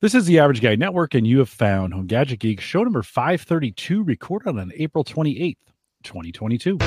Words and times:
This 0.00 0.14
is 0.14 0.26
the 0.26 0.38
Average 0.38 0.60
Guy 0.60 0.74
Network, 0.74 1.14
and 1.14 1.26
you 1.26 1.38
have 1.38 1.48
found 1.48 1.94
Home 1.94 2.06
Gadget 2.06 2.40
Geek 2.40 2.60
show 2.60 2.82
number 2.82 3.02
532, 3.02 4.02
recorded 4.02 4.58
on 4.58 4.72
April 4.74 5.04
28th, 5.04 5.56
2022. 6.02 6.78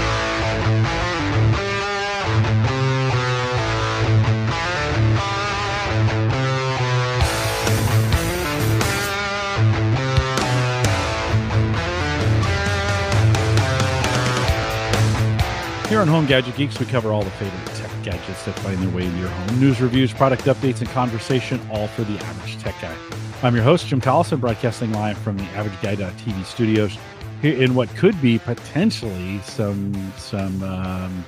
Here 15.90 16.02
on 16.02 16.08
Home 16.10 16.26
Gadget 16.28 16.56
Geeks, 16.56 16.78
we 16.80 16.86
cover 16.86 17.14
all 17.14 17.24
the 17.24 17.32
favorite 17.32 17.77
gadgets 18.08 18.46
that 18.46 18.58
find 18.60 18.78
their 18.78 18.90
way 18.96 19.04
into 19.04 19.18
your 19.18 19.28
home. 19.28 19.60
News, 19.60 19.82
reviews, 19.82 20.14
product 20.14 20.44
updates, 20.44 20.80
and 20.80 20.90
conversation, 20.92 21.60
all 21.70 21.88
for 21.88 22.06
the 22.06 22.18
average 22.18 22.58
tech 22.58 22.74
guy. 22.82 22.96
I'm 23.44 23.54
your 23.54 23.66
host, 23.66 23.88
Jim 23.88 24.00
Collison, 24.00 24.40
broadcasting 24.40 24.94
live 24.94 25.18
from 25.18 25.38
the 25.38 25.44
average 25.56 25.74
AverageGuy.tv 25.74 26.46
studios 26.46 26.98
here 27.42 27.62
in 27.62 27.76
what 27.76 27.90
could 27.96 28.20
be 28.22 28.40
potentially 28.40 29.40
some 29.42 30.14
some 30.16 30.64
um, 30.64 31.26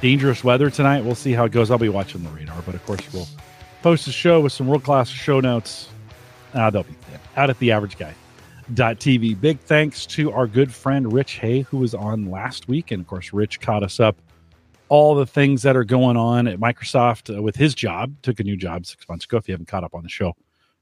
dangerous 0.00 0.44
weather 0.44 0.70
tonight. 0.70 1.04
We'll 1.04 1.16
see 1.16 1.32
how 1.32 1.46
it 1.46 1.50
goes. 1.50 1.72
I'll 1.72 1.78
be 1.78 1.88
watching 1.88 2.22
the 2.22 2.30
radar, 2.30 2.62
but 2.62 2.76
of 2.76 2.86
course, 2.86 3.12
we'll 3.12 3.28
post 3.82 4.06
a 4.06 4.12
show 4.12 4.40
with 4.40 4.52
some 4.52 4.68
world 4.68 4.84
class 4.84 5.08
show 5.08 5.40
notes. 5.40 5.88
Uh, 6.54 6.70
they'll 6.70 6.84
be 6.84 6.94
out 7.36 7.50
at 7.50 7.58
the 7.58 7.72
Average 7.72 7.98
Guy. 7.98 8.14
TV. 8.72 9.40
Big 9.40 9.58
thanks 9.60 10.06
to 10.06 10.32
our 10.32 10.46
good 10.46 10.72
friend 10.72 11.12
Rich 11.12 11.38
Hay, 11.38 11.60
who 11.62 11.78
was 11.78 11.94
on 11.94 12.30
last 12.30 12.66
week. 12.68 12.90
And 12.90 13.00
of 13.00 13.06
course, 13.06 13.32
Rich 13.32 13.60
caught 13.60 13.82
us 13.82 14.00
up 14.00 14.16
all 14.88 15.14
the 15.14 15.26
things 15.26 15.62
that 15.62 15.76
are 15.76 15.84
going 15.84 16.16
on 16.16 16.46
at 16.46 16.58
Microsoft 16.58 17.36
uh, 17.36 17.42
with 17.42 17.56
his 17.56 17.74
job. 17.74 18.14
Took 18.22 18.40
a 18.40 18.44
new 18.44 18.56
job 18.56 18.86
six 18.86 19.08
months 19.08 19.24
ago. 19.24 19.36
If 19.36 19.48
you 19.48 19.52
haven't 19.52 19.68
caught 19.68 19.84
up 19.84 19.94
on 19.94 20.02
the 20.02 20.08
show, 20.08 20.34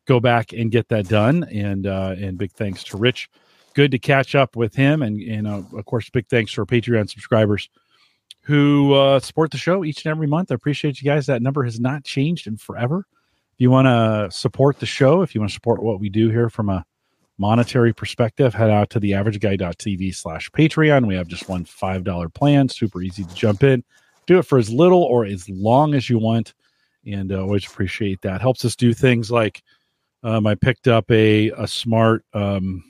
go 0.06 0.20
back 0.20 0.52
and 0.52 0.70
get 0.70 0.88
that 0.88 1.08
done. 1.08 1.44
And 1.44 1.86
uh, 1.86 2.14
and 2.18 2.38
big 2.38 2.52
thanks 2.52 2.84
to 2.84 2.96
Rich. 2.96 3.30
Good 3.74 3.90
to 3.90 3.98
catch 3.98 4.34
up 4.34 4.56
with 4.56 4.74
him. 4.74 5.02
And 5.02 5.20
and 5.22 5.46
uh, 5.46 5.62
of 5.76 5.84
course, 5.84 6.10
big 6.10 6.28
thanks 6.28 6.52
to 6.54 6.62
our 6.62 6.66
Patreon 6.66 7.08
subscribers 7.10 7.68
who 8.42 8.92
uh, 8.92 9.18
support 9.20 9.50
the 9.50 9.56
show 9.56 9.84
each 9.84 10.04
and 10.04 10.10
every 10.10 10.26
month. 10.26 10.52
I 10.52 10.54
appreciate 10.54 11.00
you 11.00 11.10
guys. 11.10 11.26
That 11.26 11.42
number 11.42 11.64
has 11.64 11.80
not 11.80 12.04
changed 12.04 12.46
in 12.46 12.58
forever. 12.58 13.06
If 13.54 13.60
you 13.60 13.70
want 13.70 13.86
to 13.86 14.36
support 14.36 14.80
the 14.80 14.86
show, 14.86 15.22
if 15.22 15.34
you 15.34 15.40
want 15.40 15.50
to 15.50 15.54
support 15.54 15.82
what 15.82 16.00
we 16.00 16.10
do 16.10 16.28
here 16.28 16.50
from 16.50 16.68
a 16.68 16.84
monetary 17.38 17.92
perspective, 17.92 18.54
head 18.54 18.70
out 18.70 18.90
to 18.90 19.00
the 19.00 19.12
averageguy.tv 19.12 20.14
slash 20.14 20.50
Patreon. 20.50 21.06
We 21.06 21.14
have 21.16 21.28
just 21.28 21.48
one 21.48 21.64
$5 21.64 22.34
plan, 22.34 22.68
super 22.68 23.02
easy 23.02 23.24
to 23.24 23.34
jump 23.34 23.62
in. 23.62 23.82
Do 24.26 24.38
it 24.38 24.44
for 24.44 24.58
as 24.58 24.70
little 24.70 25.02
or 25.02 25.24
as 25.24 25.48
long 25.48 25.94
as 25.94 26.08
you 26.08 26.18
want. 26.18 26.54
And 27.06 27.32
uh, 27.32 27.42
always 27.42 27.66
appreciate 27.66 28.22
that. 28.22 28.40
Helps 28.40 28.64
us 28.64 28.76
do 28.76 28.94
things 28.94 29.30
like 29.30 29.62
um, 30.22 30.46
I 30.46 30.54
picked 30.54 30.88
up 30.88 31.10
a, 31.10 31.50
a 31.50 31.68
smart 31.68 32.24
um, 32.32 32.82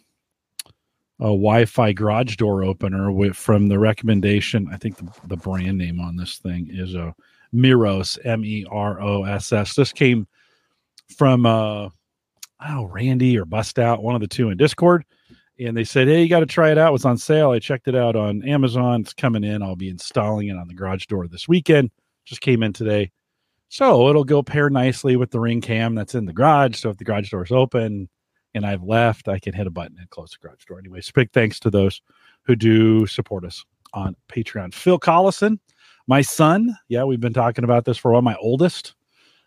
a 1.20 1.24
Wi-Fi 1.24 1.92
garage 1.92 2.36
door 2.36 2.64
opener 2.64 3.10
with 3.10 3.36
from 3.36 3.68
the 3.68 3.78
recommendation. 3.78 4.68
I 4.70 4.76
think 4.76 4.96
the, 4.96 5.08
the 5.26 5.36
brand 5.36 5.78
name 5.78 6.00
on 6.00 6.16
this 6.16 6.38
thing 6.38 6.68
is 6.70 6.94
a 6.94 7.08
uh, 7.08 7.12
Meross, 7.54 8.18
M 8.24 8.44
E 8.44 8.66
R 8.68 9.00
O 9.00 9.24
S 9.24 9.52
S. 9.52 9.74
This 9.74 9.92
came 9.92 10.26
from 11.16 11.46
uh, 11.46 11.88
oh 12.68 12.84
Randy 12.86 13.38
or 13.38 13.44
Bust 13.44 13.78
Out, 13.78 14.02
one 14.02 14.14
of 14.14 14.20
the 14.20 14.28
two 14.28 14.50
in 14.50 14.56
Discord, 14.56 15.04
and 15.58 15.76
they 15.76 15.84
said, 15.84 16.08
"Hey, 16.08 16.22
you 16.22 16.28
got 16.28 16.40
to 16.40 16.46
try 16.46 16.70
it 16.70 16.78
out. 16.78 16.88
It 16.88 16.92
was 16.92 17.04
on 17.04 17.18
sale. 17.18 17.50
I 17.50 17.58
checked 17.58 17.88
it 17.88 17.94
out 17.94 18.16
on 18.16 18.42
Amazon. 18.42 19.02
It's 19.02 19.14
coming 19.14 19.44
in. 19.44 19.62
I'll 19.62 19.76
be 19.76 19.88
installing 19.88 20.48
it 20.48 20.56
on 20.56 20.68
the 20.68 20.74
garage 20.74 21.06
door 21.06 21.26
this 21.26 21.48
weekend. 21.48 21.90
Just 22.24 22.40
came 22.40 22.62
in 22.62 22.72
today, 22.72 23.10
so 23.68 24.08
it'll 24.08 24.24
go 24.24 24.42
pair 24.42 24.70
nicely 24.70 25.16
with 25.16 25.30
the 25.30 25.40
ring 25.40 25.60
cam 25.60 25.94
that's 25.94 26.14
in 26.14 26.26
the 26.26 26.32
garage. 26.32 26.76
So 26.76 26.90
if 26.90 26.96
the 26.96 27.04
garage 27.04 27.30
door 27.30 27.44
is 27.44 27.52
open 27.52 28.08
and 28.54 28.64
I've 28.64 28.82
left, 28.82 29.28
I 29.28 29.38
can 29.38 29.52
hit 29.52 29.66
a 29.66 29.70
button 29.70 29.96
and 29.98 30.08
close 30.10 30.30
the 30.30 30.46
garage 30.46 30.64
door. 30.64 30.78
Anyway, 30.78 31.00
big 31.14 31.32
thanks 31.32 31.60
to 31.60 31.70
those 31.70 32.00
who 32.42 32.56
do 32.56 33.06
support 33.06 33.44
us 33.44 33.64
on 33.92 34.16
Patreon. 34.28 34.72
Phil 34.72 34.98
Collison, 34.98 35.58
my 36.06 36.22
son. 36.22 36.76
Yeah, 36.88 37.04
we've 37.04 37.20
been 37.20 37.32
talking 37.32 37.64
about 37.64 37.84
this 37.84 37.98
for 37.98 38.10
a 38.10 38.14
while. 38.14 38.22
My 38.22 38.36
oldest 38.36 38.94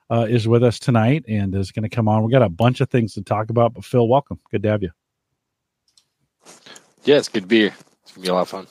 uh, 0.10 0.26
is 0.30 0.48
with 0.48 0.64
us 0.64 0.80
tonight 0.80 1.26
and 1.28 1.54
is 1.56 1.72
going 1.72 1.84
to 1.84 1.96
come 1.96 2.08
on. 2.08 2.24
We 2.24 2.32
got 2.32 2.42
a 2.42 2.50
bunch 2.50 2.82
of 2.82 2.90
things 2.90 3.14
to 3.16 3.22
talk 3.22 3.50
about, 3.50 3.74
but 3.74 3.86
Phil, 3.86 4.08
welcome. 4.08 4.40
Good 4.52 4.64
to 4.64 4.70
have 4.70 4.84
you. 4.84 4.92
Yeah, 7.04 7.18
it's 7.18 7.30
good 7.30 7.44
to 7.44 7.48
be 7.48 7.60
here. 7.60 7.76
It's 8.04 8.12
gonna 8.12 8.24
be 8.24 8.30
a 8.30 8.34
lot 8.34 8.42
of 8.42 8.50
fun. 8.50 8.68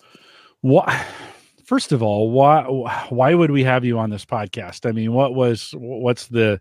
What? 0.60 0.92
First 1.64 1.92
of 1.92 2.02
all, 2.02 2.30
why 2.30 2.62
why 3.08 3.34
would 3.34 3.50
we 3.50 3.64
have 3.64 3.84
you 3.84 3.98
on 3.98 4.10
this 4.10 4.24
podcast? 4.24 4.88
I 4.88 4.92
mean, 4.92 5.12
what 5.12 5.34
was 5.34 5.74
what's 5.76 6.26
the 6.28 6.60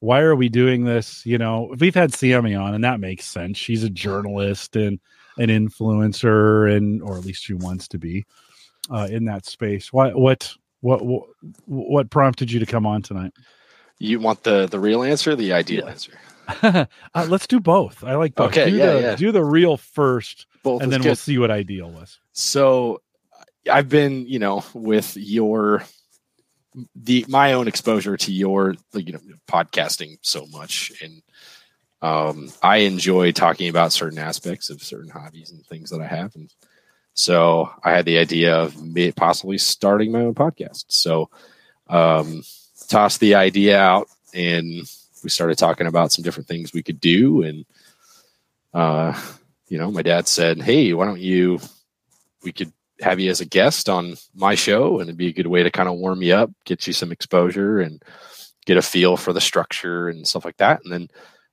why 0.00 0.20
are 0.20 0.36
we 0.36 0.48
doing 0.48 0.84
this? 0.84 1.24
You 1.26 1.38
know, 1.38 1.74
we've 1.78 1.94
had 1.94 2.14
Sammy 2.14 2.54
on, 2.54 2.74
and 2.74 2.84
that 2.84 3.00
makes 3.00 3.26
sense. 3.26 3.58
She's 3.58 3.84
a 3.84 3.90
journalist 3.90 4.76
and 4.76 4.98
an 5.38 5.48
influencer, 5.48 6.74
and 6.74 7.02
or 7.02 7.18
at 7.18 7.24
least 7.24 7.42
she 7.42 7.54
wants 7.54 7.88
to 7.88 7.98
be 7.98 8.24
uh, 8.90 9.08
in 9.10 9.24
that 9.26 9.46
space. 9.46 9.92
Why? 9.92 10.10
What? 10.10 10.54
What? 10.80 11.04
What, 11.04 11.28
what 11.66 12.10
prompted 12.10 12.50
you 12.50 12.60
to 12.60 12.66
come 12.66 12.86
on 12.86 13.02
tonight? 13.02 13.32
You 14.00 14.18
want 14.18 14.42
the 14.42 14.66
the 14.66 14.80
real 14.80 15.02
answer, 15.02 15.36
the 15.36 15.52
ideal 15.52 15.84
yeah. 15.84 15.90
answer? 15.90 16.18
uh, 17.14 17.26
let's 17.28 17.46
do 17.46 17.60
both. 17.60 18.02
I 18.02 18.16
like 18.16 18.34
both. 18.34 18.48
Okay, 18.48 18.70
do 18.70 18.76
yeah, 18.76 18.92
the, 18.92 19.00
yeah. 19.00 19.14
Do 19.14 19.30
the 19.30 19.44
real 19.44 19.76
first, 19.76 20.46
both 20.64 20.82
and 20.82 20.90
then 20.90 21.00
good. 21.00 21.08
we'll 21.08 21.16
see 21.16 21.38
what 21.38 21.50
ideal 21.50 21.90
was. 21.90 22.18
So, 22.32 23.02
I've 23.70 23.88
been, 23.88 24.26
you 24.26 24.38
know, 24.38 24.64
with 24.74 25.16
your 25.16 25.84
the 26.94 27.24
my 27.28 27.52
own 27.52 27.68
exposure 27.68 28.16
to 28.16 28.32
your 28.32 28.74
the 28.92 29.02
you 29.02 29.12
know 29.12 29.20
podcasting 29.48 30.18
so 30.22 30.46
much 30.46 30.92
and 31.02 31.22
um 32.00 32.48
i 32.62 32.78
enjoy 32.78 33.32
talking 33.32 33.68
about 33.68 33.92
certain 33.92 34.18
aspects 34.18 34.70
of 34.70 34.82
certain 34.82 35.10
hobbies 35.10 35.50
and 35.50 35.66
things 35.66 35.90
that 35.90 36.00
i 36.00 36.06
have 36.06 36.34
and 36.36 36.54
so 37.12 37.68
i 37.82 37.90
had 37.90 38.04
the 38.04 38.18
idea 38.18 38.54
of 38.54 38.76
possibly 39.16 39.58
starting 39.58 40.12
my 40.12 40.20
own 40.20 40.34
podcast 40.34 40.84
so 40.88 41.28
um 41.88 42.42
tossed 42.88 43.20
the 43.20 43.34
idea 43.34 43.78
out 43.78 44.08
and 44.34 44.88
we 45.22 45.30
started 45.30 45.58
talking 45.58 45.86
about 45.86 46.12
some 46.12 46.22
different 46.22 46.48
things 46.48 46.72
we 46.72 46.82
could 46.82 47.00
do. 47.00 47.42
And 47.42 47.64
uh 48.72 49.20
you 49.68 49.78
know 49.78 49.90
my 49.90 50.02
dad 50.02 50.28
said 50.28 50.60
hey 50.60 50.92
why 50.92 51.04
don't 51.04 51.20
you 51.20 51.58
we 52.44 52.52
could 52.52 52.72
have 53.00 53.18
you 53.18 53.30
as 53.30 53.40
a 53.40 53.44
guest 53.44 53.88
on 53.88 54.16
my 54.34 54.54
show 54.54 55.00
and 55.00 55.08
it'd 55.08 55.16
be 55.16 55.28
a 55.28 55.32
good 55.32 55.46
way 55.46 55.62
to 55.62 55.70
kind 55.70 55.88
of 55.88 55.96
warm 55.96 56.22
you 56.22 56.34
up 56.34 56.50
get 56.64 56.86
you 56.86 56.92
some 56.92 57.10
exposure 57.10 57.80
and 57.80 58.02
get 58.66 58.76
a 58.76 58.82
feel 58.82 59.16
for 59.16 59.32
the 59.32 59.40
structure 59.40 60.08
and 60.08 60.28
stuff 60.28 60.44
like 60.44 60.56
that. 60.58 60.80
And 60.84 60.92
then 60.92 61.08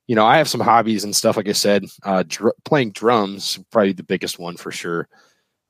you 0.08 0.16
know 0.16 0.26
i 0.26 0.38
have 0.38 0.48
some 0.48 0.60
hobbies 0.60 1.04
and 1.04 1.14
stuff 1.14 1.36
like 1.36 1.48
i 1.48 1.52
said 1.52 1.84
uh 2.02 2.24
dr- 2.26 2.56
playing 2.64 2.90
drums 2.90 3.60
probably 3.70 3.92
the 3.92 4.02
biggest 4.02 4.38
one 4.38 4.56
for 4.56 4.72
sure 4.72 5.08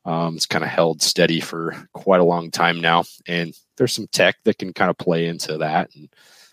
um, 0.09 0.37
it's 0.37 0.47
kind 0.47 0.65
of 0.65 0.71
held 0.71 1.03
steady 1.03 1.41
for 1.41 1.75
quite 1.93 2.21
a 2.21 2.25
long 2.25 2.51
time 2.51 2.81
now 2.81 3.05
and 3.27 3.55
there's 3.77 3.93
some 3.93 4.09
tech 4.09 4.37
that 4.45 4.59
can 4.59 4.73
kind 4.73 4.91
of 4.91 4.99
play 4.99 5.27
into 5.27 5.59
that 5.59 5.91
and 5.95 6.09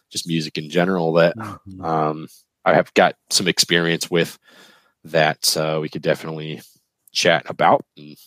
just 0.10 0.28
music 0.28 0.58
in 0.58 0.70
general 0.70 1.14
that 1.14 1.36
mm-hmm. 1.38 1.84
um, 1.84 2.28
I 2.64 2.74
have 2.74 2.94
got 2.94 3.16
some 3.30 3.48
experience 3.48 4.10
with 4.10 4.38
that 5.06 5.56
uh, 5.56 5.80
we 5.82 5.90
could 5.90 6.02
definitely 6.02 6.62
chat 7.12 7.46
about. 7.48 7.86
And 7.96 8.18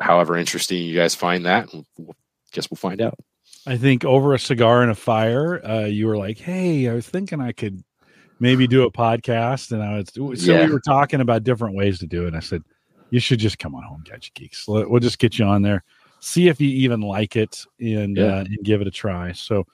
however 0.00 0.36
interesting 0.36 0.82
you 0.82 0.96
guys 0.96 1.14
find 1.14 1.46
that, 1.46 1.72
we'll, 1.72 2.16
guess 2.52 2.70
we'll 2.70 2.76
find 2.76 3.00
out. 3.00 3.14
I 3.66 3.76
think 3.76 4.04
over 4.04 4.34
a 4.34 4.38
cigar 4.38 4.82
and 4.82 4.90
a 4.90 4.96
fire, 4.96 5.64
uh, 5.64 5.84
you 5.84 6.08
were 6.08 6.16
like, 6.16 6.38
"Hey, 6.38 6.88
I 6.88 6.94
was 6.94 7.08
thinking 7.08 7.40
I 7.40 7.52
could 7.52 7.84
maybe 8.40 8.66
do 8.66 8.82
a 8.82 8.90
podcast," 8.90 9.70
and 9.70 9.80
I 9.80 9.98
was 9.98 10.42
so 10.42 10.52
yeah. 10.52 10.66
we 10.66 10.72
were 10.72 10.80
talking 10.80 11.20
about 11.20 11.44
different 11.44 11.76
ways 11.76 12.00
to 12.00 12.08
do 12.08 12.24
it. 12.24 12.28
And 12.28 12.36
I 12.36 12.40
said, 12.40 12.64
"You 13.12 13.20
should 13.20 13.38
just 13.38 13.60
come 13.60 13.76
on 13.76 13.84
home, 13.84 14.02
Gadget 14.04 14.34
Geeks. 14.34 14.66
We'll 14.66 14.98
just 14.98 15.20
get 15.20 15.38
you 15.38 15.44
on 15.44 15.62
there." 15.62 15.84
see 16.22 16.48
if 16.48 16.60
you 16.60 16.68
even 16.68 17.00
like 17.00 17.36
it 17.36 17.66
and 17.80 18.16
yeah. 18.16 18.24
uh, 18.24 18.44
and 18.44 18.58
give 18.62 18.80
it 18.80 18.86
a 18.86 18.90
try. 18.90 19.32
So, 19.32 19.66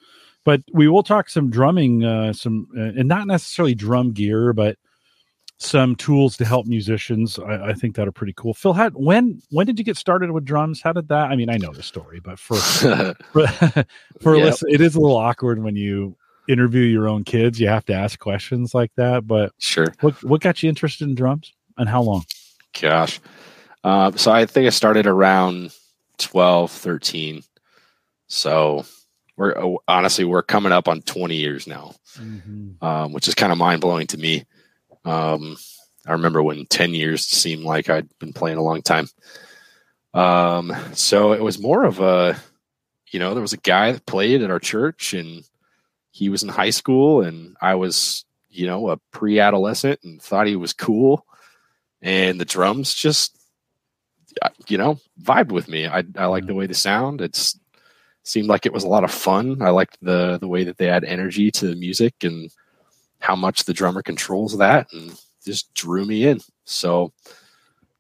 but 0.45 0.63
we 0.73 0.89
will 0.89 1.03
talk 1.03 1.29
some 1.29 1.51
drumming, 1.51 2.05
uh, 2.05 2.33
some 2.33 2.67
uh, 2.77 2.99
and 2.99 3.07
not 3.07 3.27
necessarily 3.27 3.75
drum 3.75 4.13
gear, 4.13 4.53
but 4.53 4.77
some 5.59 5.95
tools 5.97 6.37
to 6.39 6.45
help 6.45 6.67
musicians. 6.67 7.39
I, 7.39 7.69
I, 7.69 7.73
think 7.75 7.97
that 7.97 8.09
are 8.09 8.13
pretty 8.13 8.33
cool. 8.37 8.55
Phil, 8.55 8.73
had 8.73 8.95
when 8.95 9.43
when 9.51 9.67
did 9.67 9.79
you 9.79 9.85
get 9.85 9.97
started 9.97 10.31
with 10.31 10.45
drums? 10.45 10.81
How 10.81 10.93
did 10.93 11.09
that? 11.09 11.31
I 11.31 11.37
mean, 11.37 11.51
I 11.51 11.59
know 11.59 11.73
the 11.73 11.83
story, 11.83 12.21
but 12.21 12.39
for 12.39 12.57
for, 13.33 13.47
for 14.21 14.37
yep. 14.37 14.45
listen, 14.45 14.71
it 14.71 14.81
is 14.81 14.95
a 14.97 15.01
little 15.01 15.17
awkward 15.17 15.63
when 15.63 15.77
you 15.77 16.17
interview 16.49 16.83
your 16.83 17.09
own 17.09 17.25
kids. 17.25 17.61
You 17.61 17.69
have 17.69 17.85
to 17.87 17.93
ask 17.93 18.19
questions 18.19 18.75
like 18.75 18.93
that. 18.97 19.27
But 19.27 19.53
sure, 19.59 19.93
what 20.01 20.23
what 20.25 20.41
got 20.41 20.63
you 20.63 20.69
interested 20.69 21.09
in 21.09 21.15
drums 21.15 21.53
and 21.77 21.89
how 21.89 22.03
long? 22.03 22.25
Gosh, 22.81 23.21
uh, 23.85 24.13
so 24.13 24.31
I 24.31 24.47
think 24.47 24.67
I 24.67 24.71
started 24.71 25.07
around 25.07 25.75
12, 26.19 26.71
13. 26.71 27.43
So 28.27 28.85
we're 29.37 29.57
oh, 29.57 29.79
honestly 29.87 30.25
we're 30.25 30.43
coming 30.43 30.73
up 30.73 30.89
on 30.89 31.03
20 31.03 31.37
years 31.37 31.67
now, 31.67 31.95
mm-hmm. 32.19 32.85
um, 32.85 33.13
which 33.13 33.29
is 33.29 33.35
kind 33.35 33.53
of 33.53 33.59
mind 33.59 33.81
blowing 33.81 34.07
to 34.09 34.19
me. 34.19 34.45
Um, 35.05 35.57
I 36.07 36.13
remember 36.13 36.43
when 36.43 36.67
10 36.67 36.95
years 36.95 37.25
seemed 37.25 37.65
like 37.65 37.89
I'd 37.89 38.09
been 38.19 38.33
playing 38.33 38.59
a 38.59 38.63
long 38.63 38.83
time. 38.83 39.09
Um, 40.15 40.75
so 40.95 41.33
it 41.33 41.43
was 41.43 41.59
more 41.59 41.85
of 41.85 42.01
a, 42.01 42.37
you 43.11 43.21
know, 43.21 43.35
there 43.35 43.43
was 43.43 43.53
a 43.53 43.59
guy 43.59 43.93
that 43.93 44.07
played 44.07 44.43
at 44.43 44.51
our 44.51 44.59
church 44.59 45.15
and 45.15 45.45
he 46.11 46.29
was 46.29 46.43
in 46.43 46.49
high 46.49 46.71
school 46.71 47.23
and 47.23 47.57
I 47.61 47.77
was 47.77 48.25
you 48.51 48.67
know, 48.67 48.91
a 48.91 48.97
pre-adolescent 49.13 50.01
and 50.03 50.21
thought 50.21 50.47
he 50.47 50.57
was 50.57 50.73
cool. 50.73 51.25
And 52.03 52.41
the 52.41 52.45
drums 52.45 52.95
just, 52.95 53.37
you 54.69 54.79
know, 54.79 54.99
vibed 55.21 55.53
with 55.53 55.69
me. 55.69 55.87
I, 55.87 56.05
I 56.17 56.27
like 56.27 56.47
the 56.47 56.55
way 56.55 56.67
the 56.67 56.75
sound. 56.75 57.21
It's 57.21 57.59
seemed 58.23 58.49
like 58.49 58.67
it 58.67 58.73
was 58.73 58.85
a 58.85 58.89
lot 58.89 59.05
of 59.05 59.11
fun. 59.11 59.63
I 59.63 59.71
liked 59.71 59.99
the 60.03 60.39
the 60.39 60.49
way 60.49 60.65
that 60.65 60.77
they 60.77 60.89
add 60.89 61.05
energy 61.05 61.51
to 61.53 61.67
the 61.67 61.77
music 61.77 62.15
and 62.23 62.51
how 63.21 63.35
much 63.35 63.65
the 63.65 63.75
drummer 63.75 64.03
controls 64.03 64.59
that, 64.59 64.93
and 64.93 65.19
just 65.45 65.73
drew 65.75 66.05
me 66.05 66.27
in. 66.27 66.41
So 66.65 67.13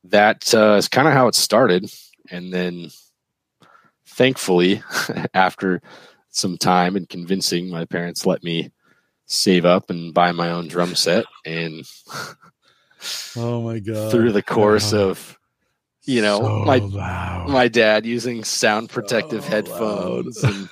that 0.04 0.54
uh, 0.54 0.74
is 0.74 0.88
kind 0.88 1.08
of 1.08 1.14
how 1.14 1.28
it 1.28 1.34
started. 1.34 1.90
And 2.30 2.52
then, 2.52 2.90
thankfully, 4.06 4.82
after 5.34 5.80
some 6.30 6.58
time 6.58 6.94
and 6.94 7.08
convincing, 7.08 7.70
my 7.70 7.84
parents 7.84 8.26
let 8.26 8.44
me 8.44 8.70
save 9.26 9.64
up 9.64 9.90
and 9.90 10.14
buy 10.14 10.32
my 10.32 10.50
own 10.50 10.68
drum 10.68 10.94
set. 10.94 11.24
And 11.44 11.84
oh 13.36 13.62
my 13.62 13.78
god! 13.78 14.10
Through 14.10 14.32
the 14.32 14.42
course 14.42 14.92
oh. 14.92 15.10
of 15.10 15.38
you 16.08 16.22
know 16.22 16.40
so 16.40 16.64
my 16.64 16.78
loud. 16.78 17.48
my 17.50 17.68
dad 17.68 18.06
using 18.06 18.42
sound 18.42 18.88
protective 18.88 19.44
so 19.44 19.50
headphones 19.50 20.42
and 20.42 20.68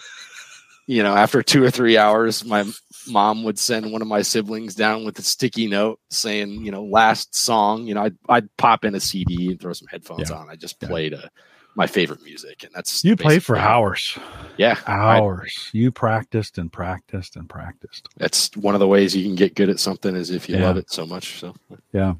you 0.86 1.02
know 1.02 1.14
after 1.14 1.42
two 1.42 1.62
or 1.62 1.70
three 1.70 1.98
hours 1.98 2.44
my 2.44 2.64
mom 3.08 3.44
would 3.44 3.58
send 3.58 3.92
one 3.92 4.00
of 4.00 4.08
my 4.08 4.22
siblings 4.22 4.74
down 4.74 5.04
with 5.04 5.18
a 5.18 5.22
sticky 5.22 5.66
note 5.66 6.00
saying 6.10 6.64
you 6.64 6.70
know 6.70 6.84
last 6.84 7.36
song 7.36 7.86
you 7.86 7.94
know 7.94 8.02
i'd, 8.02 8.16
I'd 8.28 8.56
pop 8.56 8.84
in 8.84 8.94
a 8.94 9.00
cd 9.00 9.50
and 9.50 9.60
throw 9.60 9.74
some 9.74 9.88
headphones 9.88 10.30
yeah. 10.30 10.36
on 10.36 10.48
i 10.48 10.56
just 10.56 10.80
played 10.80 11.12
a, 11.12 11.30
my 11.76 11.86
favorite 11.86 12.22
music 12.22 12.64
and 12.64 12.72
that's 12.74 13.04
you 13.04 13.14
played 13.14 13.44
for 13.44 13.56
hours 13.56 14.18
yeah 14.56 14.78
hours 14.86 15.70
I, 15.74 15.76
you 15.76 15.92
practiced 15.92 16.58
and 16.58 16.72
practiced 16.72 17.36
and 17.36 17.48
practiced 17.48 18.08
that's 18.16 18.50
one 18.56 18.74
of 18.74 18.80
the 18.80 18.88
ways 18.88 19.14
you 19.14 19.22
can 19.24 19.34
get 19.34 19.54
good 19.54 19.68
at 19.68 19.78
something 19.78 20.16
is 20.16 20.30
if 20.30 20.48
you 20.48 20.56
yeah. 20.56 20.64
love 20.64 20.76
it 20.78 20.90
so 20.90 21.06
much 21.06 21.38
so 21.38 21.54
yeah 21.92 22.14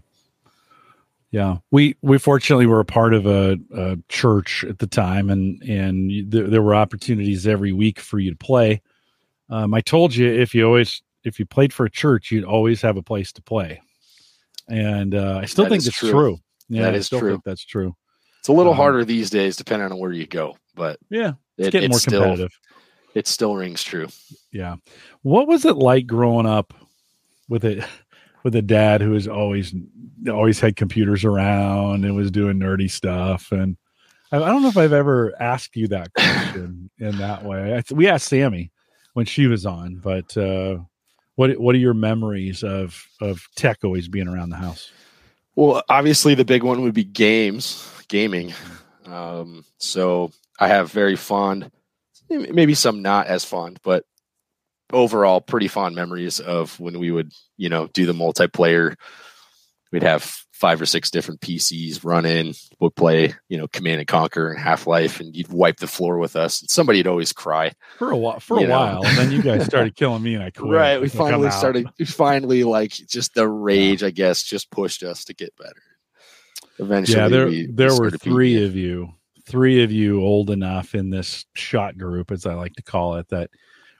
yeah, 1.37 1.59
we 1.71 1.97
we 2.03 2.19
fortunately 2.19 2.67
were 2.67 2.81
a 2.81 2.85
part 2.85 3.13
of 3.13 3.27
a, 3.27 3.59
a 3.75 3.99
church 4.09 4.65
at 4.65 4.79
the 4.79 4.87
time, 4.87 5.29
and 5.29 5.61
and 5.63 6.09
th- 6.33 6.51
there 6.51 6.63
were 6.63 6.75
opportunities 6.75 7.47
every 7.47 7.73
week 7.73 7.99
for 7.99 8.19
you 8.19 8.31
to 8.31 8.37
play. 8.37 8.81
Um, 9.51 9.75
I 9.75 9.81
told 9.81 10.15
you 10.15 10.33
if 10.33 10.55
you 10.55 10.65
always 10.65 11.03
if 11.25 11.39
you 11.39 11.45
played 11.45 11.73
for 11.73 11.85
a 11.85 11.91
church, 11.91 12.31
you'd 12.31 12.45
always 12.45 12.81
have 12.81 12.97
a 12.97 13.03
place 13.03 13.33
to 13.33 13.43
play, 13.43 13.83
and 14.69 15.15
uh, 15.15 15.41
I 15.43 15.47
still 15.47 15.65
that 15.65 15.71
think 15.71 15.83
that's 15.83 15.99
true. 15.99 16.11
true. 16.11 16.39
Yeah, 16.69 16.83
that 16.83 16.95
is 16.95 17.09
true. 17.09 17.43
that's 17.45 17.65
true. 17.65 17.95
It's 18.47 18.49
a 18.49 18.53
little 18.53 18.73
um, 18.73 18.77
harder 18.77 19.05
these 19.05 19.29
days, 19.29 19.57
depending 19.57 19.91
on 19.91 19.99
where 19.99 20.13
you 20.13 20.27
go, 20.27 20.57
but 20.77 21.01
yeah, 21.11 21.33
it's 21.59 21.69
it, 21.69 21.71
getting 21.73 21.91
more 21.91 21.99
competitive. 21.99 22.53
Still, 22.53 23.11
it 23.15 23.27
still 23.27 23.57
rings 23.57 23.83
true. 23.83 24.07
Yeah. 24.53 24.77
What 25.23 25.49
was 25.49 25.65
it 25.65 25.77
like 25.77 26.07
growing 26.07 26.47
up 26.47 26.73
with 27.49 27.65
it? 27.65 27.85
with 28.47 28.55
a 28.55 28.63
dad 28.63 29.01
who 29.01 29.11
was 29.11 29.27
always 29.27 29.75
always 30.31 30.61
had 30.61 30.77
computers 30.77 31.25
around 31.25 32.05
and 32.05 32.15
was 32.15 32.31
doing 32.31 32.61
nerdy 32.61 32.89
stuff. 32.89 33.51
And 33.51 33.77
I, 34.31 34.37
I 34.37 34.47
don't 34.47 34.63
know 34.63 34.69
if 34.69 34.77
I've 34.77 34.93
ever 34.93 35.35
asked 35.43 35.75
you 35.75 35.89
that 35.89 36.15
question 36.15 36.89
in 37.01 37.19
that 37.19 37.43
way. 37.43 37.75
I, 37.75 37.83
we 37.93 38.07
asked 38.07 38.29
Sammy 38.29 38.71
when 39.15 39.27
she 39.27 39.49
was 39.49 39.67
on, 39.67 39.97
but 39.97 40.37
uh, 40.37 40.77
what 41.35 41.59
what 41.59 41.75
are 41.75 41.79
your 41.79 41.93
memories 41.93 42.63
of 42.63 43.05
of 43.21 43.45
tech 43.57 43.79
always 43.83 44.07
being 44.07 44.29
around 44.29 44.51
the 44.51 44.59
house? 44.59 44.93
Well, 45.57 45.83
obviously 45.89 46.37
the 46.37 46.45
big 46.45 46.63
one 46.63 46.83
would 46.83 46.95
be 46.95 47.03
games, 47.03 47.91
gaming. 48.09 48.53
Um, 49.05 49.65
so 49.79 50.31
I 50.59 50.69
have 50.69 50.91
very 50.91 51.17
fond, 51.17 51.71
maybe 52.29 52.75
some 52.75 53.03
not 53.03 53.27
as 53.27 53.45
fond, 53.45 53.79
but 53.83 54.05
overall 54.93 55.41
pretty 55.41 55.69
fond 55.69 55.95
memories 55.95 56.41
of 56.41 56.79
when 56.81 56.99
we 56.99 57.11
would, 57.11 57.33
you 57.57 57.69
know, 57.69 57.87
do 57.89 58.07
the 58.07 58.13
multiplayer. 58.13 58.97
We'd 59.93 60.03
have 60.03 60.23
five 60.57 60.81
or 60.81 60.87
six 60.87 61.11
different 61.11 61.41
PCs 61.41 62.05
running. 62.05 62.55
Would 62.81 62.97
play, 62.97 63.35
you 63.49 63.59
know, 63.59 63.69
Command 63.69 64.01
and 64.01 64.09
Conquer 64.09 64.51
and 64.51 64.59
Half 64.59 64.87
Life, 64.87 65.21
and 65.21 65.35
you'd 65.37 65.53
wipe 65.53 65.77
the 65.79 65.87
floor 65.87 66.19
with 66.19 66.35
us. 66.35 66.61
And 66.61 66.71
somebody'd 66.71 67.07
always 67.07 67.33
cry 67.33 67.73
for 67.99 68.11
a 68.11 68.17
while. 68.17 68.41
For 68.41 68.59
a 68.59 68.63
know? 68.67 68.71
while, 68.71 69.07
and 69.07 69.17
then 69.17 69.31
you 69.31 69.43
guys 69.43 69.65
started 69.67 69.95
killing 69.95 70.23
me, 70.23 70.35
and 70.35 70.43
I 70.43 70.51
quit. 70.51 70.71
Right, 70.71 71.01
we 71.01 71.09
finally 71.09 71.51
started. 71.51 71.89
We 71.99 72.05
finally 72.05 72.65
like 72.65 72.91
just 72.91 73.35
the 73.35 73.49
rage, 73.49 74.03
yeah. 74.03 74.09
I 74.09 74.11
guess, 74.11 74.43
just 74.43 74.71
pushed 74.71 75.03
us 75.03 75.25
to 75.27 75.35
get 75.35 75.57
better. 75.57 75.83
Eventually, 76.79 77.19
yeah, 77.19 77.29
there 77.29 77.47
we, 77.47 77.67
there 77.67 77.93
we 77.93 77.99
were 77.99 78.11
three 78.11 78.65
of 78.65 78.77
you, 78.77 79.15
three 79.47 79.83
of 79.83 79.91
you 79.93 80.23
old 80.23 80.51
enough 80.51 80.95
in 80.95 81.11
this 81.11 81.47
shot 81.55 81.97
group, 81.97 82.31
as 82.31 82.47
I 82.47 82.55
like 82.55 82.75
to 82.75 82.83
call 82.83 83.17
it, 83.17 83.29
that 83.29 83.51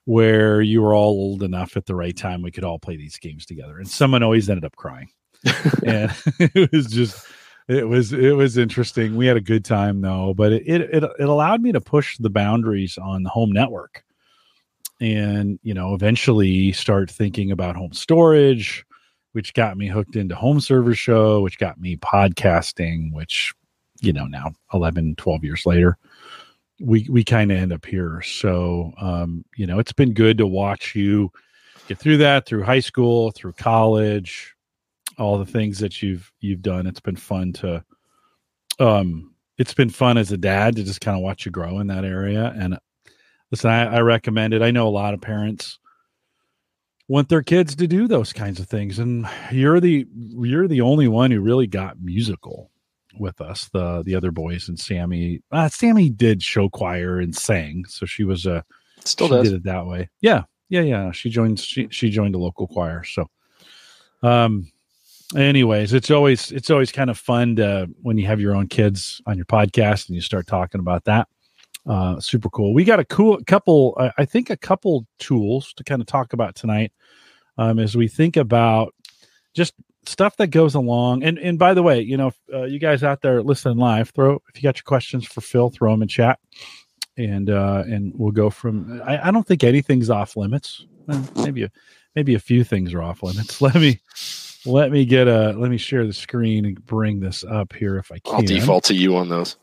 where 0.05 0.61
you 0.61 0.83
were 0.83 0.95
all 0.95 1.11
old 1.11 1.43
enough 1.43 1.77
at 1.77 1.87
the 1.87 1.95
right 1.95 2.17
time 2.17 2.41
we 2.43 2.51
could 2.51 2.65
all 2.65 2.79
play 2.79 2.97
these 2.97 3.19
games 3.19 3.45
together. 3.45 3.79
And 3.79 3.89
someone 3.89 4.23
always 4.23 4.49
ended 4.49 4.65
up 4.65 4.77
crying. 4.77 5.09
And 5.85 6.13
it 6.39 6.73
was 6.73 6.87
just 6.87 7.27
it 7.69 7.89
was 7.89 8.13
it 8.13 8.37
was 8.37 8.57
interesting. 8.57 9.17
We 9.17 9.27
had 9.27 9.37
a 9.37 9.41
good 9.41 9.65
time 9.65 10.01
though 10.01 10.35
but 10.35 10.53
it, 10.53 10.63
it 10.67 10.81
it 10.81 11.05
it 11.19 11.29
allowed 11.29 11.61
me 11.61 11.73
to 11.73 11.81
push 11.81 12.19
the 12.19 12.31
boundaries 12.31 12.99
on 12.99 13.23
the 13.23 13.31
home 13.31 13.53
network 13.53 14.05
and 15.01 15.59
you 15.63 15.75
know 15.75 15.95
eventually 15.95 16.73
start 16.73 17.11
thinking 17.11 17.51
about 17.51 17.77
home 17.77 17.93
storage 17.93 18.85
which 19.37 19.55
got 19.55 19.77
me 19.77 19.87
hooked 19.87 20.17
into 20.17 20.35
home 20.35 20.61
server 20.61 20.95
show 20.95 21.41
which 21.43 21.59
got 21.59 21.81
me 21.81 21.97
podcasting 21.97 23.13
which 23.13 23.55
you 24.01 24.13
know 24.13 24.27
now 24.27 24.51
11 24.73 25.15
12 25.17 25.45
years 25.45 25.65
later 25.65 25.97
we 26.81 27.07
we 27.11 27.25
kind 27.25 27.51
of 27.51 27.59
end 27.59 27.73
up 27.73 27.85
here. 27.87 28.23
So 28.23 28.93
um, 28.99 29.45
you 29.57 29.67
know, 29.67 29.79
it's 29.79 29.93
been 29.93 30.13
good 30.13 30.39
to 30.39 30.47
watch 30.47 30.95
you 30.95 31.31
get 31.89 31.99
through 31.99 32.19
that 32.19 32.47
through 32.47 32.65
high 32.65 32.81
school, 32.81 33.31
through 33.31 33.53
college, 33.53 34.55
all 35.19 35.39
the 35.39 35.47
things 35.47 35.79
that 35.79 36.03
you've 36.03 36.31
you've 36.41 36.63
done. 36.63 36.87
It's 36.87 37.01
been 37.01 37.17
fun 37.17 37.53
to 37.55 37.85
um 38.79 39.33
it's 39.59 39.75
been 39.75 39.89
fun 39.89 40.19
as 40.19 40.33
a 40.33 40.37
dad 40.37 40.77
to 40.77 40.85
just 40.85 41.01
kind 41.01 41.17
of 41.17 41.23
watch 41.23 41.47
you 41.47 41.53
grow 41.53 41.79
in 41.79 41.87
that 41.87 42.05
area. 42.05 42.55
And 42.59 42.79
listen, 43.51 43.71
I, 43.71 43.97
I 43.97 44.01
recommend 44.01 44.53
it. 44.53 44.61
I 44.61 44.71
know 44.71 44.87
a 44.87 44.91
lot 44.91 45.15
of 45.15 45.21
parents 45.21 45.79
want 47.09 47.29
their 47.29 47.43
kids 47.43 47.77
to 47.77 47.87
do 47.87 48.09
those 48.09 48.33
kinds 48.33 48.59
of 48.59 48.69
things 48.69 48.99
and 48.99 49.29
you're 49.53 49.79
the 49.81 50.07
you're 50.15 50.67
the 50.67 50.81
only 50.81 51.07
one 51.07 51.31
who 51.31 51.41
really 51.41 51.67
got 51.67 52.01
musical 52.01 52.71
with 53.19 53.41
us. 53.41 53.69
The 53.73 54.03
the 54.05 54.15
other 54.15 54.31
boys 54.31 54.69
and 54.69 54.79
Sammy. 54.79 55.43
Uh, 55.51 55.69
Sammy 55.69 56.11
did 56.11 56.43
show 56.43 56.69
choir 56.69 57.19
and 57.19 57.35
sang, 57.35 57.85
so 57.87 58.07
she 58.07 58.25
was 58.25 58.47
a 58.47 58.57
uh, 58.57 58.63
still 59.05 59.29
did 59.29 59.53
it 59.53 59.63
that 59.65 59.87
way. 59.87 60.09
Yeah, 60.21 60.45
yeah, 60.69 60.83
yeah. 60.83 61.13
She 61.13 61.31
joined 61.31 61.61
she 61.61 61.89
she 61.91 62.11
joined 62.11 62.35
a 62.35 62.39
local 62.39 62.67
choir. 62.67 63.05
So, 63.05 63.29
um, 64.23 64.71
anyways, 65.35 65.93
it's 65.93 66.11
always 66.11 66.53
it's 66.53 66.71
always 66.71 66.93
kind 66.93 67.11
of 67.11 67.19
fun 67.19 67.57
to 67.57 67.89
when 68.03 68.19
you 68.19 68.27
have 68.27 68.41
your 68.41 68.55
own 68.55 68.69
kids 68.69 69.21
on 69.27 69.37
your 69.37 69.47
podcast 69.47 70.09
and 70.09 70.15
you 70.15 70.23
start 70.23 70.47
talking 70.47 70.81
about 70.81 71.05
that. 71.05 71.29
Uh, 71.87 72.19
super 72.21 72.51
cool. 72.51 72.75
We 72.75 72.85
got 72.85 72.99
a 72.99 73.05
cool 73.05 73.41
couple. 73.47 73.97
I 74.19 74.25
think 74.25 74.51
a 74.51 74.57
couple 74.57 75.07
tools 75.19 75.73
to 75.75 75.85
kind 75.85 76.01
of 76.01 76.07
talk 76.07 76.33
about 76.33 76.55
tonight. 76.55 76.93
Um, 77.59 77.79
as 77.79 77.97
we 77.97 78.07
think 78.07 78.37
about 78.37 78.95
just 79.55 79.73
stuff 80.09 80.37
that 80.37 80.49
goes 80.49 80.75
along. 80.75 81.23
And 81.23 81.39
and 81.39 81.59
by 81.59 81.75
the 81.75 81.83
way, 81.83 82.01
you 82.01 82.17
know, 82.17 82.33
uh, 82.53 82.65
you 82.65 82.79
guys 82.79 83.03
out 83.03 83.23
there 83.23 83.43
listening 83.43 83.79
live, 83.79 84.11
throw 84.11 84.43
if 84.49 84.57
you 84.57 84.63
got 84.63 84.77
your 84.77 84.85
questions 84.85 85.27
for 85.27 85.41
Phil, 85.41 85.71
throw 85.71 85.93
them 85.93 86.03
in 86.03 86.09
chat, 86.09 86.39
and 87.17 87.51
uh, 87.51 87.85
and 87.87 88.13
we'll 88.17 88.33
go 88.33 88.51
from. 88.51 89.03
I, 89.05 89.29
I 89.29 89.31
don't 89.31 89.47
think 89.47 89.65
anything's 89.65 90.11
off 90.11 90.37
limits. 90.37 90.85
maybe 91.37 91.65
a, 91.65 91.71
maybe 92.15 92.35
a 92.35 92.41
few 92.41 92.65
things 92.65 92.95
are 92.95 93.03
off 93.03 93.23
limits. 93.23 93.61
Let 93.61 93.77
me 93.77 94.01
let 94.65 94.91
me 94.91 95.05
get 95.05 95.29
a 95.29 95.53
let 95.53 95.71
me 95.71 95.77
share 95.77 96.07
the 96.07 96.13
screen 96.13 96.65
and 96.65 96.85
bring 96.87 97.21
this 97.21 97.45
up 97.45 97.73
here 97.73 97.99
if 97.99 98.11
I 98.11 98.19
can. 98.19 98.35
I'll 98.35 98.43
default 98.43 98.85
to 98.85 98.95
you 98.95 99.17
on 99.17 99.29
those. 99.29 99.57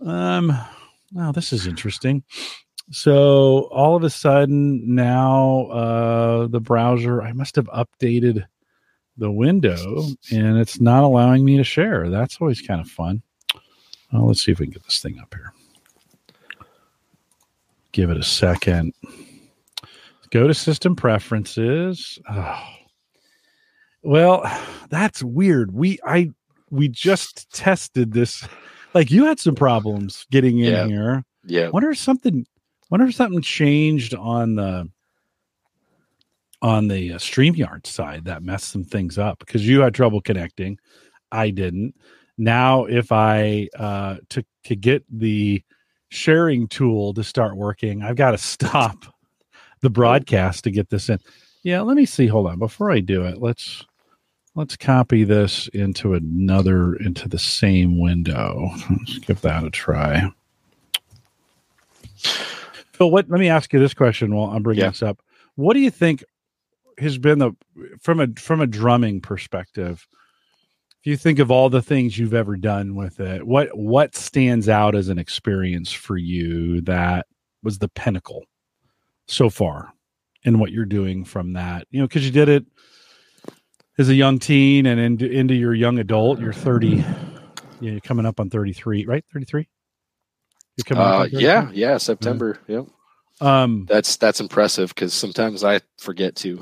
Um, 0.00 0.56
wow, 1.16 1.32
this 1.32 1.52
is 1.52 1.66
interesting. 1.66 2.22
So 2.90 3.68
all 3.72 3.96
of 3.96 4.04
a 4.04 4.10
sudden 4.10 4.94
now, 4.94 5.66
uh, 5.66 6.46
the 6.46 6.60
browser 6.60 7.22
I 7.22 7.32
must 7.32 7.56
have 7.56 7.66
updated 7.66 8.44
the 9.16 9.30
window 9.30 10.04
and 10.30 10.58
it's 10.58 10.78
not 10.78 11.02
allowing 11.02 11.44
me 11.44 11.56
to 11.56 11.64
share. 11.64 12.10
That's 12.10 12.36
always 12.40 12.60
kind 12.60 12.80
of 12.80 12.88
fun. 12.88 13.22
Well, 14.12 14.26
let's 14.28 14.44
see 14.44 14.52
if 14.52 14.60
we 14.60 14.66
can 14.66 14.74
get 14.74 14.84
this 14.84 15.00
thing 15.00 15.18
up 15.20 15.34
here. 15.34 15.52
Give 17.92 18.10
it 18.10 18.18
a 18.18 18.22
second. 18.22 18.92
Go 20.30 20.46
to 20.46 20.54
system 20.54 20.94
preferences. 20.94 22.18
Oh. 22.30 22.62
Well, 24.02 24.44
that's 24.90 25.22
weird. 25.22 25.72
We 25.72 25.98
I 26.04 26.30
we 26.70 26.88
just 26.88 27.50
tested 27.52 28.12
this. 28.12 28.46
Like 28.96 29.10
you 29.10 29.26
had 29.26 29.38
some 29.38 29.54
problems 29.54 30.26
getting 30.30 30.58
in 30.58 30.72
yeah. 30.72 30.86
here. 30.86 31.24
Yeah. 31.44 31.68
Wonder 31.68 31.90
if 31.90 31.98
something 31.98 32.46
wonder 32.88 33.04
if 33.04 33.14
something 33.14 33.42
changed 33.42 34.14
on 34.14 34.54
the 34.54 34.88
on 36.62 36.88
the 36.88 37.12
uh, 37.12 37.18
StreamYard 37.18 37.86
side 37.86 38.24
that 38.24 38.42
messed 38.42 38.70
some 38.70 38.84
things 38.84 39.18
up 39.18 39.40
because 39.40 39.68
you 39.68 39.82
had 39.82 39.92
trouble 39.92 40.22
connecting. 40.22 40.78
I 41.30 41.50
didn't. 41.50 41.94
Now, 42.38 42.86
if 42.86 43.12
I 43.12 43.68
uh, 43.78 44.16
to 44.30 44.42
to 44.64 44.74
get 44.74 45.04
the 45.10 45.62
sharing 46.08 46.66
tool 46.66 47.12
to 47.12 47.22
start 47.22 47.54
working, 47.54 48.02
I've 48.02 48.16
got 48.16 48.30
to 48.30 48.38
stop 48.38 49.04
the 49.82 49.90
broadcast 49.90 50.64
to 50.64 50.70
get 50.70 50.88
this 50.88 51.10
in. 51.10 51.18
Yeah, 51.62 51.82
let 51.82 51.98
me 51.98 52.06
see. 52.06 52.28
Hold 52.28 52.46
on. 52.46 52.58
Before 52.58 52.90
I 52.90 53.00
do 53.00 53.26
it, 53.26 53.42
let's 53.42 53.84
let's 54.56 54.76
copy 54.76 55.22
this 55.22 55.68
into 55.68 56.14
another 56.14 56.96
into 56.96 57.28
the 57.28 57.38
same 57.38 58.00
window. 58.00 58.68
Let's 58.90 59.18
give 59.20 59.40
that 59.42 59.62
a 59.64 59.70
try. 59.70 60.32
Phil, 62.16 63.10
what? 63.10 63.28
Let 63.28 63.38
me 63.38 63.48
ask 63.48 63.72
you 63.72 63.78
this 63.78 63.94
question 63.94 64.34
while 64.34 64.50
I'm 64.50 64.62
bringing 64.62 64.82
Yeah. 64.84 64.90
this 64.90 65.02
up. 65.02 65.20
What 65.54 65.74
do 65.74 65.80
you 65.80 65.90
think 65.90 66.24
has 66.98 67.18
been 67.18 67.38
the 67.38 67.52
from 68.00 68.20
a 68.20 68.28
from 68.38 68.60
a 68.60 68.66
drumming 68.66 69.20
perspective? 69.20 70.06
If 71.00 71.10
you 71.10 71.16
think 71.16 71.38
of 71.38 71.50
all 71.50 71.70
the 71.70 71.82
things 71.82 72.18
you've 72.18 72.34
ever 72.34 72.56
done 72.56 72.96
with 72.96 73.20
it, 73.20 73.46
what 73.46 73.76
what 73.76 74.16
stands 74.16 74.68
out 74.68 74.94
as 74.96 75.08
an 75.08 75.18
experience 75.18 75.92
for 75.92 76.16
you 76.16 76.80
that 76.82 77.26
was 77.62 77.78
the 77.78 77.88
pinnacle 77.88 78.44
so 79.28 79.50
far 79.50 79.92
in 80.42 80.58
what 80.58 80.72
you're 80.72 80.84
doing 80.84 81.24
from 81.24 81.52
that? 81.52 81.86
You 81.90 82.00
know, 82.00 82.06
because 82.08 82.24
you 82.24 82.32
did 82.32 82.48
it 82.48 82.64
as 83.98 84.08
a 84.08 84.14
young 84.14 84.38
teen 84.38 84.86
and 84.86 85.00
into 85.00 85.30
into 85.30 85.54
your 85.54 85.74
young 85.74 85.98
adult. 85.98 86.40
You're 86.40 86.52
30. 86.52 86.88
Yeah, 86.96 87.04
you're 87.80 88.00
coming 88.00 88.26
up 88.26 88.40
on 88.40 88.48
33, 88.50 89.06
right? 89.06 89.24
33. 89.32 89.68
You're 90.76 90.84
coming 90.84 91.02
up 91.02 91.14
Uh, 91.14 91.22
on 91.24 91.28
yeah, 91.32 91.70
yeah, 91.72 91.96
September. 91.98 92.58
Yep. 92.68 92.86
Um, 93.38 93.84
That's 93.86 94.16
that's 94.16 94.40
impressive 94.40 94.88
because 94.94 95.12
sometimes 95.12 95.62
I 95.62 95.80
forget 95.98 96.36
to. 96.36 96.58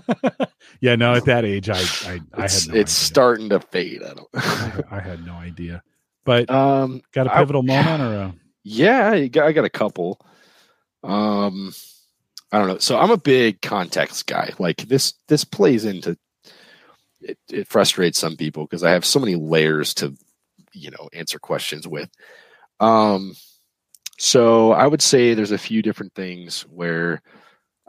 yeah, 0.80 0.96
no, 0.96 1.14
at 1.14 1.24
that 1.26 1.46
age, 1.46 1.70
I, 1.70 1.78
I, 2.06 2.20
I 2.34 2.44
it's 2.44 2.66
had 2.66 2.74
no 2.74 2.80
it's 2.80 2.92
starting 2.92 3.48
to 3.48 3.60
fade. 3.60 4.02
I 4.02 4.12
don't. 4.12 4.28
I, 4.34 4.82
I 4.96 5.00
had 5.00 5.24
no 5.24 5.32
idea. 5.32 5.82
But 6.26 6.50
um, 6.50 7.00
got 7.12 7.26
a 7.26 7.30
pivotal 7.30 7.62
moment 7.62 8.02
or 8.02 8.14
a 8.14 8.34
Yeah, 8.64 9.10
I 9.12 9.28
got, 9.28 9.46
I 9.46 9.52
got 9.52 9.64
a 9.64 9.70
couple. 9.70 10.20
Um, 11.02 11.72
I 12.52 12.58
don't 12.58 12.68
know. 12.68 12.78
So 12.78 12.98
I'm 12.98 13.10
a 13.10 13.16
big 13.16 13.62
context 13.62 14.26
guy. 14.26 14.52
Like 14.58 14.82
this, 14.88 15.14
this 15.28 15.44
plays 15.44 15.84
into. 15.86 16.18
It, 17.24 17.38
it 17.50 17.68
frustrates 17.68 18.18
some 18.18 18.36
people 18.36 18.64
because 18.64 18.84
I 18.84 18.90
have 18.90 19.04
so 19.04 19.18
many 19.18 19.34
layers 19.34 19.94
to, 19.94 20.14
you 20.72 20.90
know, 20.90 21.08
answer 21.12 21.38
questions 21.38 21.88
with. 21.88 22.10
Um, 22.80 23.34
so 24.18 24.72
I 24.72 24.86
would 24.86 25.02
say 25.02 25.34
there's 25.34 25.50
a 25.50 25.58
few 25.58 25.82
different 25.82 26.14
things 26.14 26.62
where, 26.62 27.22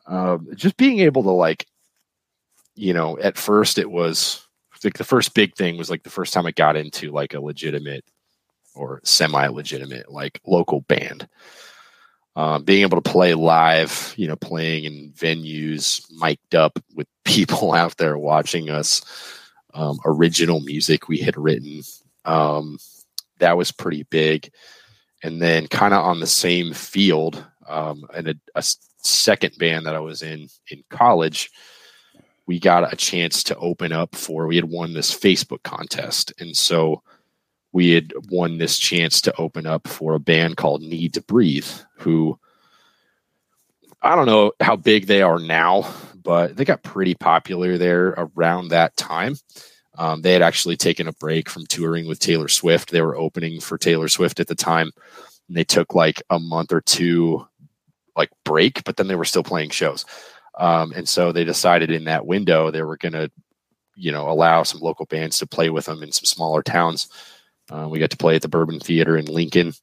um, 0.07 0.47
just 0.55 0.77
being 0.77 0.99
able 0.99 1.23
to 1.23 1.31
like, 1.31 1.67
you 2.75 2.93
know, 2.93 3.17
at 3.19 3.37
first 3.37 3.77
it 3.77 3.89
was 3.89 4.45
like 4.83 4.97
the 4.97 5.03
first 5.03 5.33
big 5.33 5.55
thing 5.55 5.77
was 5.77 5.89
like 5.89 6.03
the 6.03 6.09
first 6.09 6.33
time 6.33 6.45
I 6.45 6.51
got 6.51 6.75
into 6.75 7.11
like 7.11 7.33
a 7.33 7.39
legitimate 7.39 8.05
or 8.75 9.01
semi-legitimate 9.03 10.11
like 10.11 10.39
local 10.45 10.81
band 10.81 11.27
um, 12.35 12.63
being 12.63 12.81
able 12.81 13.01
to 13.01 13.09
play 13.09 13.33
live 13.33 14.13
you 14.17 14.27
know 14.27 14.35
playing 14.35 14.83
in 14.85 15.11
venues 15.15 16.05
mic'd 16.19 16.55
up 16.55 16.79
with 16.93 17.07
people 17.25 17.73
out 17.73 17.97
there 17.97 18.17
watching 18.17 18.69
us 18.69 19.01
um, 19.73 19.99
original 20.05 20.61
music 20.61 21.07
we 21.07 21.17
had 21.17 21.37
written 21.37 21.81
um, 22.25 22.77
that 23.39 23.57
was 23.57 23.71
pretty 23.71 24.03
big. 24.03 24.51
And 25.23 25.41
then 25.41 25.67
kind 25.67 25.93
of 25.93 26.03
on 26.03 26.19
the 26.19 26.27
same 26.27 26.73
field 26.73 27.43
um, 27.67 28.05
and 28.13 28.39
a 28.53 28.63
second 28.97 29.55
band 29.59 29.85
that 29.85 29.95
i 29.95 29.99
was 29.99 30.23
in 30.23 30.47
in 30.71 30.83
college 30.89 31.51
we 32.47 32.59
got 32.59 32.91
a 32.91 32.95
chance 32.95 33.43
to 33.43 33.55
open 33.57 33.91
up 33.91 34.15
for 34.15 34.47
we 34.47 34.55
had 34.55 34.65
won 34.65 34.93
this 34.93 35.15
facebook 35.15 35.61
contest. 35.63 36.33
And 36.39 36.55
so 36.55 37.01
we 37.75 37.91
had 37.91 38.13
won 38.29 38.57
this 38.57 38.79
chance 38.79 39.19
to 39.19 39.37
open 39.37 39.67
up 39.67 39.85
for 39.85 40.13
a 40.13 40.19
band 40.19 40.55
called 40.55 40.81
Needtobreathe, 40.81 41.83
who 41.97 42.39
I 44.01 44.15
don't 44.15 44.27
know 44.27 44.53
how 44.61 44.77
big 44.77 45.07
they 45.07 45.21
are 45.21 45.39
now, 45.39 45.93
but 46.23 46.55
they 46.55 46.63
got 46.63 46.83
pretty 46.83 47.15
popular 47.15 47.77
there 47.77 48.15
around 48.17 48.69
that 48.69 48.95
time. 48.95 49.35
Um, 49.97 50.21
they 50.21 50.31
had 50.31 50.41
actually 50.41 50.77
taken 50.77 51.09
a 51.09 51.13
break 51.13 51.49
from 51.49 51.65
touring 51.65 52.07
with 52.07 52.19
Taylor 52.19 52.47
Swift. 52.47 52.91
They 52.91 53.01
were 53.01 53.17
opening 53.17 53.59
for 53.59 53.77
Taylor 53.77 54.07
Swift 54.07 54.39
at 54.39 54.47
the 54.47 54.55
time. 54.55 54.89
And 55.49 55.57
they 55.57 55.65
took 55.65 55.93
like 55.93 56.23
a 56.29 56.39
month 56.39 56.71
or 56.71 56.79
two 56.79 57.45
like 58.15 58.29
break, 58.45 58.85
but 58.85 58.95
then 58.95 59.07
they 59.07 59.15
were 59.15 59.25
still 59.25 59.43
playing 59.43 59.71
shows. 59.71 60.05
Um, 60.57 60.93
and 60.95 61.09
so 61.09 61.33
they 61.33 61.43
decided 61.43 61.91
in 61.91 62.05
that 62.05 62.25
window 62.25 62.71
they 62.71 62.83
were 62.83 62.95
going 62.95 63.13
to, 63.13 63.29
you 63.95 64.13
know, 64.13 64.29
allow 64.29 64.63
some 64.63 64.79
local 64.79 65.07
bands 65.07 65.37
to 65.39 65.45
play 65.45 65.69
with 65.69 65.87
them 65.87 66.03
in 66.03 66.13
some 66.13 66.23
smaller 66.23 66.63
towns. 66.63 67.09
Uh, 67.71 67.87
we 67.89 67.99
got 67.99 68.11
to 68.11 68.17
play 68.17 68.35
at 68.35 68.41
the 68.41 68.47
Bourbon 68.47 68.79
Theater 68.79 69.17
in 69.17 69.25
Lincoln, 69.25 69.73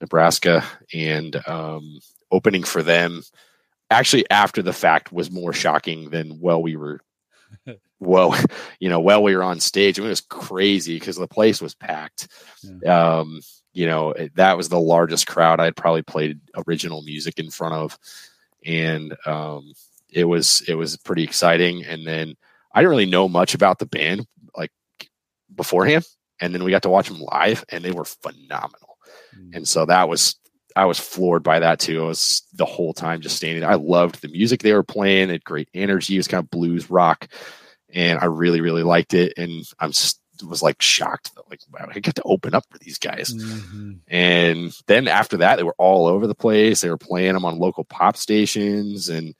Nebraska, 0.00 0.64
and 0.92 1.36
um, 1.48 1.98
opening 2.30 2.62
for 2.62 2.82
them. 2.82 3.22
Actually, 3.90 4.28
after 4.30 4.62
the 4.62 4.72
fact, 4.72 5.12
was 5.12 5.30
more 5.30 5.52
shocking 5.52 6.10
than 6.10 6.40
while 6.40 6.62
we 6.62 6.76
were, 6.76 7.00
well, 8.00 8.34
you 8.80 8.88
know, 8.88 9.00
while 9.00 9.22
we 9.22 9.34
were 9.36 9.42
on 9.42 9.60
stage. 9.60 9.98
I 9.98 10.02
mean, 10.02 10.06
it 10.08 10.10
was 10.10 10.20
crazy 10.20 10.98
because 10.98 11.16
the 11.16 11.28
place 11.28 11.60
was 11.60 11.74
packed. 11.74 12.28
Um, 12.86 13.40
you 13.72 13.86
know, 13.86 14.10
it- 14.12 14.34
that 14.36 14.56
was 14.56 14.68
the 14.68 14.78
largest 14.80 15.26
crowd 15.26 15.60
I'd 15.60 15.76
probably 15.76 16.02
played 16.02 16.40
original 16.66 17.02
music 17.02 17.38
in 17.38 17.50
front 17.50 17.74
of, 17.74 17.98
and 18.64 19.16
um, 19.26 19.72
it 20.10 20.24
was 20.24 20.62
it 20.68 20.74
was 20.74 20.96
pretty 20.96 21.24
exciting. 21.24 21.84
And 21.84 22.06
then 22.06 22.36
I 22.72 22.80
didn't 22.80 22.90
really 22.90 23.06
know 23.06 23.28
much 23.28 23.54
about 23.54 23.78
the 23.80 23.86
band 23.86 24.26
like 24.56 24.70
beforehand 25.54 26.04
and 26.40 26.54
then 26.54 26.64
we 26.64 26.70
got 26.70 26.82
to 26.82 26.90
watch 26.90 27.08
them 27.08 27.20
live 27.20 27.64
and 27.68 27.84
they 27.84 27.92
were 27.92 28.04
phenomenal. 28.04 28.98
And 29.52 29.66
so 29.66 29.84
that 29.86 30.08
was 30.08 30.36
i 30.76 30.84
was 30.84 30.98
floored 30.98 31.42
by 31.44 31.60
that 31.60 31.78
too. 31.78 32.02
I 32.04 32.06
was 32.08 32.42
the 32.52 32.64
whole 32.64 32.92
time 32.92 33.20
just 33.20 33.36
standing 33.36 33.62
i 33.64 33.74
loved 33.74 34.20
the 34.22 34.28
music 34.28 34.60
they 34.62 34.72
were 34.72 34.82
playing 34.82 35.30
it 35.30 35.44
great 35.44 35.68
energy 35.74 36.14
it 36.14 36.18
was 36.18 36.28
kind 36.28 36.42
of 36.42 36.50
blues 36.50 36.90
rock 36.90 37.28
and 37.92 38.18
i 38.18 38.24
really 38.24 38.60
really 38.60 38.82
liked 38.82 39.14
it 39.14 39.34
and 39.36 39.64
i'm 39.78 39.90
just 39.92 40.20
was 40.48 40.62
like 40.62 40.82
shocked 40.82 41.32
that 41.36 41.48
like 41.48 41.60
wow 41.72 41.86
i 41.94 42.00
get 42.00 42.16
to 42.16 42.22
open 42.24 42.54
up 42.56 42.64
for 42.70 42.78
these 42.78 42.98
guys. 42.98 43.32
Mhm. 43.34 44.00
and 44.08 44.72
then 44.88 45.06
after 45.06 45.36
that 45.38 45.56
they 45.56 45.62
were 45.62 45.76
all 45.78 46.06
over 46.08 46.26
the 46.26 46.34
place. 46.34 46.80
They 46.80 46.90
were 46.90 46.98
playing 46.98 47.34
them 47.34 47.44
on 47.44 47.58
local 47.60 47.84
pop 47.84 48.16
stations 48.16 49.08
and 49.08 49.34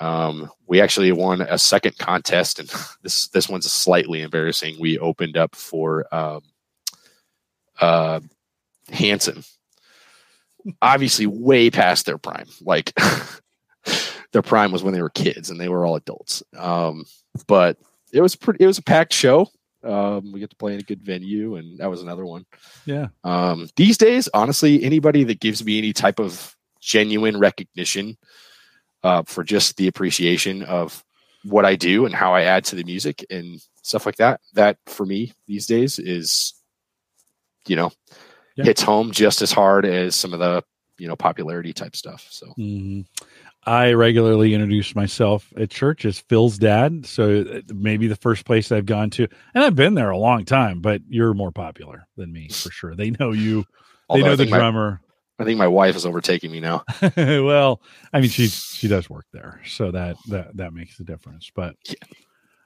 um, 0.00 0.50
we 0.66 0.80
actually 0.80 1.12
won 1.12 1.40
a 1.40 1.58
second 1.58 1.98
contest 1.98 2.58
and 2.58 2.68
this 3.02 3.28
this 3.28 3.48
one's 3.48 3.70
slightly 3.70 4.22
embarrassing. 4.22 4.76
We 4.78 4.98
opened 4.98 5.36
up 5.36 5.54
for 5.54 6.12
um, 6.14 6.42
uh, 7.80 8.20
hanson 8.90 9.42
obviously 10.82 11.26
way 11.26 11.70
past 11.70 12.06
their 12.06 12.18
prime. 12.18 12.46
Like 12.60 12.92
their 14.32 14.42
prime 14.42 14.72
was 14.72 14.82
when 14.82 14.94
they 14.94 15.02
were 15.02 15.10
kids 15.10 15.50
and 15.50 15.60
they 15.60 15.68
were 15.68 15.86
all 15.86 15.96
adults. 15.96 16.42
Um, 16.56 17.04
but 17.46 17.78
it 18.12 18.20
was 18.20 18.36
pretty 18.36 18.62
it 18.62 18.66
was 18.66 18.78
a 18.78 18.82
packed 18.82 19.12
show. 19.12 19.48
Um, 19.84 20.32
we 20.32 20.40
get 20.40 20.50
to 20.50 20.56
play 20.56 20.74
in 20.74 20.80
a 20.80 20.84
good 20.84 21.02
venue 21.02 21.56
and 21.56 21.78
that 21.78 21.90
was 21.90 22.02
another 22.02 22.24
one. 22.24 22.44
Yeah. 22.86 23.08
um, 23.24 23.68
these 23.76 23.98
days, 23.98 24.28
honestly, 24.34 24.82
anybody 24.82 25.22
that 25.24 25.38
gives 25.38 25.64
me 25.64 25.78
any 25.78 25.92
type 25.92 26.18
of 26.18 26.56
genuine 26.80 27.38
recognition 27.38 28.16
uh, 29.02 29.22
for 29.26 29.44
just 29.44 29.76
the 29.76 29.88
appreciation 29.88 30.62
of 30.64 31.04
what 31.44 31.64
I 31.64 31.76
do 31.76 32.06
and 32.06 32.14
how 32.14 32.34
I 32.34 32.42
add 32.42 32.64
to 32.66 32.76
the 32.76 32.84
music 32.84 33.24
and 33.30 33.60
stuff 33.82 34.04
like 34.06 34.16
that, 34.16 34.40
that 34.54 34.78
for 34.86 35.06
me 35.06 35.32
these 35.46 35.66
days 35.66 35.98
is, 35.98 36.54
you 37.68 37.76
know, 37.76 37.92
Yeah. 38.56 38.64
hits 38.64 38.82
home 38.82 39.12
just 39.12 39.42
as 39.42 39.52
hard 39.52 39.84
as 39.84 40.16
some 40.16 40.32
of 40.32 40.40
the, 40.40 40.62
you 40.98 41.06
know, 41.06 41.14
popularity 41.16 41.72
type 41.72 41.94
stuff. 41.94 42.26
So, 42.30 42.52
Mhm. 42.58 43.06
I 43.64 43.92
regularly 43.92 44.54
introduce 44.54 44.94
myself 44.94 45.52
at 45.56 45.70
church 45.70 46.04
as 46.04 46.20
Phil's 46.20 46.56
dad. 46.56 47.04
So 47.04 47.40
uh, 47.42 47.60
maybe 47.74 48.06
the 48.06 48.16
first 48.16 48.44
place 48.46 48.70
I've 48.72 48.86
gone 48.86 49.10
to, 49.10 49.26
and 49.54 49.64
I've 49.64 49.74
been 49.74 49.94
there 49.94 50.10
a 50.10 50.16
long 50.18 50.44
time, 50.44 50.80
but 50.80 51.02
you're 51.08 51.34
more 51.34 51.50
popular 51.52 52.06
than 52.16 52.32
me 52.32 52.48
for 52.48 52.70
sure. 52.70 52.94
They 52.94 53.10
know 53.10 53.32
you, 53.32 53.64
they 54.10 54.20
although 54.20 54.26
know 54.26 54.36
the 54.36 54.46
drummer. 54.46 55.00
I 55.38 55.44
think 55.44 55.58
my 55.58 55.68
wife 55.68 55.96
is 55.96 56.06
overtaking 56.06 56.50
me 56.50 56.60
now. 56.60 56.84
well, 57.16 57.82
I 58.12 58.20
mean, 58.20 58.30
she 58.30 58.46
she 58.46 58.88
does 58.88 59.10
work 59.10 59.26
there, 59.32 59.60
so 59.66 59.90
that 59.90 60.16
that 60.28 60.56
that 60.56 60.72
makes 60.72 60.98
a 61.00 61.04
difference. 61.04 61.50
But 61.54 61.76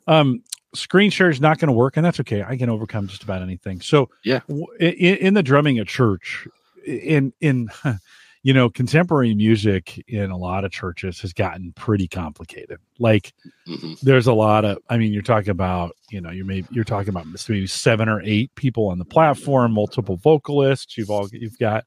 um, 0.06 0.42
screen 0.74 1.10
share 1.10 1.30
is 1.30 1.40
not 1.40 1.58
going 1.58 1.68
to 1.68 1.72
work, 1.72 1.96
and 1.96 2.06
that's 2.06 2.20
okay. 2.20 2.42
I 2.42 2.56
can 2.56 2.70
overcome 2.70 3.08
just 3.08 3.22
about 3.24 3.42
anything. 3.42 3.80
So 3.80 4.08
Yeah. 4.24 4.40
w- 4.48 4.66
in, 4.78 5.16
in 5.16 5.34
the 5.34 5.42
drumming 5.42 5.78
at 5.78 5.88
church, 5.88 6.46
in 6.86 7.32
in 7.40 7.68
you 8.42 8.54
know 8.54 8.70
contemporary 8.70 9.34
music 9.34 10.02
in 10.06 10.30
a 10.30 10.36
lot 10.36 10.64
of 10.64 10.70
churches 10.70 11.20
has 11.20 11.32
gotten 11.32 11.72
pretty 11.72 12.08
complicated. 12.08 12.78
Like 12.98 13.32
hmm 13.66 13.94
there's 14.02 14.26
a 14.26 14.32
lot 14.32 14.64
of 14.64 14.78
i 14.88 14.96
mean 14.96 15.12
you're 15.12 15.20
talking 15.20 15.50
about 15.50 15.94
you 16.10 16.20
know 16.22 16.30
you 16.30 16.44
may 16.44 16.64
you're 16.70 16.84
talking 16.84 17.10
about 17.10 17.26
maybe 17.48 17.66
seven 17.66 18.08
or 18.08 18.22
eight 18.22 18.50
people 18.54 18.88
on 18.88 18.98
the 18.98 19.04
platform 19.04 19.72
multiple 19.72 20.16
vocalists 20.16 20.96
you've 20.96 21.10
all 21.10 21.28
you've 21.32 21.58
got 21.58 21.84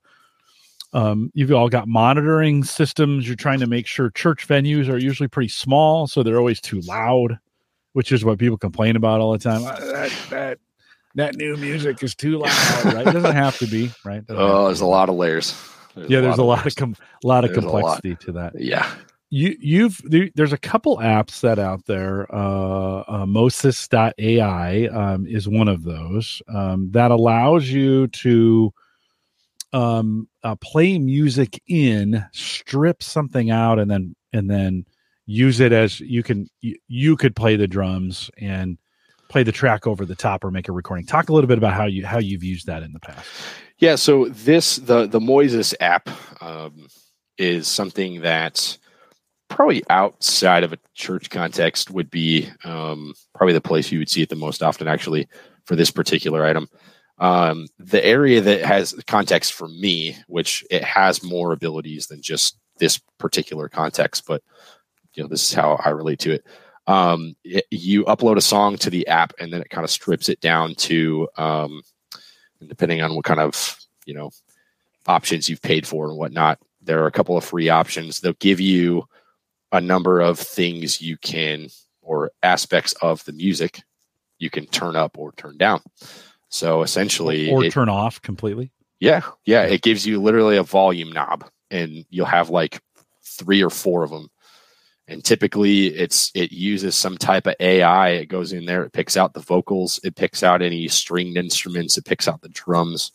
um 0.93 1.29
you've 1.33 1.51
all 1.51 1.69
got 1.69 1.87
monitoring 1.87 2.63
systems. 2.63 3.27
You're 3.27 3.35
trying 3.35 3.59
to 3.59 3.67
make 3.67 3.87
sure 3.87 4.09
church 4.11 4.47
venues 4.47 4.89
are 4.89 4.97
usually 4.97 5.27
pretty 5.27 5.49
small 5.49 6.07
so 6.07 6.23
they're 6.23 6.37
always 6.39 6.61
too 6.61 6.79
loud 6.81 7.39
which 7.93 8.11
is 8.11 8.25
what 8.25 8.39
people 8.39 8.57
complain 8.57 8.95
about 8.95 9.21
all 9.21 9.31
the 9.31 9.37
time. 9.37 9.61
"Ah, 9.65 9.75
that 9.79 10.11
that 10.29 10.59
that 11.15 11.35
new 11.35 11.55
music 11.57 12.01
is 12.01 12.15
too 12.15 12.39
loud 12.39 12.85
right? 12.85 13.07
It 13.07 13.13
doesn't 13.13 13.35
have 13.35 13.57
to 13.59 13.67
be 13.67 13.91
right? 14.03 14.25
Doesn't 14.25 14.41
Oh, 14.41 14.65
there's 14.65 14.81
a 14.81 14.85
lot 14.85 15.09
of 15.09 15.15
layers. 15.15 15.53
yeah 15.95 16.21
there's 16.21 16.39
a 16.39 16.43
lot 16.43 16.65
of 16.65 16.75
com- 16.75 16.95
lot 17.23 17.43
of 17.45 17.51
There's 17.53 17.63
a 17.65 17.69
lot. 17.69 17.81
complexity 18.01 18.15
to 18.25 18.31
that. 18.33 18.53
Yeah. 18.59 18.89
you 19.29 19.55
you've 19.59 20.01
there's 20.35 20.53
a 20.53 20.57
couple 20.57 20.97
apps 20.97 21.41
that 21.41 21.59
out 21.59 21.85
there 21.85 22.25
uh, 22.33 23.03
uh 23.07 23.25
moses.ai 23.27 24.87
um, 24.87 25.27
is 25.27 25.47
one 25.47 25.67
of 25.67 25.83
those 25.83 26.41
um, 26.47 26.89
that 26.91 27.11
allows 27.11 27.69
you 27.69 28.07
to 28.07 28.73
um, 29.71 30.27
uh, 30.43 30.55
play 30.55 30.99
music 30.99 31.61
in 31.67 32.25
strip 32.31 33.01
something 33.01 33.49
out 33.49 33.79
and 33.79 33.89
then 33.89 34.15
and 34.33 34.49
then 34.49 34.85
use 35.25 35.59
it 35.59 35.71
as 35.71 35.99
you 35.99 36.21
can 36.21 36.47
you, 36.61 37.15
could 37.15 37.35
play 37.35 37.55
the 37.55 37.67
drums 37.67 38.29
and 38.37 38.77
play 39.29 39.43
the 39.43 39.51
track 39.51 39.87
over 39.87 40.05
the 40.05 40.15
top 40.15 40.43
or 40.43 40.51
make 40.51 40.67
a 40.67 40.71
recording. 40.71 41.05
Talk 41.05 41.29
a 41.29 41.33
little 41.33 41.47
bit 41.47 41.57
about 41.57 41.73
how 41.73 41.85
you 41.85 42.05
how 42.05 42.19
you've 42.19 42.43
used 42.43 42.67
that 42.67 42.83
in 42.83 42.93
the 42.93 42.99
past. 42.99 43.27
Yeah 43.77 43.95
so 43.95 44.25
this 44.25 44.77
the 44.77 45.07
the 45.07 45.19
moises 45.19 45.73
app 45.79 46.09
um, 46.41 46.87
is 47.37 47.67
something 47.67 48.21
that 48.21 48.77
probably 49.49 49.83
outside 49.89 50.63
of 50.63 50.73
a 50.73 50.79
church 50.95 51.29
context 51.29 51.91
would 51.91 52.09
be 52.09 52.49
um, 52.63 53.13
probably 53.35 53.53
the 53.53 53.61
place 53.61 53.91
you 53.91 53.99
would 53.99 54.09
see 54.09 54.21
it 54.21 54.29
the 54.29 54.35
most 54.35 54.63
often 54.63 54.87
actually 54.87 55.27
for 55.65 55.75
this 55.75 55.91
particular 55.91 56.43
item 56.43 56.67
um, 57.23 57.67
the 57.79 58.03
area 58.05 58.41
that 58.41 58.65
has 58.65 58.93
context 59.07 59.53
for 59.53 59.67
me 59.67 60.15
which 60.27 60.63
it 60.69 60.83
has 60.83 61.23
more 61.23 61.53
abilities 61.53 62.07
than 62.07 62.21
just 62.21 62.57
this 62.77 62.99
particular 63.17 63.69
context 63.69 64.25
but 64.27 64.43
you 65.15 65.23
know 65.23 65.29
this 65.29 65.49
is 65.49 65.53
how 65.53 65.79
i 65.85 65.89
relate 65.89 66.19
to 66.19 66.31
it 66.31 66.45
um, 66.85 67.33
it, 67.45 67.65
you 67.71 68.03
upload 68.05 68.35
a 68.35 68.41
song 68.41 68.75
to 68.77 68.89
the 68.89 69.07
app 69.07 69.31
and 69.39 69.53
then 69.53 69.61
it 69.61 69.69
kind 69.69 69.85
of 69.85 69.89
strips 69.89 70.27
it 70.27 70.41
down 70.41 70.75
to 70.75 71.29
um, 71.37 71.81
depending 72.67 73.01
on 73.01 73.15
what 73.15 73.23
kind 73.23 73.39
of 73.39 73.77
you 74.05 74.13
know 74.13 74.29
options 75.07 75.47
you've 75.47 75.61
paid 75.61 75.87
for 75.87 76.09
and 76.09 76.17
whatnot 76.17 76.59
there 76.81 77.01
are 77.01 77.07
a 77.07 77.11
couple 77.11 77.37
of 77.37 77.45
free 77.45 77.69
options 77.69 78.19
they'll 78.19 78.33
give 78.33 78.59
you 78.59 79.07
a 79.71 79.79
number 79.79 80.19
of 80.19 80.37
things 80.37 81.01
you 81.01 81.17
can 81.17 81.69
or 82.01 82.31
aspects 82.43 82.93
of 83.01 83.23
the 83.23 83.31
music 83.33 83.81
you 84.39 84.49
can 84.49 84.65
turn 84.67 84.95
up 84.95 85.17
or 85.17 85.31
turn 85.33 85.57
down. 85.57 85.81
So 86.53 86.83
essentially, 86.83 87.49
or, 87.49 87.63
it, 87.63 87.73
turn 87.73 87.89
off 87.89 88.21
completely. 88.21 88.71
Yeah, 88.99 89.21
yeah, 89.43 89.63
it 89.63 89.81
gives 89.81 90.05
you 90.05 90.21
literally 90.21 90.55
a 90.55 90.61
volume 90.61 91.11
knob, 91.11 91.49
and 91.71 92.05
you'll 92.11 92.27
have 92.27 92.51
like 92.51 92.79
three 93.23 93.63
or 93.63 93.71
four 93.71 94.03
of 94.03 94.11
them. 94.11 94.29
And 95.07 95.25
typically, 95.25 95.87
it's 95.87 96.29
it 96.35 96.51
uses 96.51 96.95
some 96.95 97.17
type 97.17 97.47
of 97.47 97.55
AI. 97.59 98.09
It 98.09 98.27
goes 98.27 98.53
in 98.53 98.65
there, 98.65 98.83
it 98.83 98.93
picks 98.93 99.17
out 99.17 99.33
the 99.33 99.39
vocals, 99.39 99.99
it 100.03 100.15
picks 100.15 100.43
out 100.43 100.61
any 100.61 100.87
stringed 100.89 101.37
instruments, 101.37 101.97
it 101.97 102.05
picks 102.05 102.27
out 102.27 102.41
the 102.41 102.49
drums, 102.49 103.13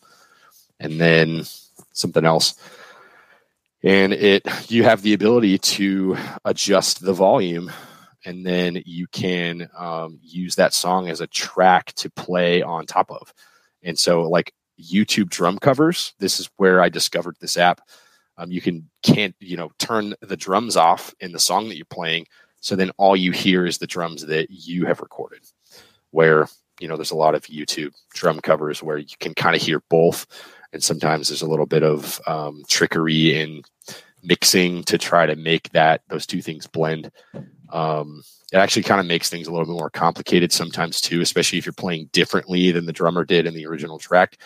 and 0.80 1.00
then 1.00 1.44
something 1.92 2.24
else 2.24 2.56
and 3.82 4.12
it 4.12 4.46
you 4.70 4.82
have 4.84 5.02
the 5.02 5.14
ability 5.14 5.58
to 5.58 6.16
adjust 6.44 7.00
the 7.00 7.12
volume 7.12 7.70
and 8.28 8.44
then 8.44 8.82
you 8.84 9.06
can 9.06 9.70
um, 9.76 10.18
use 10.22 10.54
that 10.56 10.74
song 10.74 11.08
as 11.08 11.22
a 11.22 11.26
track 11.26 11.94
to 11.94 12.10
play 12.10 12.60
on 12.62 12.84
top 12.84 13.10
of 13.10 13.32
and 13.82 13.98
so 13.98 14.22
like 14.22 14.52
youtube 14.78 15.30
drum 15.30 15.58
covers 15.58 16.14
this 16.18 16.38
is 16.38 16.50
where 16.56 16.80
i 16.82 16.88
discovered 16.88 17.36
this 17.40 17.56
app 17.56 17.80
um, 18.36 18.52
you 18.52 18.60
can 18.60 18.88
can't 19.02 19.34
you 19.40 19.56
know 19.56 19.70
turn 19.78 20.14
the 20.20 20.36
drums 20.36 20.76
off 20.76 21.14
in 21.20 21.32
the 21.32 21.38
song 21.38 21.68
that 21.68 21.76
you're 21.76 21.86
playing 21.86 22.26
so 22.60 22.76
then 22.76 22.90
all 22.98 23.16
you 23.16 23.32
hear 23.32 23.64
is 23.64 23.78
the 23.78 23.86
drums 23.86 24.26
that 24.26 24.48
you 24.50 24.84
have 24.84 25.00
recorded 25.00 25.40
where 26.10 26.46
you 26.80 26.86
know 26.86 26.96
there's 26.96 27.10
a 27.10 27.16
lot 27.16 27.34
of 27.34 27.42
youtube 27.46 27.94
drum 28.12 28.40
covers 28.40 28.82
where 28.82 28.98
you 28.98 29.16
can 29.18 29.34
kind 29.34 29.56
of 29.56 29.62
hear 29.62 29.82
both 29.88 30.26
and 30.72 30.84
sometimes 30.84 31.28
there's 31.28 31.42
a 31.42 31.48
little 31.48 31.66
bit 31.66 31.82
of 31.82 32.20
um, 32.26 32.62
trickery 32.68 33.40
in 33.40 33.62
mixing 34.22 34.82
to 34.84 34.98
try 34.98 35.26
to 35.26 35.36
make 35.36 35.70
that 35.70 36.02
those 36.08 36.26
two 36.26 36.42
things 36.42 36.66
blend. 36.66 37.10
Um, 37.70 38.22
it 38.52 38.56
actually 38.56 38.84
kind 38.84 39.00
of 39.00 39.06
makes 39.06 39.28
things 39.28 39.46
a 39.46 39.50
little 39.50 39.66
bit 39.66 39.78
more 39.78 39.90
complicated 39.90 40.52
sometimes 40.52 41.00
too, 41.00 41.20
especially 41.20 41.58
if 41.58 41.66
you're 41.66 41.72
playing 41.72 42.08
differently 42.12 42.72
than 42.72 42.86
the 42.86 42.92
drummer 42.92 43.24
did 43.24 43.46
in 43.46 43.54
the 43.54 43.66
original 43.66 43.98
track. 43.98 44.38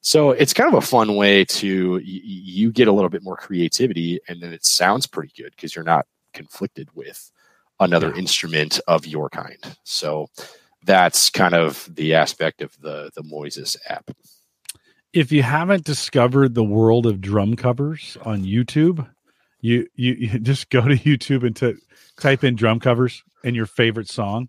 So 0.00 0.32
it's 0.32 0.52
kind 0.52 0.72
of 0.72 0.82
a 0.82 0.86
fun 0.86 1.16
way 1.16 1.44
to 1.46 1.94
y- 1.94 2.02
you 2.04 2.72
get 2.72 2.88
a 2.88 2.92
little 2.92 3.08
bit 3.08 3.22
more 3.22 3.36
creativity, 3.36 4.20
and 4.28 4.40
then 4.40 4.52
it 4.52 4.64
sounds 4.64 5.06
pretty 5.06 5.32
good 5.36 5.52
because 5.56 5.74
you're 5.74 5.84
not 5.84 6.06
conflicted 6.32 6.88
with 6.94 7.30
another 7.80 8.10
yeah. 8.10 8.16
instrument 8.16 8.80
of 8.86 9.06
your 9.06 9.30
kind. 9.30 9.58
So 9.84 10.28
that's 10.84 11.30
kind 11.30 11.54
of 11.54 11.88
the 11.94 12.14
aspect 12.14 12.60
of 12.60 12.78
the 12.80 13.10
the 13.14 13.22
Moises 13.22 13.76
app 13.88 14.10
if 15.14 15.30
you 15.30 15.44
haven't 15.44 15.84
discovered 15.84 16.54
the 16.54 16.64
world 16.64 17.06
of 17.06 17.20
drum 17.20 17.54
covers 17.54 18.18
on 18.24 18.42
YouTube, 18.42 19.08
you 19.64 19.86
you, 19.94 20.12
you 20.12 20.38
just 20.40 20.68
go 20.68 20.82
to 20.82 20.94
YouTube 20.94 21.44
and 21.44 21.56
to 21.56 21.76
type 22.20 22.44
in 22.44 22.54
drum 22.54 22.78
covers 22.78 23.24
and 23.42 23.56
your 23.56 23.66
favorite 23.66 24.08
song. 24.08 24.48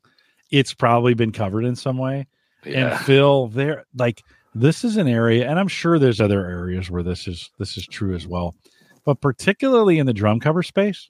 It's 0.51 0.73
probably 0.73 1.13
been 1.13 1.31
covered 1.31 1.63
in 1.63 1.75
some 1.75 1.97
way. 1.97 2.27
Yeah. 2.65 2.91
And 2.91 3.05
Phil, 3.05 3.47
there 3.47 3.85
like 3.95 4.23
this 4.53 4.83
is 4.83 4.97
an 4.97 5.07
area, 5.07 5.49
and 5.49 5.57
I'm 5.57 5.69
sure 5.69 5.97
there's 5.97 6.19
other 6.19 6.45
areas 6.45 6.91
where 6.91 7.01
this 7.03 7.27
is 7.27 7.49
this 7.57 7.77
is 7.77 7.87
true 7.87 8.13
as 8.13 8.27
well. 8.27 8.55
But 9.05 9.21
particularly 9.21 9.99
in 9.99 10.05
the 10.05 10.13
drum 10.13 10.39
cover 10.39 10.63
space, 10.63 11.09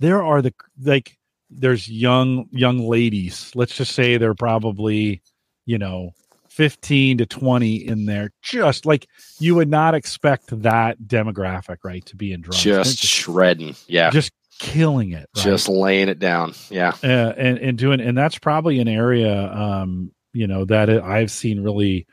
there 0.00 0.22
are 0.22 0.40
the 0.40 0.54
like 0.80 1.18
there's 1.50 1.88
young 1.88 2.48
young 2.52 2.78
ladies. 2.78 3.52
Let's 3.54 3.76
just 3.76 3.92
say 3.92 4.16
they're 4.16 4.34
probably, 4.34 5.22
you 5.66 5.76
know, 5.76 6.12
15 6.54 7.18
to 7.18 7.26
20 7.26 7.74
in 7.74 8.06
there 8.06 8.30
just 8.40 8.86
like 8.86 9.08
you 9.40 9.56
would 9.56 9.68
not 9.68 9.92
expect 9.92 10.62
that 10.62 10.96
demographic 11.00 11.78
right 11.82 12.06
to 12.06 12.14
be 12.14 12.32
in 12.32 12.40
drums 12.40 12.62
just, 12.62 13.00
just 13.00 13.12
shredding 13.12 13.74
yeah. 13.88 14.10
Just 14.10 14.30
killing 14.60 15.10
it 15.10 15.28
right? 15.34 15.42
just 15.42 15.68
laying 15.68 16.08
it 16.08 16.20
down 16.20 16.54
yeah. 16.70 16.92
Uh, 17.02 17.34
and 17.36 17.58
and 17.58 17.76
doing 17.76 18.00
and 18.00 18.16
that's 18.16 18.38
probably 18.38 18.78
an 18.78 18.86
area 18.86 19.52
um 19.52 20.12
you 20.32 20.46
know 20.46 20.64
that 20.64 20.88
i've 20.88 21.32
seen 21.32 21.60
really 21.60 22.06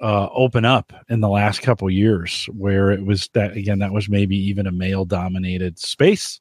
uh 0.00 0.28
open 0.32 0.64
up 0.64 0.92
in 1.08 1.20
the 1.20 1.28
last 1.28 1.62
couple 1.62 1.88
years 1.88 2.46
where 2.46 2.90
it 2.90 3.06
was 3.06 3.28
that 3.34 3.56
again 3.56 3.78
that 3.78 3.92
was 3.92 4.08
maybe 4.08 4.36
even 4.36 4.66
a 4.66 4.72
male 4.72 5.04
dominated 5.04 5.78
space 5.78 6.40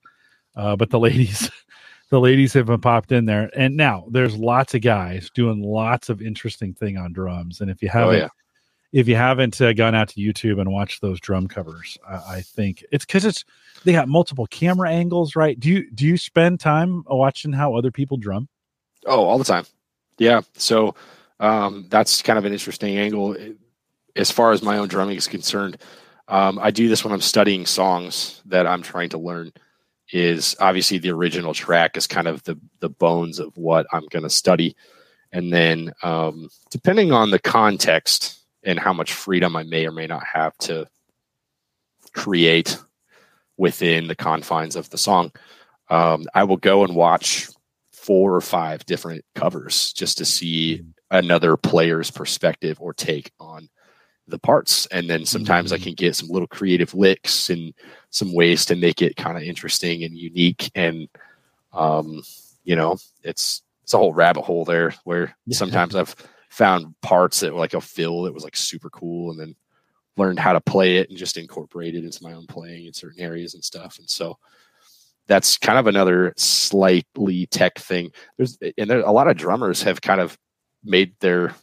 uh 0.56 0.76
but 0.76 0.90
the 0.90 1.00
ladies 1.08 1.52
the 2.10 2.20
ladies 2.20 2.54
have 2.54 2.66
been 2.66 2.82
popped 2.82 3.12
in 3.12 3.26
there. 3.26 3.50
And 3.56 3.78
now 3.78 4.06
there's 4.10 4.36
lots 4.36 4.74
of 4.74 4.82
guys 4.82 5.30
doing 5.34 5.62
lots 5.62 6.10
of 6.10 6.22
interesting 6.22 6.74
thing 6.74 6.98
on 6.98 7.14
drums. 7.14 7.62
And 7.62 7.70
if 7.70 7.82
you 7.82 7.90
oh, 7.90 7.98
haven't, 7.98 8.16
oh, 8.16 8.20
yeah. 8.20 8.30
if 8.92 9.08
you 9.08 9.16
haven't 9.16 9.60
uh, 9.62 9.74
gone 9.74 9.96
out 9.96 10.10
to 10.10 10.20
YouTube 10.20 10.60
and 10.60 10.72
watched 10.72 11.02
those 11.02 11.20
drum 11.20 11.48
covers, 11.48 11.98
I, 12.08 12.16
I 12.16 12.42
think 12.42 12.84
it's 12.92 13.06
because 13.06 13.26
it's 13.26 13.46
they 13.86 13.94
got 13.94 14.08
multiple 14.08 14.48
camera 14.48 14.90
angles, 14.90 15.36
right? 15.36 15.60
Do 15.60 15.70
you 15.70 15.90
do 15.92 16.06
you 16.06 16.18
spend 16.18 16.60
time 16.60 17.04
watching 17.08 17.54
how 17.54 17.76
other 17.76 17.92
people 17.92 18.18
drum? 18.18 18.50
Oh, 19.06 19.24
all 19.24 19.38
the 19.38 19.46
time. 19.46 19.66
Yeah. 20.18 20.42
So 20.54 20.96
um, 21.40 21.86
that's 21.90 22.22
kind 22.22 22.38
of 22.38 22.46
an 22.46 22.52
interesting 22.52 22.98
angle 22.98 23.38
as 24.16 24.32
far 24.32 24.52
as 24.52 24.62
my 24.62 24.78
own 24.78 24.88
drumming 24.88 25.18
is 25.18 25.28
concerned. 25.28 25.78
Um, 26.28 26.60
I 26.60 26.72
do 26.72 26.88
this 26.90 27.04
when 27.04 27.14
I'm 27.14 27.22
studying 27.22 27.66
songs 27.66 28.42
that 28.46 28.68
I'm 28.68 28.82
trying 28.84 29.10
to 29.10 29.18
learn 29.18 29.52
is 30.12 30.56
obviously 30.60 30.98
the 30.98 31.12
original 31.12 31.54
track 31.54 31.96
is 31.98 32.08
kind 32.08 32.28
of 32.28 32.44
the 32.44 32.60
the 32.80 32.90
bones 32.90 33.40
of 33.40 33.56
what 33.58 33.88
I'm 33.92 34.06
going 34.10 34.24
to 34.24 34.30
study, 34.30 34.76
and 35.32 35.54
then 35.54 35.92
um, 36.04 36.50
depending 36.72 37.12
on 37.12 37.32
the 37.32 37.40
context 37.40 38.40
and 38.64 38.80
how 38.80 38.94
much 38.94 39.14
freedom 39.14 39.56
I 39.56 39.64
may 39.64 39.86
or 39.86 39.92
may 39.92 40.08
not 40.08 40.24
have 40.26 40.58
to 40.60 40.88
create 42.14 42.78
within 43.58 44.08
the 44.08 44.16
confines 44.16 44.76
of 44.76 44.90
the 44.90 44.98
song, 44.98 45.32
um, 45.90 46.26
I 46.34 46.44
will 46.44 46.58
go 46.58 46.84
and 46.84 46.96
watch 46.96 47.48
four 47.92 48.36
or 48.36 48.42
five 48.42 48.86
different 48.86 49.24
covers 49.36 49.94
just 49.94 50.18
to 50.18 50.26
see 50.26 50.82
another 51.12 51.58
player's 51.58 52.10
perspective 52.10 52.78
or 52.80 52.94
take 52.94 53.32
on 53.40 53.70
the 54.28 54.40
parts. 54.40 54.86
And 54.88 55.10
then 55.10 55.26
sometimes 55.26 55.72
mm-hmm. 55.72 55.82
i 55.82 55.84
can 55.84 55.94
get 55.94 56.16
some 56.16 56.30
little 56.30 56.48
creative 56.48 56.94
licks 56.94 57.50
and 57.50 57.74
some 58.10 58.34
ways 58.34 58.66
to 58.66 58.76
make 58.76 59.02
it 59.02 59.16
kind 59.16 59.38
of 59.38 59.44
interesting 59.44 60.04
and 60.04 60.16
unique 60.16 60.72
and 60.76 61.08
um 61.74 62.22
you 62.64 62.76
know 62.76 62.98
it's 63.24 63.62
it's 63.84 63.94
a 63.94 63.98
whole 63.98 64.14
rabbit 64.14 64.42
hole 64.42 64.66
there 64.66 64.94
where 65.04 65.36
sometimes 65.52 65.96
i've 65.96 66.16
found 66.50 66.94
parts 67.02 67.40
that 67.40 67.54
were 67.54 67.60
like 67.60 67.74
a 67.74 67.82
fill 67.82 68.24
that 68.24 68.34
was 68.34 68.44
like 68.44 68.56
super 68.56 68.90
cool 68.90 69.32
and 69.32 69.40
then 69.40 69.56
learned 70.18 70.40
how 70.40 70.52
to 70.52 70.62
play 70.62 70.98
it 70.98 71.10
and 71.10 71.18
just 71.18 71.38
incorporate 71.38 71.96
it 71.96 72.04
into 72.04 72.24
my 72.24 72.34
own 72.34 72.48
playing 72.48 72.86
in 72.86 72.94
certain 72.94 73.22
areas 73.22 73.54
and 73.54 73.64
stuff 73.64 74.00
and 74.00 74.10
so 74.10 74.38
that's 75.28 75.58
kind 75.58 75.78
of 75.78 75.86
another 75.86 76.34
slightly 76.38 77.46
tech 77.48 77.78
thing 77.78 78.12
there's 78.38 78.58
and 78.78 78.90
there 78.90 79.02
a 79.02 79.12
lot 79.12 79.30
of 79.30 79.38
drummers 79.38 79.84
have 79.84 80.02
kind 80.02 80.20
of 80.20 80.38
made 80.84 81.14
their 81.20 81.54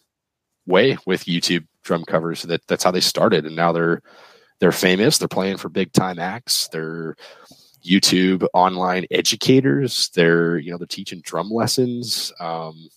way 0.66 0.96
with 1.06 1.24
youtube 1.24 1.66
drum 1.86 2.04
covers. 2.04 2.42
That 2.42 2.66
that's 2.66 2.84
how 2.84 2.90
they 2.90 3.00
started, 3.00 3.46
and 3.46 3.56
now 3.56 3.72
they're 3.72 4.02
they're 4.58 4.72
famous. 4.72 5.18
They're 5.18 5.28
playing 5.28 5.58
for 5.58 5.68
big 5.68 5.92
time 5.92 6.18
acts. 6.18 6.68
They're 6.68 7.16
YouTube 7.84 8.46
online 8.54 9.06
educators. 9.10 10.10
They're 10.14 10.58
you 10.58 10.70
know 10.70 10.78
they're 10.78 10.86
teaching 10.86 11.20
drum 11.22 11.50
lessons. 11.50 12.32
Um, 12.40 12.88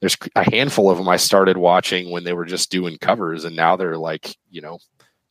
there's 0.00 0.16
a 0.34 0.50
handful 0.50 0.90
of 0.90 0.98
them 0.98 1.08
I 1.08 1.16
started 1.16 1.56
watching 1.56 2.10
when 2.10 2.24
they 2.24 2.32
were 2.32 2.44
just 2.44 2.70
doing 2.70 2.98
covers, 2.98 3.44
and 3.44 3.56
now 3.56 3.76
they're 3.76 3.98
like 3.98 4.36
you 4.50 4.60
know 4.60 4.78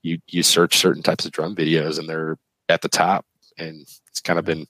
you 0.01 0.19
you 0.27 0.43
search 0.43 0.77
certain 0.77 1.03
types 1.03 1.25
of 1.25 1.31
drum 1.31 1.55
videos, 1.55 1.99
and 1.99 2.07
they're 2.07 2.37
at 2.69 2.81
the 2.81 2.89
top 2.89 3.25
and 3.57 3.81
it's 4.07 4.21
kind 4.21 4.39
of 4.39 4.45
been 4.45 4.67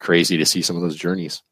crazy 0.00 0.36
to 0.36 0.44
see 0.46 0.62
some 0.62 0.76
of 0.76 0.82
those 0.82 0.96
journeys. 0.96 1.42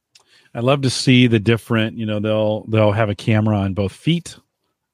I 0.55 0.61
love 0.61 0.83
to 0.83 0.91
see 0.91 1.27
the 1.27 1.39
different, 1.39 1.97
you 1.97 2.07
know, 2.07 2.19
they'll 2.19 2.65
they'll 2.65 2.93
have 2.93 3.09
a 3.09 3.15
camera 3.15 3.57
on 3.57 3.75
both 3.75 3.93
feet 3.93 4.37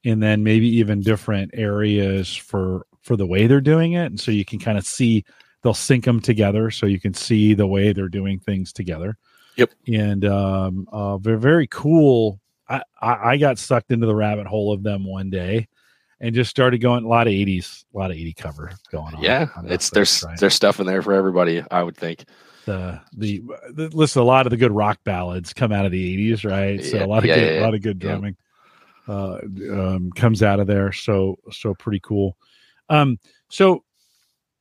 and 0.05 0.22
then 0.22 0.44
maybe 0.44 0.68
even 0.68 1.01
different 1.01 1.53
areas 1.55 2.35
for 2.35 2.87
for 3.07 3.16
the 3.16 3.27
way 3.27 3.47
they're 3.47 3.61
doing 3.61 3.92
it 3.92 4.07
and 4.07 4.19
so 4.19 4.33
you 4.33 4.45
can 4.45 4.59
kind 4.59 4.77
of 4.77 4.85
see 4.85 5.25
they'll 5.62 5.73
sync 5.75 6.05
them 6.05 6.21
together 6.21 6.71
so 6.73 6.87
you 6.87 6.99
can 7.01 7.14
see 7.14 7.55
the 7.55 7.66
way 7.66 7.92
they're 7.92 8.09
doing 8.09 8.38
things 8.40 8.73
together. 8.73 9.16
Yep. 9.57 9.71
And 9.87 10.25
um 10.25 10.88
uh 10.92 11.16
they're 11.19 11.38
very 11.38 11.69
cool. 11.69 12.40
I, 12.69 12.83
I 13.01 13.31
I 13.31 13.37
got 13.37 13.59
sucked 13.59 13.92
into 13.92 14.07
the 14.07 14.14
rabbit 14.14 14.47
hole 14.49 14.73
of 14.73 14.83
them 14.83 15.05
one 15.07 15.31
day 15.31 15.69
and 16.21 16.35
just 16.35 16.51
started 16.51 16.79
going 16.79 17.05
a 17.05 17.09
lot 17.09 17.27
of 17.29 17.33
80s, 17.33 17.85
a 17.95 17.99
lot 17.99 18.11
of 18.11 18.16
80 18.16 18.33
cover 18.35 18.73
going 18.90 19.14
on. 19.14 19.23
Yeah, 19.23 19.49
on 19.57 19.71
it's 19.71 19.90
there's 19.90 20.25
right? 20.27 20.38
there's 20.40 20.55
stuff 20.55 20.81
in 20.81 20.87
there 20.87 21.03
for 21.03 21.12
everybody. 21.12 21.62
I 21.71 21.83
would 21.83 21.97
think. 21.97 22.25
the 22.66 23.01
the, 23.16 23.42
the 23.73 23.88
listen 23.90 24.21
a 24.21 24.25
lot 24.25 24.47
of 24.47 24.51
the 24.51 24.57
good 24.57 24.73
rock 24.73 24.99
ballads 25.05 25.53
come 25.53 25.71
out 25.71 25.87
of 25.87 25.92
the 25.92 26.33
80s 26.33 26.45
right 26.51 26.85
so 26.85 26.97
Yeah, 26.97 27.05
a 27.05 27.07
lot 27.07 27.19
of 27.19 27.27
yeah, 27.27 27.35
good 27.37 27.55
yeah, 27.55 27.61
a 27.61 27.62
lot 27.62 27.75
of 27.75 27.83
good 27.83 27.99
drumming 28.01 28.37
uh 29.09 29.38
um 29.71 30.11
comes 30.16 30.42
out 30.42 30.59
of 30.59 30.66
there 30.66 30.90
so 30.90 31.38
so 31.53 31.75
pretty 31.75 32.01
cool 32.01 32.37
um 32.88 33.18
so 33.49 33.83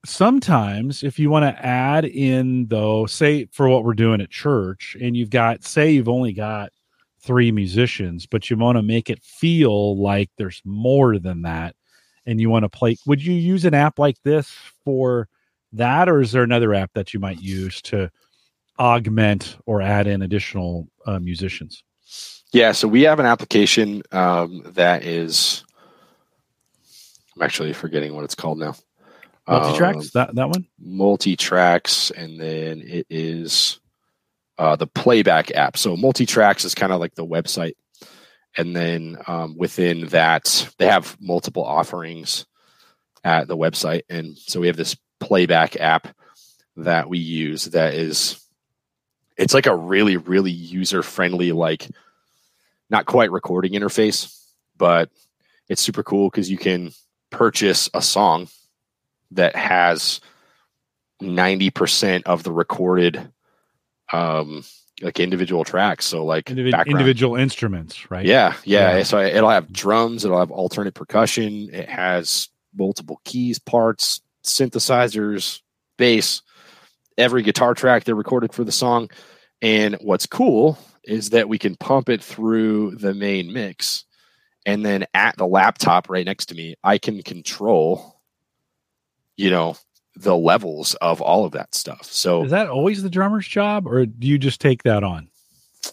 sometimes 0.06 1.04
if 1.04 1.18
you 1.18 1.30
want 1.30 1.44
to 1.44 1.66
add 1.66 2.06
in 2.06 2.68
though 2.68 3.06
say 3.06 3.46
for 3.52 3.68
what 3.68 3.84
we're 3.84 3.94
doing 3.94 4.22
at 4.22 4.30
church 4.30 4.96
and 5.02 5.18
you've 5.18 5.30
got 5.30 5.64
say 5.64 5.92
you've 5.92 6.10
only 6.10 6.34
got 6.34 6.70
three 7.22 7.52
musicians 7.52 8.26
but 8.28 8.50
you 8.50 8.58
want 8.58 8.78
to 8.78 8.84
make 8.84 9.10
it 9.10 9.24
feel 9.24 10.00
like 10.00 10.30
there's 10.38 10.62
more 10.64 11.18
than 11.18 11.42
that 11.42 11.76
and 12.26 12.40
you 12.40 12.50
want 12.50 12.64
to 12.64 12.70
play 12.70 12.96
would 13.08 13.24
you 13.24 13.34
use 13.34 13.66
an 13.66 13.74
app 13.74 13.98
like 13.98 14.22
this 14.24 14.52
for 14.84 15.28
that 15.74 16.08
or 16.08 16.22
is 16.22 16.32
there 16.32 16.44
another 16.44 16.74
app 16.74 16.92
that 16.94 17.14
you 17.14 17.20
might 17.20 17.42
use 17.42 17.82
to 17.82 18.10
augment 18.78 19.58
or 19.66 19.82
add 19.82 20.06
in 20.06 20.22
additional 20.22 20.88
uh, 21.08 21.18
musicians 21.20 21.84
Yeah, 22.54 22.72
so 22.72 22.88
we 22.88 23.02
have 23.02 23.20
an 23.20 23.26
application 23.26 24.04
um, 24.12 24.62
that 24.66 25.04
is. 25.04 25.66
I'm 27.36 27.42
actually 27.42 27.74
forgetting 27.74 28.14
what 28.14 28.24
it's 28.24 28.36
called 28.36 28.60
now. 28.60 28.76
multi-tracks 29.48 29.98
Um, 29.98 30.10
that 30.14 30.36
that 30.36 30.50
one 30.50 30.68
multi 30.80 31.36
tracks, 31.36 32.12
and 32.12 32.40
then 32.40 32.82
it 32.82 33.06
is 33.10 33.80
uh, 34.58 34.76
the 34.76 34.88
playback 34.88 35.52
app. 35.52 35.78
So 35.78 35.96
multi 35.96 36.26
tracks 36.26 36.66
is 36.66 36.76
kind 36.76 36.92
of 36.92 37.00
like 37.00 37.16
the 37.16 37.26
website, 37.26 37.76
and 38.58 38.76
then 38.76 39.18
um, 39.28 39.58
within 39.58 40.08
that 40.08 40.68
they 40.78 40.88
have 40.88 41.18
multiple 41.20 41.64
offerings 41.64 42.46
at 43.24 43.48
the 43.48 43.58
website, 43.58 44.04
and 44.10 44.38
so 44.38 44.60
we 44.60 44.68
have 44.68 44.78
this 44.78 44.96
playback 45.20 45.76
app 45.78 46.08
that 46.78 47.10
we 47.10 47.18
use 47.18 47.66
that 47.66 47.94
is 47.94 48.42
it's 49.38 49.54
like 49.54 49.66
a 49.66 49.76
really 49.76 50.18
really 50.18 50.52
user 50.52 51.02
friendly 51.02 51.52
like 51.52 51.88
not 52.90 53.06
quite 53.06 53.32
recording 53.32 53.74
interface 53.74 54.46
but 54.76 55.10
it's 55.70 55.82
super 55.82 56.04
cool 56.04 56.30
because 56.30 56.52
you 56.52 56.58
can 56.58 56.92
purchase 57.30 57.90
a 57.94 58.02
song 58.02 58.48
that 59.32 59.56
has 59.56 60.22
90% 61.22 62.24
of 62.24 62.44
the 62.44 62.52
recorded 62.52 63.32
um 64.14 64.64
like 65.02 65.20
individual 65.20 65.66
tracks. 65.66 66.06
So 66.06 66.24
like 66.24 66.46
background. 66.46 66.88
individual 66.88 67.36
instruments 67.36 68.10
right? 68.10 68.26
Yeah, 68.26 68.54
yeah. 68.64 68.98
Yeah. 68.98 69.04
so 69.04 69.20
it'll 69.20 69.50
have 69.50 69.72
drums 69.72 70.24
it'll 70.24 70.40
have 70.40 70.52
alternate 70.52 70.94
percussion 70.94 71.70
it 71.74 71.90
has 71.90 72.50
multiple 72.74 73.20
keys 73.26 73.60
parts 73.60 74.22
synthesizers 74.44 75.62
bass 75.98 76.42
every 77.18 77.44
guitar 77.44 77.74
track 77.74 78.04
they 78.04 78.14
recorded 78.14 78.54
for 78.54 78.64
the 78.64 78.72
song. 78.72 79.10
And 79.62 79.96
what's 80.02 80.26
cool 80.26 80.78
is 81.04 81.32
that 81.32 81.50
we 81.50 81.58
can 81.58 81.76
pump 81.76 82.10
it 82.10 82.24
through 82.24 82.96
the 82.96 83.14
main 83.14 83.54
mix 83.54 84.06
and 84.66 84.86
then 84.86 85.06
at 85.14 85.38
the 85.38 85.48
laptop 85.48 86.10
right 86.10 86.26
next 86.26 86.48
to 86.48 86.56
me 86.56 86.76
i 86.84 86.98
can 86.98 87.22
control 87.24 88.20
you 89.38 89.50
know 89.50 89.76
the 90.16 90.36
levels 90.36 90.94
of 90.96 91.22
all 91.22 91.46
of 91.46 91.52
that 91.52 91.76
stuff 91.76 92.06
so 92.06 92.44
is 92.46 92.52
that 92.52 92.70
always 92.70 93.04
the 93.04 93.10
drummer's 93.10 93.48
job 93.48 93.86
or 93.86 94.06
do 94.06 94.28
you 94.28 94.38
just 94.38 94.62
take 94.62 94.84
that 94.84 95.04
on 95.04 95.28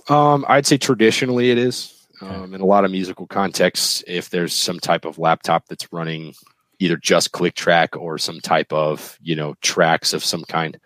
Um, 0.08 0.44
I'd 0.48 0.66
say 0.66 0.78
traditionally 0.78 1.50
it 1.50 1.58
is. 1.58 1.92
Okay. 2.22 2.34
Um, 2.34 2.54
in 2.54 2.60
a 2.60 2.66
lot 2.66 2.84
of 2.84 2.90
musical 2.90 3.26
contexts, 3.26 4.02
if 4.06 4.30
there's 4.30 4.54
some 4.54 4.78
type 4.80 5.04
of 5.04 5.18
laptop 5.18 5.66
that's 5.66 5.92
running 5.92 6.34
either 6.78 6.96
just 6.96 7.32
click 7.32 7.54
track 7.54 7.96
or 7.96 8.16
some 8.16 8.40
type 8.40 8.72
of 8.72 9.18
you 9.20 9.36
know 9.36 9.54
tracks 9.60 10.12
of 10.12 10.24
some 10.24 10.44
kind, 10.44 10.78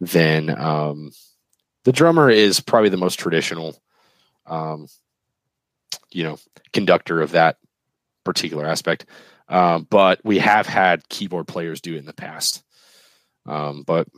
then 0.00 0.50
um, 0.58 1.10
the 1.84 1.92
drummer 1.92 2.30
is 2.30 2.60
probably 2.60 2.90
the 2.90 2.96
most 2.96 3.18
traditional, 3.18 3.74
um, 4.46 4.86
you 6.12 6.24
know, 6.24 6.38
conductor 6.72 7.20
of 7.20 7.32
that 7.32 7.56
particular 8.24 8.66
aspect. 8.66 9.06
Um, 9.48 9.86
but 9.88 10.20
we 10.24 10.38
have 10.38 10.66
had 10.66 11.08
keyboard 11.08 11.46
players 11.46 11.80
do 11.80 11.94
it 11.94 11.98
in 11.98 12.06
the 12.06 12.12
past. 12.12 12.64
Um, 13.46 13.84
but 13.86 14.08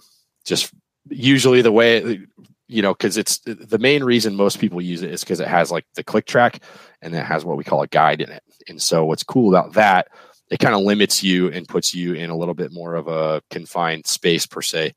just 0.44 0.72
usually 1.10 1.60
the 1.62 1.72
way 1.72 2.26
you 2.68 2.82
know, 2.82 2.92
because 2.92 3.16
it's 3.16 3.38
the 3.38 3.78
main 3.78 4.04
reason 4.04 4.36
most 4.36 4.60
people 4.60 4.80
use 4.80 5.02
it 5.02 5.10
is 5.10 5.24
because 5.24 5.40
it 5.40 5.48
has 5.48 5.70
like 5.70 5.86
the 5.94 6.04
click 6.04 6.26
track 6.26 6.62
and 7.00 7.14
it 7.14 7.24
has 7.24 7.44
what 7.44 7.56
we 7.56 7.64
call 7.64 7.82
a 7.82 7.88
guide 7.88 8.20
in 8.20 8.30
it. 8.30 8.42
And 8.68 8.80
so, 8.80 9.06
what's 9.06 9.24
cool 9.24 9.54
about 9.54 9.72
that, 9.72 10.08
it 10.50 10.58
kind 10.58 10.74
of 10.74 10.82
limits 10.82 11.22
you 11.22 11.50
and 11.50 11.66
puts 11.66 11.94
you 11.94 12.12
in 12.12 12.28
a 12.28 12.36
little 12.36 12.54
bit 12.54 12.70
more 12.70 12.94
of 12.94 13.08
a 13.08 13.42
confined 13.48 14.06
space 14.06 14.44
per 14.44 14.60
se, 14.60 14.94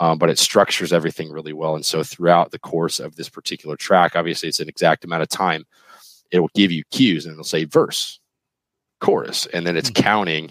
um, 0.00 0.18
but 0.18 0.30
it 0.30 0.38
structures 0.38 0.92
everything 0.92 1.30
really 1.30 1.52
well. 1.52 1.76
And 1.76 1.86
so, 1.86 2.02
throughout 2.02 2.50
the 2.50 2.58
course 2.58 2.98
of 2.98 3.14
this 3.14 3.28
particular 3.28 3.76
track, 3.76 4.16
obviously 4.16 4.48
it's 4.48 4.60
an 4.60 4.68
exact 4.68 5.04
amount 5.04 5.22
of 5.22 5.28
time, 5.28 5.64
it 6.32 6.40
will 6.40 6.50
give 6.54 6.72
you 6.72 6.82
cues 6.90 7.26
and 7.26 7.32
it'll 7.32 7.44
say 7.44 7.64
verse, 7.64 8.20
chorus, 9.00 9.46
and 9.46 9.66
then 9.66 9.76
it's 9.76 9.90
counting. 9.90 10.50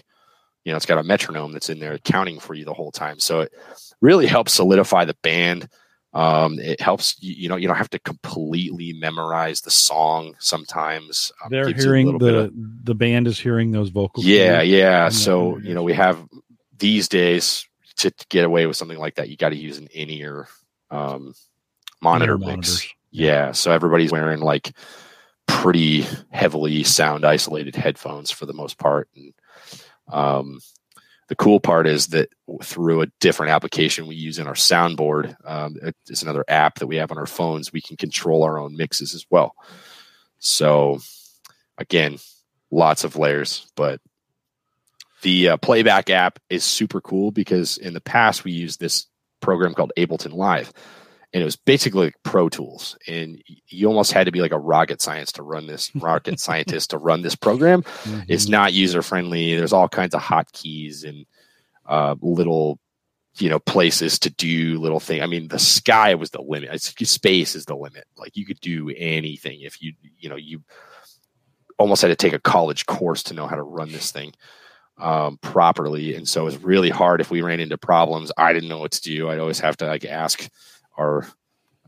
You 0.64 0.72
know, 0.72 0.76
it's 0.76 0.86
got 0.86 0.98
a 0.98 1.02
metronome 1.02 1.52
that's 1.52 1.68
in 1.68 1.80
there 1.80 1.98
counting 1.98 2.38
for 2.38 2.54
you 2.54 2.64
the 2.64 2.72
whole 2.72 2.92
time. 2.92 3.18
So, 3.18 3.40
it 3.40 3.52
really 4.00 4.26
helps 4.26 4.52
solidify 4.52 5.04
the 5.04 5.16
band 5.22 5.68
um, 6.14 6.58
it 6.58 6.80
helps 6.80 7.16
you, 7.22 7.34
you 7.34 7.48
know 7.48 7.56
you 7.56 7.66
don't 7.66 7.76
have 7.76 7.90
to 7.90 7.98
completely 7.98 8.92
memorize 8.92 9.62
the 9.62 9.70
song 9.70 10.34
sometimes 10.38 11.32
um, 11.42 11.50
they're 11.50 11.66
gives 11.66 11.84
you 11.84 11.90
a 11.90 11.94
hearing 11.94 12.18
the 12.18 12.38
of- 12.38 12.52
the 12.84 12.94
band 12.94 13.26
is 13.26 13.38
hearing 13.38 13.70
those 13.70 13.88
vocals 13.88 14.26
yeah 14.26 14.60
yeah 14.60 15.08
so 15.08 15.58
you 15.58 15.74
know 15.74 15.82
we 15.82 15.94
have 15.94 16.26
these 16.78 17.08
days 17.08 17.66
to, 17.96 18.12
get 18.28 18.44
away 18.44 18.66
with 18.66 18.76
something 18.76 18.98
like 18.98 19.14
that 19.14 19.28
you 19.28 19.36
got 19.36 19.50
to 19.50 19.56
use 19.56 19.78
an 19.78 19.86
in-ear 19.88 20.48
um, 20.90 21.34
monitor 22.00 22.32
Ear 22.32 22.38
mix 22.38 22.48
monitors. 22.48 22.94
yeah 23.10 23.52
so 23.52 23.70
everybody's 23.70 24.12
wearing 24.12 24.40
like 24.40 24.74
pretty 25.52 26.06
heavily 26.30 26.82
sound 26.82 27.24
isolated 27.24 27.76
headphones 27.76 28.30
for 28.30 28.46
the 28.46 28.52
most 28.52 28.78
part. 28.78 29.08
And 29.14 29.34
um, 30.10 30.60
the 31.28 31.36
cool 31.36 31.60
part 31.60 31.86
is 31.86 32.08
that 32.08 32.30
through 32.62 33.02
a 33.02 33.06
different 33.20 33.52
application 33.52 34.06
we 34.06 34.16
use 34.16 34.38
in 34.38 34.46
our 34.46 34.54
soundboard 34.54 35.36
um, 35.44 35.76
it's 36.08 36.22
another 36.22 36.44
app 36.48 36.78
that 36.78 36.86
we 36.86 36.96
have 36.96 37.10
on 37.10 37.18
our 37.18 37.26
phones 37.26 37.72
we 37.72 37.80
can 37.80 37.96
control 37.96 38.42
our 38.42 38.58
own 38.58 38.76
mixes 38.76 39.14
as 39.14 39.24
well. 39.30 39.54
So 40.38 41.00
again 41.78 42.18
lots 42.70 43.04
of 43.04 43.16
layers 43.16 43.70
but 43.76 44.00
the 45.22 45.50
uh, 45.50 45.56
playback 45.58 46.10
app 46.10 46.38
is 46.50 46.64
super 46.64 47.00
cool 47.00 47.30
because 47.30 47.78
in 47.78 47.94
the 47.94 48.00
past 48.00 48.44
we 48.44 48.52
used 48.52 48.80
this 48.80 49.06
program 49.40 49.74
called 49.74 49.92
ableton 49.96 50.32
live 50.32 50.72
and 51.34 51.40
it 51.40 51.44
was 51.44 51.56
basically 51.56 52.06
like 52.06 52.16
pro 52.24 52.48
tools 52.48 52.96
and 53.08 53.42
you 53.68 53.86
almost 53.86 54.12
had 54.12 54.24
to 54.26 54.32
be 54.32 54.40
like 54.40 54.52
a 54.52 54.58
rocket 54.58 55.00
science 55.00 55.32
to 55.32 55.42
run 55.42 55.66
this 55.66 55.90
rocket 55.96 56.38
scientist 56.46 56.90
to 56.90 56.98
run 56.98 57.22
this 57.22 57.34
program 57.34 57.82
Mhm. 58.04 58.24
it's 58.28 58.48
not 58.48 58.72
user 58.72 59.02
friendly. 59.02 59.56
There's 59.56 59.72
all 59.72 59.88
kinds 59.88 60.14
of 60.14 60.20
hotkeys 60.22 61.04
and 61.08 61.24
uh, 61.86 62.14
little, 62.20 62.78
you 63.38 63.48
know, 63.48 63.58
places 63.58 64.18
to 64.20 64.30
do 64.30 64.78
little 64.78 65.00
things. 65.00 65.22
I 65.22 65.26
mean, 65.26 65.48
the 65.48 65.58
sky 65.58 66.14
was 66.14 66.30
the 66.30 66.42
limit. 66.42 66.68
It's, 66.72 66.94
space 67.10 67.54
is 67.56 67.64
the 67.64 67.74
limit. 67.74 68.04
Like 68.16 68.36
you 68.36 68.44
could 68.44 68.60
do 68.60 68.90
anything 68.96 69.62
if 69.62 69.80
you, 69.82 69.94
you 70.18 70.28
know, 70.28 70.36
you 70.36 70.62
almost 71.78 72.02
had 72.02 72.08
to 72.08 72.16
take 72.16 72.34
a 72.34 72.38
college 72.38 72.86
course 72.86 73.22
to 73.24 73.34
know 73.34 73.46
how 73.46 73.56
to 73.56 73.62
run 73.62 73.90
this 73.90 74.12
thing 74.12 74.32
um, 74.98 75.38
properly. 75.38 76.14
And 76.14 76.28
so 76.28 76.42
it 76.42 76.44
was 76.44 76.58
really 76.62 76.90
hard 76.90 77.20
if 77.20 77.30
we 77.30 77.42
ran 77.42 77.58
into 77.58 77.78
problems. 77.78 78.30
I 78.36 78.52
didn't 78.52 78.68
know 78.68 78.78
what 78.78 78.92
to 78.92 79.00
do. 79.02 79.28
I'd 79.30 79.40
always 79.40 79.60
have 79.60 79.76
to 79.78 79.86
like 79.86 80.04
ask 80.04 80.48
our 80.98 81.26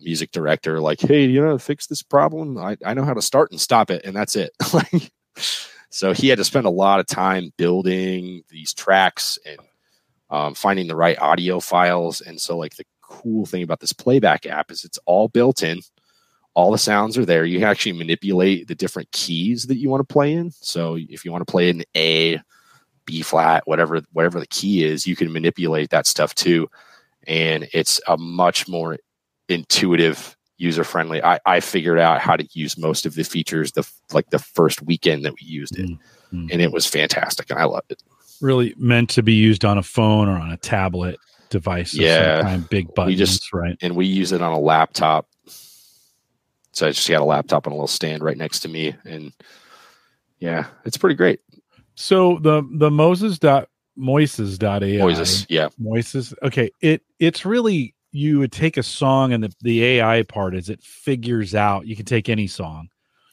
music 0.00 0.32
director, 0.32 0.80
like, 0.80 1.00
"Hey, 1.00 1.24
you 1.26 1.40
know, 1.40 1.58
fix 1.58 1.86
this 1.86 2.02
problem. 2.02 2.58
I, 2.58 2.76
I 2.84 2.94
know 2.94 3.04
how 3.04 3.14
to 3.14 3.22
start 3.22 3.50
and 3.50 3.60
stop 3.60 3.90
it, 3.90 4.04
and 4.04 4.14
that's 4.16 4.36
it." 4.36 4.52
like. 4.74 5.12
So 5.94 6.12
he 6.12 6.26
had 6.26 6.38
to 6.38 6.44
spend 6.44 6.66
a 6.66 6.70
lot 6.70 6.98
of 6.98 7.06
time 7.06 7.52
building 7.56 8.42
these 8.48 8.74
tracks 8.74 9.38
and 9.46 9.60
um, 10.28 10.54
finding 10.54 10.88
the 10.88 10.96
right 10.96 11.16
audio 11.20 11.60
files. 11.60 12.20
And 12.20 12.40
so, 12.40 12.56
like, 12.58 12.74
the 12.74 12.84
cool 13.00 13.46
thing 13.46 13.62
about 13.62 13.78
this 13.78 13.92
playback 13.92 14.44
app 14.44 14.72
is 14.72 14.84
it's 14.84 14.98
all 15.06 15.28
built 15.28 15.62
in. 15.62 15.78
All 16.54 16.72
the 16.72 16.78
sounds 16.78 17.16
are 17.16 17.24
there. 17.24 17.44
You 17.44 17.64
actually 17.64 17.92
manipulate 17.92 18.66
the 18.66 18.74
different 18.74 19.12
keys 19.12 19.66
that 19.66 19.76
you 19.76 19.88
want 19.88 20.00
to 20.00 20.12
play 20.12 20.32
in. 20.32 20.50
So 20.50 20.96
if 20.96 21.24
you 21.24 21.30
want 21.30 21.46
to 21.46 21.50
play 21.50 21.68
in 21.68 21.84
A, 21.96 22.40
B 23.04 23.22
flat, 23.22 23.62
whatever 23.66 24.02
whatever 24.12 24.40
the 24.40 24.48
key 24.48 24.82
is, 24.84 25.06
you 25.06 25.14
can 25.14 25.32
manipulate 25.32 25.90
that 25.90 26.08
stuff 26.08 26.34
too. 26.34 26.68
And 27.26 27.68
it's 27.72 28.00
a 28.06 28.16
much 28.16 28.68
more 28.68 28.98
intuitive 29.48 30.36
user 30.56 30.84
friendly 30.84 31.22
I, 31.22 31.40
I 31.44 31.60
figured 31.60 31.98
out 31.98 32.20
how 32.20 32.36
to 32.36 32.46
use 32.52 32.78
most 32.78 33.06
of 33.06 33.14
the 33.14 33.24
features 33.24 33.72
the 33.72 33.88
like 34.12 34.30
the 34.30 34.38
first 34.38 34.82
weekend 34.82 35.24
that 35.24 35.32
we 35.32 35.46
used 35.46 35.78
it. 35.78 35.90
Mm-hmm. 35.90 36.46
and 36.50 36.62
it 36.62 36.72
was 36.72 36.86
fantastic 36.86 37.50
and 37.50 37.58
i 37.58 37.64
loved 37.64 37.90
it. 37.90 38.02
Really 38.40 38.74
meant 38.76 39.10
to 39.10 39.22
be 39.22 39.34
used 39.34 39.64
on 39.64 39.78
a 39.78 39.82
phone 39.82 40.28
or 40.28 40.38
on 40.38 40.50
a 40.50 40.56
tablet 40.56 41.18
device 41.50 41.94
yeah. 41.94 42.42
kind, 42.42 42.68
big 42.68 42.92
buttons 42.94 43.12
we 43.12 43.16
just 43.16 43.52
right? 43.52 43.76
and 43.80 43.96
we 43.96 44.06
use 44.06 44.32
it 44.32 44.42
on 44.42 44.52
a 44.52 44.58
laptop. 44.58 45.28
So 46.72 46.86
i 46.86 46.90
just 46.90 47.08
got 47.08 47.20
a 47.20 47.24
laptop 47.24 47.66
and 47.66 47.72
a 47.72 47.76
little 47.76 47.86
stand 47.86 48.22
right 48.22 48.36
next 48.36 48.60
to 48.60 48.68
me 48.68 48.94
and 49.04 49.32
yeah 50.38 50.66
it's 50.84 50.96
pretty 50.96 51.16
great. 51.16 51.40
So 51.94 52.38
the 52.38 52.62
the 52.72 52.90
moses 52.90 53.38
dot 53.38 53.68
moises 53.98 54.58
dot 54.58 54.82
ai 54.82 55.00
moises 55.00 55.46
yeah. 55.48 55.68
Moises? 55.80 56.34
Okay 56.42 56.70
it 56.80 57.02
it's 57.18 57.44
really 57.44 57.94
you 58.12 58.38
would 58.38 58.52
take 58.52 58.76
a 58.76 58.82
song 58.82 59.32
and 59.32 59.44
the, 59.44 59.52
the 59.60 59.84
ai 59.84 60.22
part 60.22 60.54
is 60.54 60.68
it 60.68 60.82
figures 60.82 61.54
out 61.54 61.86
you 61.86 61.96
can 61.96 62.04
take 62.04 62.28
any 62.28 62.46
song. 62.46 62.88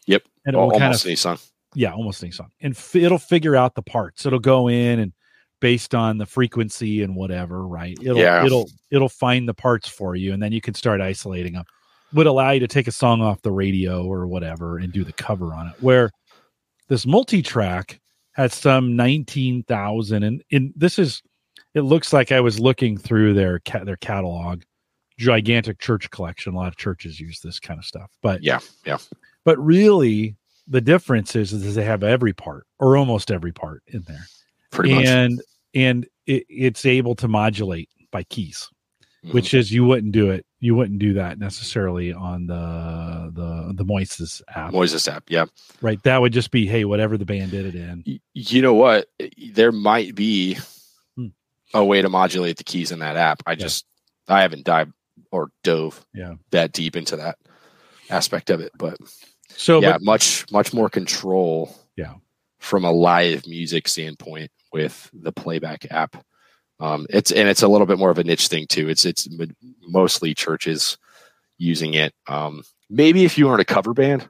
Yep 0.07 0.23
and 0.45 0.55
it 0.55 0.57
will 0.57 0.65
almost 0.65 0.79
kind 0.79 0.93
of, 0.93 1.05
any 1.05 1.15
song. 1.15 1.37
Yeah 1.73 1.93
almost 1.93 2.23
any 2.23 2.31
song. 2.31 2.49
And 2.61 2.75
f- 2.75 2.95
it'll 2.95 3.17
figure 3.17 3.55
out 3.55 3.75
the 3.75 3.81
parts 3.81 4.25
it'll 4.25 4.39
go 4.39 4.67
in 4.67 4.99
and 4.99 5.13
based 5.59 5.93
on 5.93 6.17
the 6.17 6.25
frequency 6.25 7.03
and 7.03 7.15
whatever 7.15 7.67
right? 7.67 7.97
It'll 8.01 8.17
yeah. 8.17 8.45
it'll 8.45 8.69
it'll 8.91 9.09
find 9.09 9.47
the 9.47 9.53
parts 9.53 9.87
for 9.87 10.15
you 10.15 10.33
and 10.33 10.41
then 10.41 10.51
you 10.51 10.61
can 10.61 10.73
start 10.73 11.01
isolating 11.01 11.53
them 11.53 11.65
would 12.13 12.27
allow 12.27 12.51
you 12.51 12.59
to 12.59 12.67
take 12.67 12.87
a 12.87 12.91
song 12.91 13.21
off 13.21 13.41
the 13.41 13.51
radio 13.51 14.05
or 14.05 14.27
whatever 14.27 14.77
and 14.77 14.91
do 14.91 15.03
the 15.03 15.13
cover 15.13 15.53
on 15.53 15.67
it 15.67 15.73
where 15.79 16.11
this 16.89 17.05
multi-track 17.05 18.00
had 18.33 18.51
some 18.51 18.95
19,000 18.95 20.23
and 20.23 20.43
in 20.49 20.73
this 20.75 20.97
is 20.99 21.21
it 21.73 21.81
looks 21.81 22.11
like 22.11 22.31
I 22.31 22.41
was 22.41 22.59
looking 22.59 22.97
through 22.97 23.33
their 23.33 23.59
ca- 23.59 23.83
their 23.83 23.97
catalog. 23.97 24.63
Gigantic 25.17 25.79
church 25.79 26.09
collection 26.09 26.53
a 26.53 26.57
lot 26.57 26.67
of 26.67 26.77
churches 26.77 27.19
use 27.19 27.41
this 27.41 27.59
kind 27.59 27.77
of 27.77 27.85
stuff 27.85 28.09
but 28.23 28.41
yeah 28.41 28.59
yeah. 28.85 28.97
but 29.43 29.55
really 29.59 30.35
the 30.67 30.81
difference 30.81 31.35
is, 31.35 31.53
is 31.53 31.75
they 31.75 31.83
have 31.83 32.01
every 32.01 32.33
part 32.33 32.65
or 32.79 32.97
almost 32.97 33.29
every 33.29 33.51
part 33.51 33.83
in 33.87 34.03
there. 34.07 34.25
Pretty 34.71 34.95
much. 34.95 35.05
And 35.05 35.41
and 35.73 36.07
it, 36.25 36.45
it's 36.49 36.85
able 36.85 37.15
to 37.15 37.27
modulate 37.27 37.89
by 38.11 38.23
keys 38.23 38.69
mm-hmm. 39.23 39.31
which 39.31 39.53
is 39.53 39.71
you 39.71 39.85
wouldn't 39.85 40.11
do 40.11 40.29
it 40.29 40.45
you 40.61 40.75
wouldn't 40.75 40.99
do 40.99 41.13
that 41.13 41.39
necessarily 41.39 42.13
on 42.13 42.45
the 42.45 43.31
the 43.33 43.73
the 43.73 43.83
Moises 43.83 44.43
app. 44.55 44.71
Moises 44.71 45.11
app, 45.11 45.23
yeah. 45.27 45.45
Right. 45.81 46.01
That 46.03 46.21
would 46.21 46.31
just 46.31 46.51
be 46.51 46.67
hey, 46.67 46.85
whatever 46.85 47.17
the 47.17 47.25
band 47.25 47.51
did 47.51 47.65
it 47.65 47.75
in. 47.75 48.21
You 48.33 48.61
know 48.61 48.75
what? 48.75 49.07
There 49.53 49.71
might 49.71 50.13
be 50.13 50.59
hmm. 51.15 51.27
a 51.73 51.83
way 51.83 52.03
to 52.03 52.09
modulate 52.09 52.57
the 52.57 52.63
keys 52.63 52.91
in 52.91 52.99
that 52.99 53.17
app. 53.17 53.41
I 53.45 53.55
just. 53.55 53.85
I 54.27 54.43
haven't 54.43 54.63
dived 54.63 54.93
or 55.31 55.49
dove 55.63 56.05
yeah. 56.13 56.35
that 56.51 56.71
deep 56.71 56.95
into 56.95 57.17
that 57.17 57.37
aspect 58.09 58.49
of 58.49 58.61
it. 58.61 58.71
But 58.77 58.97
so 59.49 59.81
yeah, 59.81 59.93
but, 59.93 60.03
much 60.03 60.49
much 60.51 60.73
more 60.73 60.89
control 60.89 61.75
yeah 61.97 62.13
from 62.59 62.85
a 62.85 62.91
live 62.91 63.47
music 63.47 63.87
standpoint 63.87 64.51
with 64.71 65.09
the 65.11 65.31
playback 65.31 65.87
app. 65.89 66.23
Um, 66.81 67.05
it's 67.09 67.31
and 67.31 67.47
it's 67.47 67.61
a 67.61 67.67
little 67.67 67.85
bit 67.85 67.99
more 67.99 68.09
of 68.09 68.17
a 68.17 68.23
niche 68.23 68.47
thing 68.47 68.65
too. 68.67 68.89
It's 68.89 69.05
it's 69.05 69.29
mostly 69.87 70.33
churches 70.33 70.97
using 71.57 71.93
it. 71.93 72.13
Um, 72.27 72.63
maybe 72.89 73.23
if 73.23 73.37
you 73.37 73.47
aren't 73.47 73.61
a 73.61 73.65
cover 73.65 73.93
band, 73.93 74.27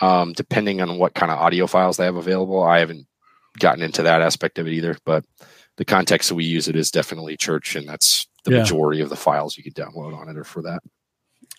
um, 0.00 0.32
depending 0.32 0.80
on 0.80 0.98
what 0.98 1.14
kind 1.14 1.30
of 1.30 1.38
audio 1.38 1.66
files 1.66 1.98
they 1.98 2.04
have 2.04 2.16
available. 2.16 2.62
I 2.62 2.78
haven't 2.78 3.06
gotten 3.58 3.84
into 3.84 4.02
that 4.04 4.22
aspect 4.22 4.58
of 4.58 4.66
it 4.66 4.72
either, 4.72 4.96
but 5.04 5.24
the 5.76 5.84
context 5.84 6.30
that 6.30 6.34
we 6.34 6.44
use 6.44 6.66
it 6.66 6.76
is 6.76 6.90
definitely 6.90 7.36
church, 7.36 7.76
and 7.76 7.86
that's 7.86 8.26
the 8.44 8.52
yeah. 8.52 8.58
majority 8.60 9.02
of 9.02 9.10
the 9.10 9.16
files 9.16 9.58
you 9.58 9.62
can 9.62 9.74
download 9.74 10.16
on 10.16 10.30
it 10.30 10.38
are 10.38 10.44
for 10.44 10.62
that. 10.62 10.82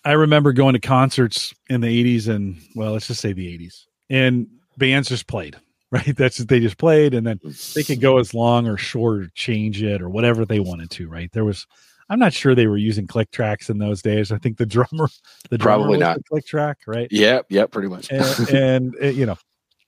I 0.04 0.12
remember 0.12 0.52
going 0.52 0.74
to 0.74 0.80
concerts 0.80 1.54
in 1.70 1.80
the 1.80 2.18
80s 2.18 2.28
and 2.28 2.56
well, 2.74 2.92
let's 2.92 3.06
just 3.06 3.20
say 3.20 3.32
the 3.32 3.56
80s, 3.56 3.86
and 4.10 4.48
bands 4.76 5.08
just 5.08 5.28
played 5.28 5.56
right? 5.94 6.16
That's 6.16 6.38
they 6.38 6.60
just 6.60 6.78
played, 6.78 7.14
and 7.14 7.26
then 7.26 7.40
they 7.74 7.84
could 7.84 8.00
go 8.00 8.18
as 8.18 8.34
long 8.34 8.66
or 8.66 8.76
short 8.76 9.22
or 9.22 9.28
change 9.34 9.82
it 9.82 10.02
or 10.02 10.10
whatever 10.10 10.44
they 10.44 10.60
wanted 10.60 10.90
to, 10.92 11.08
right? 11.08 11.30
There 11.32 11.44
was, 11.44 11.66
I'm 12.10 12.18
not 12.18 12.32
sure 12.32 12.54
they 12.54 12.66
were 12.66 12.76
using 12.76 13.06
click 13.06 13.30
tracks 13.30 13.70
in 13.70 13.78
those 13.78 14.02
days. 14.02 14.32
I 14.32 14.38
think 14.38 14.58
the 14.58 14.66
drummer, 14.66 15.08
the 15.50 15.58
drummer 15.58 15.84
probably 15.84 15.98
not 15.98 16.18
click 16.26 16.46
track, 16.46 16.78
right? 16.86 17.08
Yeah, 17.10 17.42
yeah, 17.48 17.66
pretty 17.66 17.88
much. 17.88 18.10
and, 18.10 18.48
and 18.50 18.94
it, 19.00 19.14
you 19.14 19.24
know, 19.24 19.36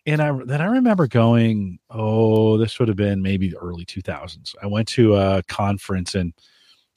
and 0.07 0.23
I 0.23 0.33
then 0.45 0.61
I 0.61 0.67
remember 0.67 1.09
going, 1.09 1.79
oh, 1.91 2.57
this 2.57 2.79
would 2.79 2.89
have 2.89 2.97
been 2.97 3.23
maybe 3.23 3.51
the 3.51 3.59
early 3.59 3.85
2000s. 3.85 4.55
I 4.63 4.67
went 4.67 4.87
to 4.89 5.17
a 5.17 5.43
conference 5.49 6.15
and 6.15 6.33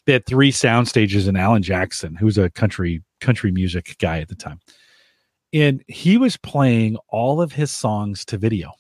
they 0.06 0.14
had 0.14 0.28
three 0.28 0.52
sound 0.52 0.88
stages 0.88 1.28
in 1.28 1.36
Alan 1.36 1.64
Jackson, 1.64 2.16
who's 2.16 2.38
a 2.38 2.50
country 2.52 3.02
country 3.20 3.52
music 3.52 3.96
guy 4.00 4.20
at 4.20 4.30
the 4.30 4.36
time. 4.36 4.60
And 5.52 5.84
he 5.88 6.20
was 6.20 6.38
playing 6.38 6.98
all 7.08 7.42
of 7.42 7.52
his 7.52 7.72
songs 7.72 8.24
to 8.26 8.38
video. 8.38 8.72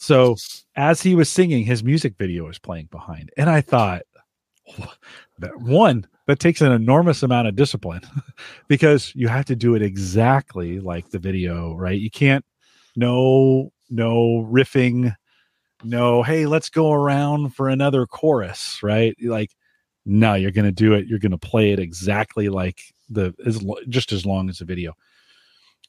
So 0.00 0.36
as 0.76 1.02
he 1.02 1.14
was 1.14 1.28
singing, 1.28 1.64
his 1.64 1.84
music 1.84 2.14
video 2.18 2.46
was 2.46 2.58
playing 2.58 2.88
behind. 2.90 3.30
And 3.36 3.50
I 3.50 3.60
thought, 3.60 4.02
that 5.38 5.60
one, 5.60 6.06
that 6.26 6.40
takes 6.40 6.62
an 6.62 6.72
enormous 6.72 7.22
amount 7.22 7.48
of 7.48 7.56
discipline 7.56 8.00
because 8.68 9.12
you 9.14 9.28
have 9.28 9.44
to 9.46 9.56
do 9.56 9.74
it 9.74 9.82
exactly 9.82 10.80
like 10.80 11.10
the 11.10 11.18
video, 11.18 11.76
right? 11.76 12.00
You 12.00 12.10
can't 12.10 12.44
no 12.96 13.72
no 13.90 14.48
riffing, 14.50 15.14
no, 15.84 16.22
hey, 16.22 16.46
let's 16.46 16.70
go 16.70 16.92
around 16.92 17.54
for 17.54 17.68
another 17.68 18.06
chorus, 18.06 18.82
right? 18.82 19.14
Like, 19.22 19.50
no, 20.06 20.34
you're 20.34 20.50
gonna 20.50 20.72
do 20.72 20.94
it, 20.94 21.08
you're 21.08 21.18
gonna 21.18 21.36
play 21.36 21.72
it 21.72 21.78
exactly 21.78 22.48
like 22.48 22.80
the 23.10 23.34
as 23.44 23.62
just 23.88 24.12
as 24.12 24.24
long 24.24 24.48
as 24.48 24.58
the 24.58 24.64
video. 24.64 24.94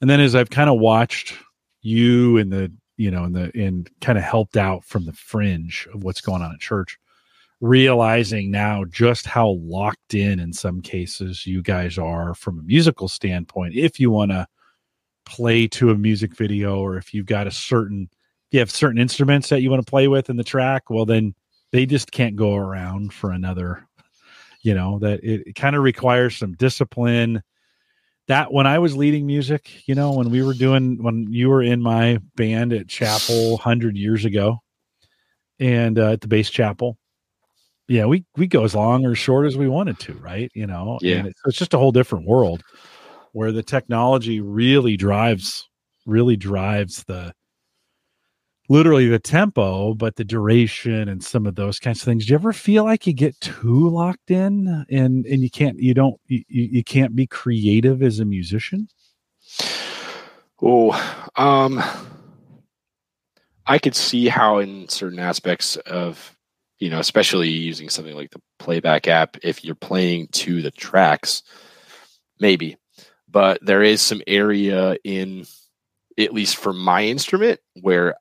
And 0.02 0.10
then 0.10 0.20
as 0.20 0.36
I've 0.36 0.50
kind 0.50 0.70
of 0.70 0.80
watched 0.80 1.34
you 1.82 2.38
and 2.38 2.52
the 2.52 2.72
you 3.02 3.10
know, 3.10 3.24
and 3.24 3.36
the 3.36 3.52
and 3.56 3.90
kind 4.00 4.20
of 4.20 4.24
helped 4.24 4.58
out 4.58 4.86
from 4.86 5.06
the 5.06 5.14
fringe 5.14 5.88
of 5.92 6.04
what's 6.04 6.22
going 6.22 6.44
on 6.44 6.54
at 6.54 6.60
church, 6.60 7.00
realizing 7.60 8.52
now 8.52 8.86
just 8.86 9.26
how 9.26 9.58
locked 9.60 10.14
in 10.14 10.40
in 10.40 10.54
some 10.54 10.82
cases 10.82 11.48
you 11.48 11.64
guys 11.64 11.98
are 11.98 12.36
from 12.36 12.60
a 12.60 12.64
musical 12.64 13.08
standpoint. 13.08 13.74
If 13.76 14.00
you 14.00 14.12
want 14.12 14.30
to 14.30 14.48
play 15.26 15.68
to 15.70 15.90
a 15.90 15.98
music 15.98 16.36
video, 16.36 16.80
or 16.80 16.96
if 16.96 17.12
you've 17.12 17.26
got 17.26 17.48
a 17.48 17.52
certain 17.52 18.08
you 18.52 18.60
have 18.60 18.70
certain 18.70 19.02
instruments 19.02 19.50
that 19.50 19.64
you 19.64 19.72
want 19.72 19.84
to 19.84 19.90
play 19.90 20.08
with 20.08 20.30
in 20.30 20.38
the 20.38 20.44
track, 20.44 20.92
well 20.92 21.06
then 21.06 21.34
they 21.72 21.88
just 21.88 22.12
can't 22.12 22.36
go 22.36 22.56
around 22.56 23.14
for 23.14 23.32
another 23.32 23.88
you 24.62 24.76
know 24.76 25.00
that 25.00 25.24
it, 25.24 25.42
it 25.48 25.56
kind 25.56 25.76
of 25.76 25.82
requires 25.82 26.38
some 26.38 26.54
discipline 26.54 27.42
that 28.28 28.54
when 28.54 28.68
I 28.68 28.80
was 28.80 28.96
leading 28.96 29.26
music, 29.26 29.88
you 29.88 29.96
know, 29.96 30.14
when 30.14 30.30
we 30.30 30.44
were 30.44 30.54
doing 30.54 31.02
when 31.02 31.28
you 31.30 31.50
were 31.50 31.62
in 31.62 31.82
my 31.82 32.20
band 32.36 32.74
at 32.74 32.88
Chapel 32.88 33.58
hundred 33.58 33.98
years 33.98 34.26
ago, 34.26 34.60
and 35.60 35.98
uh, 36.00 36.12
at 36.12 36.22
the 36.22 36.28
base 36.28 36.50
chapel, 36.50 36.98
yeah, 37.88 38.06
we 38.06 38.26
we 38.38 38.48
go 38.48 38.64
as 38.64 38.76
long 38.76 39.06
or 39.06 39.16
short 39.16 39.46
as 39.46 39.58
we 39.58 39.68
wanted 39.68 40.00
to, 40.00 40.14
right? 40.14 40.52
You 40.54 40.68
know, 40.68 40.98
yeah, 41.02 41.26
it's, 41.26 41.42
it's 41.46 41.58
just 41.58 41.74
a 41.74 41.78
whole 41.78 41.92
different 41.92 42.26
world 42.26 42.64
where 43.34 43.52
the 43.52 43.64
technology 43.64 44.42
really 44.42 44.98
drives 44.98 45.68
really 46.06 46.36
drives 46.36 47.04
the 47.04 47.34
literally 48.72 49.10
the 49.10 49.20
tempo, 49.20 49.94
but 49.94 50.16
the 50.16 50.24
duration 50.24 51.10
and 51.10 51.22
some 51.22 51.46
of 51.46 51.56
those 51.56 51.78
kinds 51.78 52.00
of 52.00 52.06
things. 52.06 52.26
Do 52.26 52.32
you 52.32 52.36
ever 52.36 52.54
feel 52.54 52.86
like 52.86 53.06
you 53.06 53.12
get 53.12 53.40
too 53.42 53.90
locked 53.90 54.32
in 54.32 54.86
and 54.90 55.26
and 55.26 55.44
you 55.44 55.50
can't 55.50 55.78
you 55.78 55.94
don't 55.94 56.20
you, 56.28 56.44
you 56.48 56.84
can't 56.84 57.14
be 57.14 57.28
creative 57.28 58.02
as 58.02 58.22
a 58.22 58.26
musician? 58.26 58.88
Oh, 60.62 60.92
um 61.36 61.84
I 63.68 63.78
could 63.78 63.96
see 63.96 64.30
how 64.30 64.60
in 64.60 64.88
certain 64.88 65.20
aspects 65.20 65.76
of 65.76 66.38
you 66.80 66.90
know, 66.90 67.00
especially 67.00 67.50
using 67.50 67.90
something 67.90 68.16
like 68.16 68.32
the 68.32 68.42
playback 68.58 69.08
app, 69.08 69.38
if 69.44 69.66
you're 69.66 69.76
playing 69.76 70.28
to 70.32 70.62
the 70.62 70.72
tracks, 70.72 71.44
maybe. 72.40 72.78
But 73.30 73.60
there 73.62 73.84
is 73.84 74.02
some 74.02 74.22
area 74.28 74.96
in 75.04 75.46
at 76.18 76.34
least 76.34 76.56
for 76.56 76.74
my 76.74 77.04
instrument 77.04 77.60
where 77.82 78.16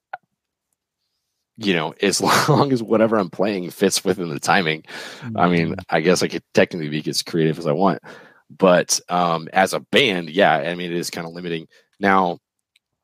you 1.61 1.75
know, 1.75 1.95
as 2.01 2.21
long 2.49 2.73
as 2.73 2.83
whatever 2.83 3.19
I'm 3.19 3.31
playing 3.31 3.71
fits 3.71 4.05
within 4.05 4.31
the 4.31 4.41
timing. 4.41 4.85
I 5.37 5.49
mean, 5.49 5.71
mm-hmm. 5.71 5.81
I 5.89 6.01
guess 6.01 6.23
I 6.23 6.29
could 6.29 6.43
technically 6.55 6.89
be 6.89 7.09
as 7.09 7.23
creative 7.23 7.59
as 7.59 7.67
I 7.67 7.73
want. 7.73 8.03
But 8.51 8.99
um, 9.09 9.49
as 9.53 9.75
a 9.75 9.81
band, 9.81 10.31
yeah, 10.31 10.55
I 10.55 10.75
mean, 10.75 10.91
it 10.91 10.97
is 10.97 11.11
kind 11.11 11.27
of 11.27 11.35
limiting. 11.35 11.69
Now, 12.01 12.39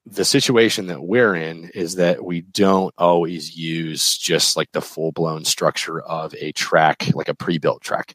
the 0.05 0.25
situation 0.25 0.87
that 0.87 1.03
we're 1.03 1.35
in 1.35 1.71
is 1.75 1.97
that 1.97 2.25
we 2.25 2.41
don't 2.41 2.95
always 2.97 3.57
use 3.57 4.17
just 4.17 4.57
like 4.57 4.71
the 4.73 4.81
full 4.81 5.13
blown 5.13 5.45
structure 5.45 6.01
of 6.01 6.35
a 6.35 6.53
track, 6.53 7.09
like 7.15 7.29
a 7.29 7.35
pre 7.35 7.59
built 7.59 7.83
track. 7.83 8.15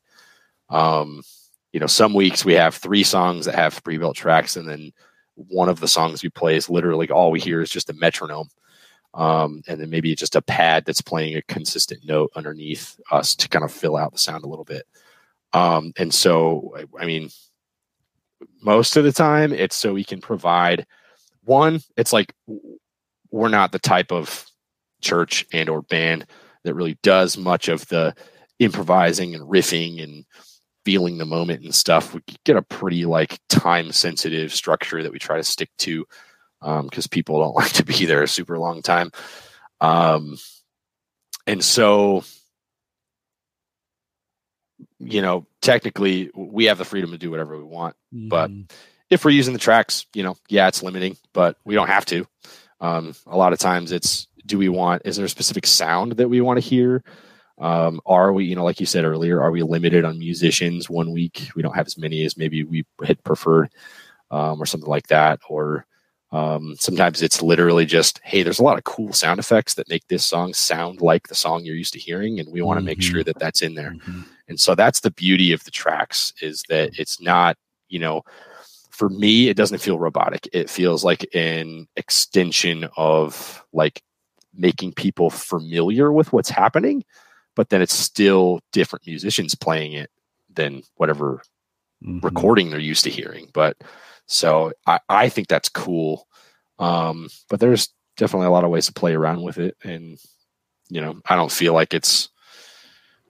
Um, 0.70 1.22
you 1.72 1.80
know, 1.80 1.88
some 1.88 2.14
weeks 2.14 2.44
we 2.44 2.54
have 2.54 2.76
three 2.76 3.04
songs 3.04 3.46
that 3.46 3.56
have 3.56 3.84
pre 3.84 3.98
built 3.98 4.16
tracks, 4.16 4.56
and 4.56 4.68
then 4.68 4.92
one 5.36 5.70
of 5.70 5.80
the 5.80 5.88
songs 5.88 6.24
we 6.24 6.30
play 6.30 6.56
is 6.56 6.70
literally 6.70 7.10
all 7.10 7.32
we 7.32 7.40
hear 7.40 7.62
is 7.62 7.70
just 7.70 7.90
a 7.90 7.94
metronome 7.94 8.50
um, 9.14 9.62
and 9.68 9.80
then 9.80 9.90
maybe 9.90 10.16
just 10.16 10.36
a 10.36 10.42
pad 10.42 10.86
that's 10.86 11.02
playing 11.02 11.36
a 11.36 11.42
consistent 11.44 12.06
note 12.06 12.32
underneath 12.36 13.00
us 13.12 13.36
to 13.36 13.50
kind 13.50 13.66
of 13.66 13.72
fill 13.72 13.98
out 13.98 14.14
the 14.14 14.18
sound 14.18 14.44
a 14.44 14.48
little 14.48 14.66
bit. 14.66 14.84
Um, 15.54 15.92
and 15.98 16.14
so, 16.14 16.76
I 17.00 17.06
mean, 17.06 17.30
most 18.62 18.96
of 18.96 19.04
the 19.04 19.12
time, 19.12 19.52
it's 19.52 19.76
so 19.76 19.94
we 19.94 20.04
can 20.04 20.22
provide 20.22 20.86
one. 21.44 21.82
It's 21.98 22.14
like 22.14 22.34
we're 23.32 23.50
not 23.50 23.72
the 23.72 23.80
type 23.80 24.12
of 24.12 24.46
church 25.02 25.46
and 25.52 25.68
or 25.70 25.82
band 25.82 26.26
that 26.64 26.76
really 26.76 26.98
does 27.02 27.38
much 27.38 27.68
of 27.68 27.88
the 27.88 28.16
improvising 28.60 29.34
and 29.36 29.44
riffing 29.44 30.02
and 30.04 30.26
feeling 30.86 31.18
the 31.18 31.26
moment 31.26 31.64
and 31.64 31.74
stuff. 31.74 32.14
We 32.14 32.22
get 32.46 32.56
a 32.56 32.62
pretty 32.62 33.06
like 33.06 33.40
time 33.50 33.92
sensitive 33.92 34.54
structure 34.54 35.04
that 35.04 35.12
we 35.12 35.20
try 35.20 35.38
to 35.38 35.44
stick 35.44 35.70
to 35.80 36.06
because 36.62 37.06
um, 37.06 37.10
people 37.10 37.40
don't 37.40 37.56
like 37.62 37.74
to 37.74 37.86
be 37.86 38.06
there 38.06 38.24
a 38.24 38.28
super 38.28 38.58
long 38.58 38.82
time. 38.82 39.12
Um, 39.80 40.38
and 41.48 41.64
so, 41.64 42.24
you 45.00 45.22
know, 45.22 45.48
technically 45.62 46.30
we 46.36 46.66
have 46.66 46.78
the 46.78 46.86
freedom 46.86 47.12
to 47.12 47.18
do 47.18 47.32
whatever 47.32 47.58
we 47.58 47.64
want, 47.64 47.96
mm-hmm. 48.14 48.30
but 48.30 48.52
if 49.10 49.26
we're 49.26 49.32
using 49.32 49.54
the 49.54 49.60
tracks, 49.60 50.06
you 50.14 50.24
know, 50.24 50.38
yeah, 50.48 50.68
it's 50.68 50.84
limiting, 50.84 51.18
but 51.34 51.58
we 51.66 51.76
don't 51.76 51.88
have 51.88 52.06
to. 52.06 52.26
Um, 52.80 53.14
a 53.28 53.38
lot 53.38 53.54
of 53.54 53.60
times 53.60 53.92
it's, 53.92 54.28
do 54.46 54.58
we 54.58 54.70
want, 54.70 55.04
is 55.06 55.18
there 55.18 55.26
a 55.26 55.30
specific 55.30 55.68
sound 55.68 56.14
that 56.14 56.30
we 56.30 56.42
want 56.42 56.58
to 56.58 56.68
hear? 56.68 57.04
Um, 57.60 58.02
are 58.08 58.34
we, 58.34 58.46
you 58.46 58.56
know, 58.56 58.64
like 58.64 58.80
you 58.80 58.88
said 58.88 59.06
earlier, 59.06 59.42
are 59.42 59.52
we 59.52 59.62
limited 59.62 60.04
on 60.04 60.18
musicians 60.18 60.90
one 60.90 61.12
week? 61.12 61.50
We 61.56 61.62
don't 61.62 61.76
have 61.76 61.86
as 61.86 61.98
many 61.98 62.26
as 62.26 62.38
maybe 62.38 62.64
we 62.64 62.86
had 63.06 63.24
preferred, 63.24 63.70
um, 64.32 64.60
or 64.60 64.66
something 64.66 64.90
like 64.90 65.08
that. 65.08 65.40
Or 65.48 65.86
um, 66.32 66.76
sometimes 66.80 67.22
it's 67.22 67.42
literally 67.42 67.86
just, 67.86 68.20
hey, 68.24 68.44
there's 68.44 68.60
a 68.60 68.64
lot 68.64 68.78
of 68.78 68.84
cool 68.84 69.14
sound 69.14 69.40
effects 69.40 69.74
that 69.76 69.90
make 69.90 70.08
this 70.08 70.26
song 70.26 70.54
sound 70.54 71.02
like 71.02 71.28
the 71.28 71.36
song 71.36 71.66
you're 71.66 71.76
used 71.76 71.94
to 71.94 72.00
hearing, 72.00 72.40
and 72.40 72.52
we 72.52 72.62
want 72.62 72.78
to 72.78 72.82
mm-hmm. 72.82 72.88
make 72.88 73.02
sure 73.02 73.24
that 73.24 73.40
that's 73.40 73.62
in 73.62 73.76
there. 73.76 73.92
Mm-hmm. 73.92 74.22
And 74.48 74.60
so 74.60 74.76
that's 74.76 75.02
the 75.02 75.12
beauty 75.12 75.52
of 75.52 75.64
the 75.64 75.72
tracks 75.72 76.34
is 76.42 76.64
that 76.70 76.98
it's 76.98 77.22
not, 77.22 77.58
you 77.90 78.00
know, 78.00 78.24
for 78.90 79.10
me, 79.10 79.50
it 79.50 79.58
doesn't 79.58 79.80
feel 79.80 80.00
robotic. 80.00 80.48
It 80.54 80.70
feels 80.70 81.04
like 81.04 81.26
an 81.34 81.88
extension 81.96 82.88
of 82.98 83.66
like 83.74 84.02
making 84.54 84.94
people 84.94 85.30
familiar 85.30 86.12
with 86.12 86.34
what's 86.34 86.50
happening 86.50 87.04
but 87.56 87.70
then 87.70 87.82
it's 87.82 87.94
still 87.94 88.62
different 88.72 89.06
musicians 89.06 89.56
playing 89.56 89.94
it 89.94 90.10
than 90.54 90.84
whatever 90.96 91.42
mm-hmm. 92.04 92.20
recording 92.26 92.70
they're 92.70 92.80
used 92.80 93.04
to 93.04 93.10
hearing. 93.10 93.50
But 93.54 93.78
so 94.32 94.72
I, 94.88 95.00
I 95.10 95.30
think 95.30 95.50
that's 95.50 95.70
cool. 95.70 96.26
Um, 96.80 97.28
but 97.50 97.60
there's 97.60 97.90
definitely 98.16 98.48
a 98.48 98.52
lot 98.52 98.64
of 98.64 98.70
ways 98.70 98.86
to 98.86 98.94
play 98.94 99.14
around 99.14 99.42
with 99.42 99.58
it. 99.58 99.76
And, 99.84 100.18
you 100.90 101.02
know, 101.02 101.20
I 101.28 101.36
don't 101.36 101.52
feel 101.52 101.74
like 101.74 101.94
it's 101.94 102.30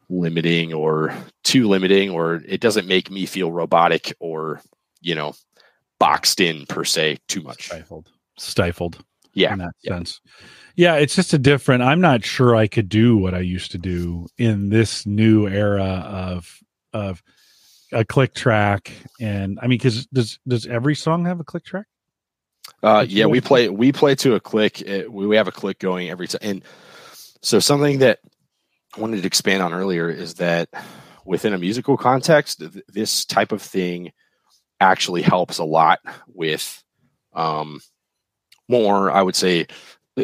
limiting 0.09 0.73
or 0.73 1.13
too 1.43 1.67
limiting, 1.67 2.11
or 2.11 2.35
it 2.47 2.61
doesn't 2.61 2.87
make 2.87 3.09
me 3.09 3.25
feel 3.25 3.51
robotic 3.51 4.13
or, 4.19 4.61
you 5.01 5.15
know, 5.15 5.33
boxed 5.99 6.39
in 6.39 6.65
per 6.67 6.83
se 6.83 7.17
too 7.27 7.41
much. 7.41 7.65
Stifled. 7.65 8.09
Stifled. 8.37 9.03
Yeah. 9.33 9.53
In 9.53 9.59
that 9.59 9.73
yeah. 9.83 9.93
sense. 9.93 10.21
Yeah, 10.75 10.95
it's 10.95 11.15
just 11.15 11.33
a 11.33 11.39
different. 11.39 11.83
I'm 11.83 11.99
not 11.99 12.23
sure 12.23 12.55
I 12.55 12.67
could 12.67 12.89
do 12.89 13.17
what 13.17 13.33
I 13.33 13.39
used 13.39 13.71
to 13.71 13.77
do 13.77 14.27
in 14.37 14.69
this 14.69 15.05
new 15.05 15.47
era 15.47 16.05
of 16.07 16.59
of 16.93 17.23
a 17.91 18.05
click 18.05 18.33
track. 18.33 18.91
And 19.19 19.59
I 19.61 19.67
mean, 19.67 19.77
because 19.77 20.07
does 20.07 20.39
does 20.47 20.65
every 20.65 20.95
song 20.95 21.25
have 21.25 21.39
a 21.39 21.43
click 21.43 21.63
track? 21.63 21.85
Uh, 22.83 23.05
yeah, 23.07 23.25
we 23.25 23.41
play 23.41 23.69
we 23.69 23.91
play 23.91 24.15
to 24.15 24.35
a 24.35 24.39
click. 24.39 24.81
It, 24.81 25.11
we 25.11 25.35
have 25.35 25.47
a 25.47 25.51
click 25.51 25.79
going 25.79 26.09
every 26.09 26.27
time. 26.27 26.39
And 26.41 26.63
so 27.41 27.59
something 27.59 27.99
that 27.99 28.19
I 28.95 29.01
wanted 29.01 29.21
to 29.21 29.27
expand 29.27 29.61
on 29.61 29.73
earlier 29.73 30.09
is 30.09 30.35
that 30.35 30.69
within 31.25 31.53
a 31.53 31.57
musical 31.57 31.97
context, 31.97 32.59
th- 32.59 32.83
this 32.87 33.25
type 33.25 33.51
of 33.51 33.61
thing 33.61 34.11
actually 34.79 35.21
helps 35.21 35.59
a 35.59 35.63
lot 35.63 35.99
with 36.27 36.83
um, 37.33 37.79
more, 38.67 39.11
I 39.11 39.21
would 39.21 39.35
say, 39.35 39.67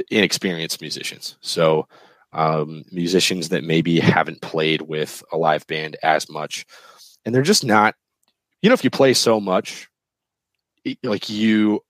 inexperienced 0.10 0.82
musicians. 0.82 1.38
So 1.42 1.88
um, 2.34 2.84
musicians 2.92 3.50
that 3.50 3.64
maybe 3.64 4.00
haven't 4.00 4.42
played 4.42 4.82
with 4.82 5.24
a 5.32 5.38
live 5.38 5.66
band 5.68 5.96
as 6.04 6.30
much, 6.30 6.66
and 7.28 7.36
they're 7.36 7.44
just 7.44 7.66
not. 7.66 7.94
You 8.62 8.70
know, 8.70 8.74
if 8.74 8.86
you 8.86 8.90
play 8.90 9.13
so 9.13 9.40
much, 9.40 9.90
like 11.04 11.30
you, 11.30 11.82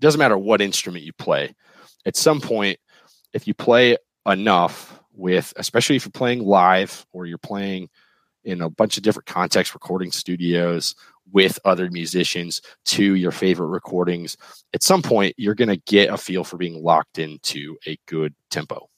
doesn't 0.00 0.18
matter 0.18 0.38
what 0.38 0.62
instrument 0.62 1.04
you 1.04 1.12
play. 1.12 1.54
At 2.06 2.16
some 2.16 2.40
point, 2.40 2.80
if 3.34 3.46
you 3.46 3.52
play 3.52 3.98
enough 4.26 4.98
with, 5.12 5.52
especially 5.56 5.96
if 5.96 6.06
you're 6.06 6.10
playing 6.10 6.42
live 6.42 7.06
or 7.12 7.26
you're 7.26 7.36
playing 7.36 7.90
in 8.44 8.62
a 8.62 8.70
bunch 8.70 8.96
of 8.96 9.02
different 9.02 9.26
contexts, 9.26 9.74
recording 9.74 10.10
studios 10.10 10.94
with 11.30 11.58
other 11.66 11.90
musicians 11.90 12.62
to 12.86 13.14
your 13.14 13.30
favorite 13.30 13.66
recordings, 13.66 14.38
at 14.72 14.82
some 14.82 15.02
point 15.02 15.34
you're 15.36 15.54
going 15.54 15.68
to 15.68 15.82
get 15.86 16.08
a 16.08 16.16
feel 16.16 16.44
for 16.44 16.56
being 16.56 16.82
locked 16.82 17.18
into 17.18 17.76
a 17.86 17.98
good 18.06 18.34
tempo. 18.50 18.88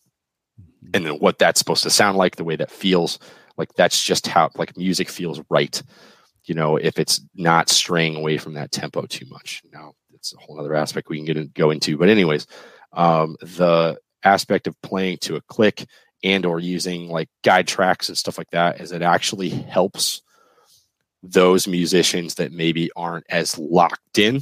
Mm-hmm. 0.60 0.90
And 0.94 1.06
then 1.06 1.14
what 1.14 1.40
that's 1.40 1.58
supposed 1.58 1.82
to 1.82 1.90
sound 1.90 2.16
like, 2.16 2.36
the 2.36 2.44
way 2.44 2.54
that 2.54 2.70
feels, 2.70 3.18
like 3.56 3.72
that's 3.74 4.02
just 4.02 4.26
how 4.26 4.50
like 4.56 4.76
music 4.76 5.08
feels 5.08 5.40
right. 5.50 5.82
You 6.44 6.54
know, 6.54 6.76
if 6.76 6.98
it's 6.98 7.20
not 7.34 7.68
straying 7.68 8.16
away 8.16 8.38
from 8.38 8.54
that 8.54 8.72
tempo 8.72 9.02
too 9.06 9.26
much. 9.26 9.62
Now, 9.72 9.92
it's 10.14 10.34
a 10.34 10.38
whole 10.38 10.58
other 10.58 10.74
aspect 10.74 11.08
we 11.08 11.16
can 11.16 11.26
get 11.26 11.36
in, 11.36 11.50
go 11.54 11.70
into. 11.70 11.96
But 11.96 12.08
anyways, 12.08 12.46
um, 12.92 13.36
the 13.40 13.98
aspect 14.24 14.66
of 14.66 14.80
playing 14.82 15.18
to 15.18 15.36
a 15.36 15.40
click 15.42 15.86
and 16.22 16.44
or 16.44 16.60
using 16.60 17.08
like 17.08 17.28
guide 17.42 17.66
tracks 17.66 18.08
and 18.08 18.18
stuff 18.18 18.38
like 18.38 18.50
that 18.50 18.80
is 18.80 18.92
it 18.92 19.02
actually 19.02 19.48
helps 19.48 20.22
those 21.22 21.66
musicians 21.66 22.34
that 22.34 22.52
maybe 22.52 22.90
aren't 22.96 23.26
as 23.30 23.58
locked 23.58 24.18
in 24.18 24.40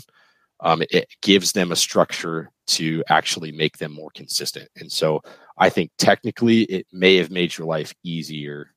um, 0.60 0.82
it 0.90 1.08
gives 1.22 1.52
them 1.52 1.70
a 1.70 1.76
structure 1.76 2.50
to 2.66 3.04
actually 3.08 3.52
make 3.52 3.78
them 3.78 3.92
more 3.92 4.10
consistent 4.14 4.68
and 4.76 4.90
so 4.90 5.20
i 5.56 5.68
think 5.68 5.90
technically 5.98 6.62
it 6.62 6.86
may 6.92 7.16
have 7.16 7.30
made 7.30 7.56
your 7.56 7.66
life 7.66 7.94
easier 8.02 8.72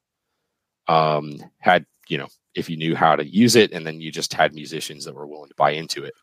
um, 0.87 1.37
had 1.59 1.85
you 2.07 2.17
know 2.17 2.27
if 2.55 2.69
you 2.69 2.77
knew 2.77 2.95
how 2.95 3.15
to 3.15 3.25
use 3.25 3.55
it 3.55 3.71
and 3.71 3.87
then 3.87 4.01
you 4.01 4.11
just 4.11 4.33
had 4.33 4.53
musicians 4.53 5.05
that 5.05 5.15
were 5.15 5.27
willing 5.27 5.49
to 5.49 5.55
buy 5.55 5.71
into 5.71 6.03
it 6.03 6.13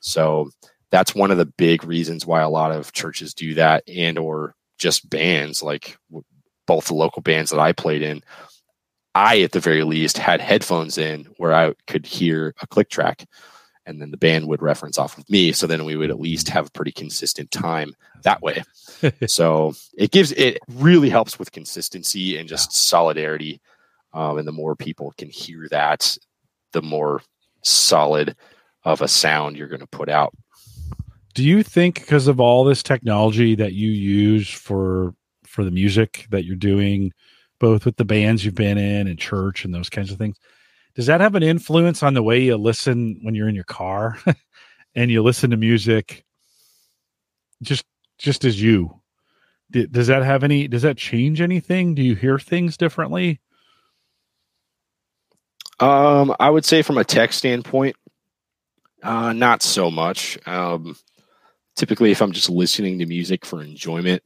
so 0.00 0.50
that's 0.90 1.14
one 1.14 1.30
of 1.30 1.38
the 1.38 1.46
big 1.46 1.84
reasons 1.84 2.26
why 2.26 2.40
a 2.40 2.48
lot 2.48 2.72
of 2.72 2.92
churches 2.92 3.34
do 3.34 3.54
that 3.54 3.82
and 3.88 4.18
or 4.18 4.54
just 4.78 5.08
bands 5.10 5.62
like 5.62 5.98
both 6.66 6.86
the 6.86 6.94
local 6.94 7.22
bands 7.22 7.50
that 7.50 7.60
I 7.60 7.72
played 7.72 8.02
in. 8.02 8.22
I, 9.14 9.40
at 9.40 9.52
the 9.52 9.60
very 9.60 9.82
least, 9.82 10.18
had 10.18 10.40
headphones 10.40 10.96
in 10.96 11.24
where 11.38 11.52
I 11.52 11.74
could 11.86 12.06
hear 12.06 12.54
a 12.60 12.66
click 12.66 12.88
track 12.88 13.26
and 13.84 14.00
then 14.00 14.10
the 14.10 14.18
band 14.18 14.46
would 14.46 14.62
reference 14.62 14.98
off 14.98 15.18
of 15.18 15.28
me. 15.30 15.50
So 15.50 15.66
then 15.66 15.84
we 15.84 15.96
would 15.96 16.10
at 16.10 16.20
least 16.20 16.50
have 16.50 16.66
a 16.66 16.70
pretty 16.70 16.92
consistent 16.92 17.50
time 17.50 17.94
that 18.22 18.42
way. 18.42 18.62
so 19.26 19.74
it 19.96 20.10
gives, 20.10 20.30
it 20.32 20.58
really 20.68 21.08
helps 21.08 21.38
with 21.38 21.52
consistency 21.52 22.36
and 22.36 22.48
just 22.48 22.68
yeah. 22.68 22.74
solidarity. 22.74 23.60
Um, 24.12 24.38
and 24.38 24.48
the 24.48 24.52
more 24.52 24.74
people 24.74 25.12
can 25.18 25.28
hear 25.28 25.68
that, 25.70 26.16
the 26.72 26.82
more 26.82 27.22
solid 27.62 28.36
of 28.84 29.02
a 29.02 29.08
sound 29.08 29.56
you're 29.56 29.68
going 29.68 29.80
to 29.80 29.86
put 29.86 30.08
out. 30.08 30.34
Do 31.34 31.44
you 31.44 31.62
think 31.62 31.96
because 31.96 32.26
of 32.26 32.40
all 32.40 32.64
this 32.64 32.82
technology 32.82 33.54
that 33.54 33.72
you 33.74 33.90
use 33.90 34.48
for 34.48 35.14
for 35.44 35.64
the 35.64 35.70
music 35.70 36.26
that 36.30 36.44
you're 36.44 36.56
doing, 36.56 37.12
both 37.58 37.84
with 37.84 37.96
the 37.96 38.04
bands 38.04 38.44
you've 38.44 38.54
been 38.54 38.78
in 38.78 39.06
and 39.06 39.18
church 39.18 39.64
and 39.64 39.74
those 39.74 39.88
kinds 39.88 40.10
of 40.10 40.18
things, 40.18 40.36
does 40.94 41.06
that 41.06 41.20
have 41.20 41.34
an 41.34 41.42
influence 41.42 42.02
on 42.02 42.14
the 42.14 42.22
way 42.22 42.40
you 42.42 42.56
listen 42.56 43.20
when 43.22 43.34
you're 43.34 43.48
in 43.48 43.54
your 43.54 43.64
car 43.64 44.18
and 44.94 45.10
you 45.10 45.22
listen 45.22 45.50
to 45.50 45.56
music 45.56 46.24
just 47.62 47.84
just 48.18 48.44
as 48.44 48.60
you? 48.60 49.00
Does 49.70 50.06
that 50.06 50.22
have 50.22 50.44
any? 50.44 50.66
Does 50.66 50.82
that 50.82 50.96
change 50.96 51.40
anything? 51.40 51.94
Do 51.94 52.02
you 52.02 52.14
hear 52.14 52.38
things 52.38 52.76
differently? 52.76 53.40
Um, 55.80 56.34
I 56.40 56.50
would 56.50 56.64
say 56.64 56.82
from 56.82 56.98
a 56.98 57.04
tech 57.04 57.32
standpoint, 57.32 57.96
uh, 59.02 59.32
not 59.32 59.62
so 59.62 59.90
much. 59.90 60.38
Um, 60.46 60.96
typically 61.78 62.10
if 62.10 62.20
i'm 62.20 62.32
just 62.32 62.50
listening 62.50 62.98
to 62.98 63.06
music 63.06 63.46
for 63.46 63.62
enjoyment 63.62 64.22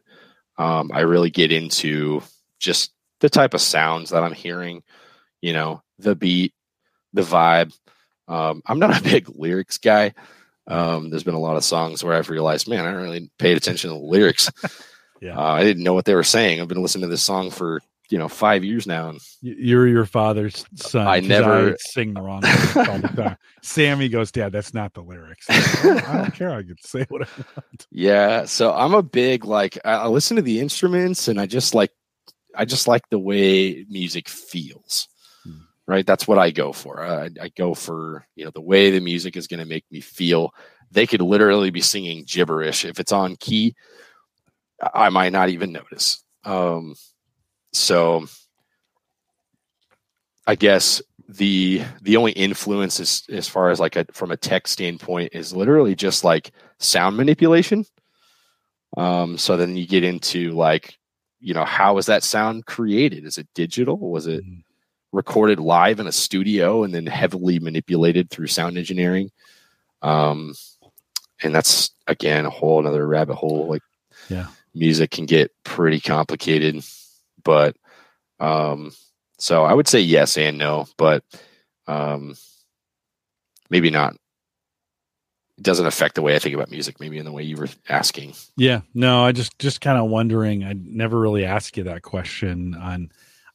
um, 0.58 0.90
i 0.92 1.00
really 1.00 1.30
get 1.30 1.52
into 1.52 2.22
just 2.58 2.92
the 3.20 3.28
type 3.28 3.54
of 3.54 3.60
sounds 3.60 4.10
that 4.10 4.24
i'm 4.24 4.32
hearing 4.32 4.82
you 5.42 5.52
know 5.52 5.82
the 5.98 6.16
beat 6.16 6.54
the 7.12 7.22
vibe 7.22 7.72
um, 8.26 8.62
i'm 8.66 8.78
not 8.78 8.98
a 9.00 9.02
big 9.02 9.28
lyrics 9.36 9.78
guy 9.78 10.12
um, 10.66 11.10
there's 11.10 11.24
been 11.24 11.34
a 11.34 11.40
lot 11.40 11.56
of 11.56 11.64
songs 11.64 12.02
where 12.02 12.14
i've 12.14 12.30
realized 12.30 12.68
man 12.68 12.86
i 12.86 12.90
don't 12.90 13.02
really 13.02 13.30
paid 13.38 13.56
attention 13.56 13.90
to 13.90 13.96
the 13.96 14.02
lyrics 14.02 14.50
yeah. 15.20 15.36
Uh, 15.36 15.52
i 15.52 15.62
didn't 15.62 15.84
know 15.84 15.94
what 15.94 16.06
they 16.06 16.14
were 16.14 16.24
saying 16.24 16.58
i've 16.60 16.68
been 16.68 16.82
listening 16.82 17.02
to 17.02 17.08
this 17.08 17.22
song 17.22 17.50
for 17.50 17.82
you 18.12 18.18
know 18.18 18.28
five 18.28 18.62
years 18.62 18.86
now. 18.86 19.08
And 19.08 19.18
You're 19.40 19.88
your 19.88 20.04
father's 20.04 20.66
son. 20.76 21.08
I 21.08 21.20
never 21.20 21.70
I 21.70 21.76
sing 21.78 22.12
the 22.12 22.20
wrong 22.20 22.42
lyrics 22.42 23.40
Sammy 23.62 24.10
goes, 24.10 24.30
Dad, 24.30 24.52
that's 24.52 24.74
not 24.74 24.92
the 24.92 25.00
lyrics. 25.00 25.46
I 25.48 26.18
don't 26.18 26.34
care. 26.34 26.50
I 26.50 26.62
can 26.62 26.76
say 26.82 27.06
what 27.08 27.22
I 27.22 27.28
want. 27.56 27.86
Yeah, 27.90 28.44
so 28.44 28.72
I'm 28.72 28.92
a 28.92 29.02
big 29.02 29.46
like 29.46 29.78
I 29.84 30.06
listen 30.08 30.36
to 30.36 30.42
the 30.42 30.60
instruments 30.60 31.26
and 31.26 31.40
I 31.40 31.46
just 31.46 31.74
like 31.74 31.90
I 32.54 32.66
just 32.66 32.86
like 32.86 33.08
the 33.08 33.18
way 33.18 33.86
music 33.88 34.28
feels. 34.28 35.08
Hmm. 35.44 35.62
right? 35.86 36.06
That's 36.06 36.28
what 36.28 36.38
I 36.38 36.50
go 36.50 36.72
for. 36.72 37.02
I, 37.02 37.30
I 37.40 37.48
go 37.56 37.72
for 37.72 38.26
you 38.36 38.44
know 38.44 38.50
the 38.54 38.60
way 38.60 38.90
the 38.90 39.00
music 39.00 39.38
is 39.38 39.46
going 39.46 39.60
to 39.60 39.66
make 39.66 39.86
me 39.90 40.02
feel. 40.02 40.54
They 40.90 41.06
could 41.06 41.22
literally 41.22 41.70
be 41.70 41.80
singing 41.80 42.24
gibberish 42.26 42.84
if 42.84 43.00
it's 43.00 43.12
on 43.12 43.36
key. 43.36 43.74
I 44.92 45.08
might 45.08 45.32
not 45.32 45.48
even 45.48 45.72
notice. 45.72 46.22
Um, 46.44 46.94
so 47.72 48.26
I 50.46 50.54
guess 50.54 51.02
the 51.28 51.82
the 52.02 52.16
only 52.16 52.32
influence 52.32 53.00
is, 53.00 53.24
as 53.30 53.48
far 53.48 53.70
as 53.70 53.80
like 53.80 53.96
a 53.96 54.04
from 54.12 54.30
a 54.30 54.36
tech 54.36 54.68
standpoint 54.68 55.30
is 55.34 55.54
literally 55.54 55.94
just 55.94 56.24
like 56.24 56.52
sound 56.78 57.16
manipulation. 57.16 57.84
Um, 58.96 59.38
so 59.38 59.56
then 59.56 59.76
you 59.76 59.86
get 59.86 60.04
into 60.04 60.50
like, 60.50 60.98
you 61.40 61.54
know, 61.54 61.64
how 61.64 61.96
is 61.98 62.06
that 62.06 62.22
sound 62.22 62.66
created? 62.66 63.24
Is 63.24 63.38
it 63.38 63.48
digital? 63.54 63.96
Was 63.98 64.26
it 64.26 64.44
mm-hmm. 64.44 64.60
recorded 65.12 65.58
live 65.58 65.98
in 65.98 66.06
a 66.06 66.12
studio 66.12 66.84
and 66.84 66.92
then 66.92 67.06
heavily 67.06 67.58
manipulated 67.58 68.28
through 68.28 68.48
sound 68.48 68.76
engineering? 68.76 69.30
Um, 70.02 70.54
and 71.42 71.54
that's 71.54 71.90
again 72.06 72.44
a 72.44 72.50
whole 72.50 72.80
another 72.80 73.06
rabbit 73.06 73.36
hole. 73.36 73.68
Like, 73.68 73.82
yeah, 74.28 74.48
music 74.74 75.10
can 75.12 75.26
get 75.26 75.50
pretty 75.64 76.00
complicated, 76.00 76.84
but 77.44 77.76
um, 78.40 78.92
so 79.38 79.64
I 79.64 79.74
would 79.74 79.88
say 79.88 80.00
yes 80.00 80.36
and 80.36 80.58
no, 80.58 80.86
but 80.96 81.24
um, 81.86 82.34
maybe 83.70 83.90
not. 83.90 84.14
It 85.58 85.64
doesn't 85.64 85.86
affect 85.86 86.14
the 86.14 86.22
way 86.22 86.34
I 86.34 86.38
think 86.38 86.54
about 86.54 86.70
music, 86.70 86.98
maybe 86.98 87.18
in 87.18 87.24
the 87.24 87.32
way 87.32 87.42
you 87.42 87.56
were 87.56 87.68
asking. 87.88 88.34
Yeah, 88.56 88.80
no, 88.94 89.24
I 89.24 89.32
just 89.32 89.58
just 89.58 89.80
kind 89.80 89.98
of 89.98 90.10
wondering. 90.10 90.64
I 90.64 90.74
never 90.74 91.18
really 91.20 91.44
asked 91.44 91.76
you 91.76 91.84
that 91.84 92.02
question 92.02 92.74
on. 92.74 93.10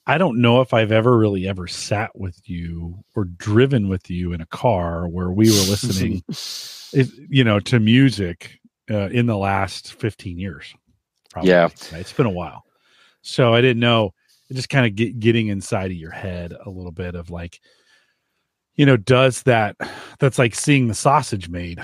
I 0.09 0.17
don't 0.17 0.39
know 0.39 0.61
if 0.61 0.73
I've 0.73 0.93
ever 0.93 1.17
really 1.17 1.49
ever 1.49 1.67
sat 1.67 2.17
with 2.17 2.49
you 2.49 3.03
or 3.13 3.25
driven 3.25 3.89
with 3.89 4.09
you 4.09 4.31
in 4.31 4.39
a 4.39 4.45
car 4.45 5.05
where 5.05 5.31
we 5.31 5.49
were 5.49 5.65
listening, 5.69 6.23
it, 6.93 7.09
you 7.29 7.43
know, 7.43 7.59
to 7.61 7.79
music 7.79 8.59
uh, 8.89 9.09
in 9.09 9.25
the 9.25 9.37
last 9.37 9.93
15 9.93 10.39
years. 10.39 10.73
Probably. 11.29 11.49
Yeah. 11.51 11.69
It's 11.91 12.13
been 12.13 12.25
a 12.25 12.31
while. 12.31 12.63
So 13.27 13.53
I 13.53 13.59
didn't 13.59 13.81
know, 13.81 14.13
just 14.53 14.69
kind 14.69 14.85
of 14.85 14.95
get, 14.95 15.19
getting 15.19 15.47
inside 15.47 15.91
of 15.91 15.97
your 15.97 16.11
head 16.11 16.53
a 16.65 16.69
little 16.69 16.93
bit 16.93 17.13
of 17.13 17.29
like, 17.29 17.59
you 18.75 18.85
know, 18.85 18.95
does 18.95 19.43
that, 19.43 19.75
that's 20.19 20.39
like 20.39 20.55
seeing 20.55 20.87
the 20.87 20.93
sausage 20.93 21.49
made, 21.49 21.83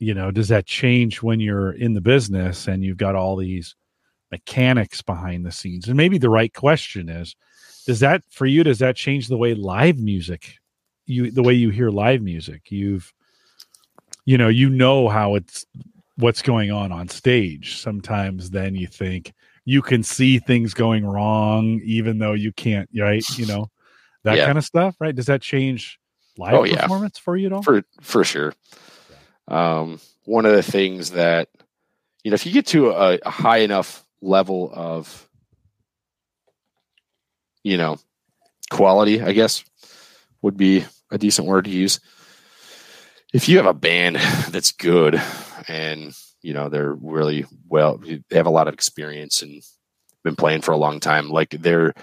you 0.00 0.12
know, 0.12 0.32
does 0.32 0.48
that 0.48 0.66
change 0.66 1.22
when 1.22 1.38
you're 1.38 1.72
in 1.72 1.94
the 1.94 2.00
business 2.00 2.66
and 2.66 2.82
you've 2.82 2.96
got 2.96 3.14
all 3.14 3.36
these 3.36 3.76
mechanics 4.32 5.02
behind 5.02 5.46
the 5.46 5.52
scenes? 5.52 5.86
And 5.86 5.96
maybe 5.96 6.18
the 6.18 6.30
right 6.30 6.52
question 6.52 7.08
is, 7.08 7.36
does 7.86 8.00
that 8.00 8.24
for 8.28 8.46
you, 8.46 8.64
does 8.64 8.80
that 8.80 8.96
change 8.96 9.28
the 9.28 9.38
way 9.38 9.54
live 9.54 9.98
music, 9.98 10.56
you, 11.06 11.30
the 11.30 11.44
way 11.44 11.54
you 11.54 11.70
hear 11.70 11.90
live 11.90 12.22
music? 12.22 12.72
You've, 12.72 13.12
you 14.24 14.36
know, 14.36 14.48
you 14.48 14.68
know 14.68 15.08
how 15.08 15.36
it's 15.36 15.64
what's 16.16 16.42
going 16.42 16.72
on 16.72 16.90
on 16.90 17.08
stage. 17.08 17.80
Sometimes 17.80 18.50
then 18.50 18.74
you 18.74 18.88
think 18.88 19.32
you 19.70 19.82
can 19.82 20.02
see 20.02 20.40
things 20.40 20.74
going 20.74 21.06
wrong, 21.06 21.80
even 21.84 22.18
though 22.18 22.32
you 22.32 22.50
can't, 22.50 22.90
right? 22.98 23.22
You 23.38 23.46
know, 23.46 23.70
that 24.24 24.36
yeah. 24.36 24.46
kind 24.46 24.58
of 24.58 24.64
stuff, 24.64 24.96
right? 24.98 25.14
Does 25.14 25.26
that 25.26 25.42
change 25.42 26.00
live 26.36 26.54
oh, 26.54 26.64
performance 26.66 27.18
yeah. 27.18 27.22
for 27.22 27.36
you 27.36 27.46
at 27.46 27.52
all? 27.52 27.62
For 27.62 27.84
for 28.00 28.24
sure. 28.24 28.52
Um, 29.46 30.00
one 30.24 30.44
of 30.44 30.56
the 30.56 30.64
things 30.64 31.12
that 31.12 31.50
you 32.24 32.32
know, 32.32 32.34
if 32.34 32.46
you 32.46 32.52
get 32.52 32.66
to 32.66 32.90
a, 32.90 33.18
a 33.24 33.30
high 33.30 33.58
enough 33.58 34.04
level 34.20 34.72
of 34.74 35.28
you 37.62 37.76
know 37.76 37.96
quality, 38.72 39.22
I 39.22 39.30
guess 39.30 39.62
would 40.42 40.56
be 40.56 40.84
a 41.12 41.18
decent 41.18 41.46
word 41.46 41.66
to 41.66 41.70
use. 41.70 42.00
If 43.32 43.48
you 43.48 43.58
have 43.58 43.66
a 43.66 43.74
band 43.74 44.16
that's 44.50 44.72
good 44.72 45.22
and 45.68 46.12
you 46.42 46.54
know 46.54 46.68
they're 46.68 46.94
really 46.94 47.46
well 47.68 47.98
they 47.98 48.22
have 48.32 48.46
a 48.46 48.50
lot 48.50 48.68
of 48.68 48.74
experience 48.74 49.42
and 49.42 49.62
been 50.22 50.36
playing 50.36 50.62
for 50.62 50.72
a 50.72 50.78
long 50.78 51.00
time. 51.00 51.30
Like 51.30 51.50
they're 51.50 51.94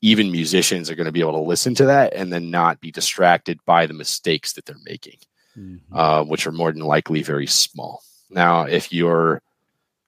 even 0.00 0.30
musicians 0.30 0.90
are 0.90 0.94
going 0.94 1.06
to 1.06 1.12
be 1.12 1.20
able 1.20 1.32
to 1.32 1.38
listen 1.38 1.74
to 1.74 1.86
that 1.86 2.12
and 2.14 2.32
then 2.32 2.50
not 2.50 2.80
be 2.80 2.90
distracted 2.90 3.58
by 3.64 3.86
the 3.86 3.94
mistakes 3.94 4.52
that 4.52 4.66
they're 4.66 4.76
making 4.84 5.16
mm-hmm. 5.56 5.96
uh, 5.96 6.22
which 6.24 6.46
are 6.46 6.52
more 6.52 6.72
than 6.72 6.82
likely 6.82 7.22
very 7.22 7.46
small. 7.46 8.02
Now 8.30 8.62
if 8.62 8.92
you're 8.92 9.42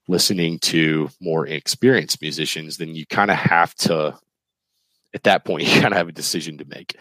listening 0.06 0.58
to 0.58 1.08
more 1.20 1.46
experienced 1.46 2.20
musicians 2.20 2.76
then 2.76 2.94
you 2.94 3.06
kind 3.06 3.30
of 3.30 3.36
have 3.36 3.74
to 3.74 4.18
at 5.14 5.22
that 5.22 5.44
point 5.44 5.62
you 5.74 5.80
kind 5.80 5.94
of 5.94 5.98
have 5.98 6.08
a 6.08 6.12
decision 6.12 6.58
to 6.58 6.64
make 6.66 6.96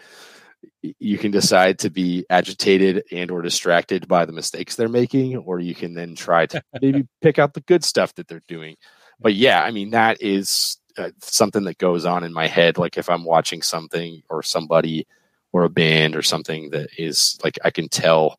you 0.82 1.18
can 1.18 1.30
decide 1.30 1.78
to 1.78 1.90
be 1.90 2.24
agitated 2.30 3.04
and 3.12 3.30
or 3.30 3.42
distracted 3.42 4.06
by 4.08 4.24
the 4.24 4.32
mistakes 4.32 4.76
they're 4.76 4.88
making 4.88 5.36
or 5.36 5.60
you 5.60 5.74
can 5.74 5.94
then 5.94 6.14
try 6.14 6.46
to 6.46 6.62
maybe 6.82 7.06
pick 7.20 7.38
out 7.38 7.54
the 7.54 7.60
good 7.62 7.84
stuff 7.84 8.14
that 8.14 8.28
they're 8.28 8.42
doing. 8.48 8.76
But 9.20 9.34
yeah. 9.34 9.62
i 9.62 9.70
mean 9.70 9.90
that 9.90 10.20
is 10.20 10.78
uh, 10.96 11.10
something 11.20 11.64
that 11.64 11.78
goes 11.78 12.04
on 12.04 12.24
in 12.24 12.32
my 12.32 12.46
head 12.46 12.78
like 12.78 12.96
if 12.96 13.10
i'm 13.10 13.24
watching 13.24 13.62
something 13.62 14.22
or 14.30 14.42
somebody 14.42 15.06
or 15.52 15.64
a 15.64 15.68
band 15.68 16.14
or 16.14 16.22
something 16.22 16.70
that 16.70 16.88
is 16.98 17.38
like 17.42 17.58
i 17.64 17.70
can 17.70 17.88
tell 17.88 18.38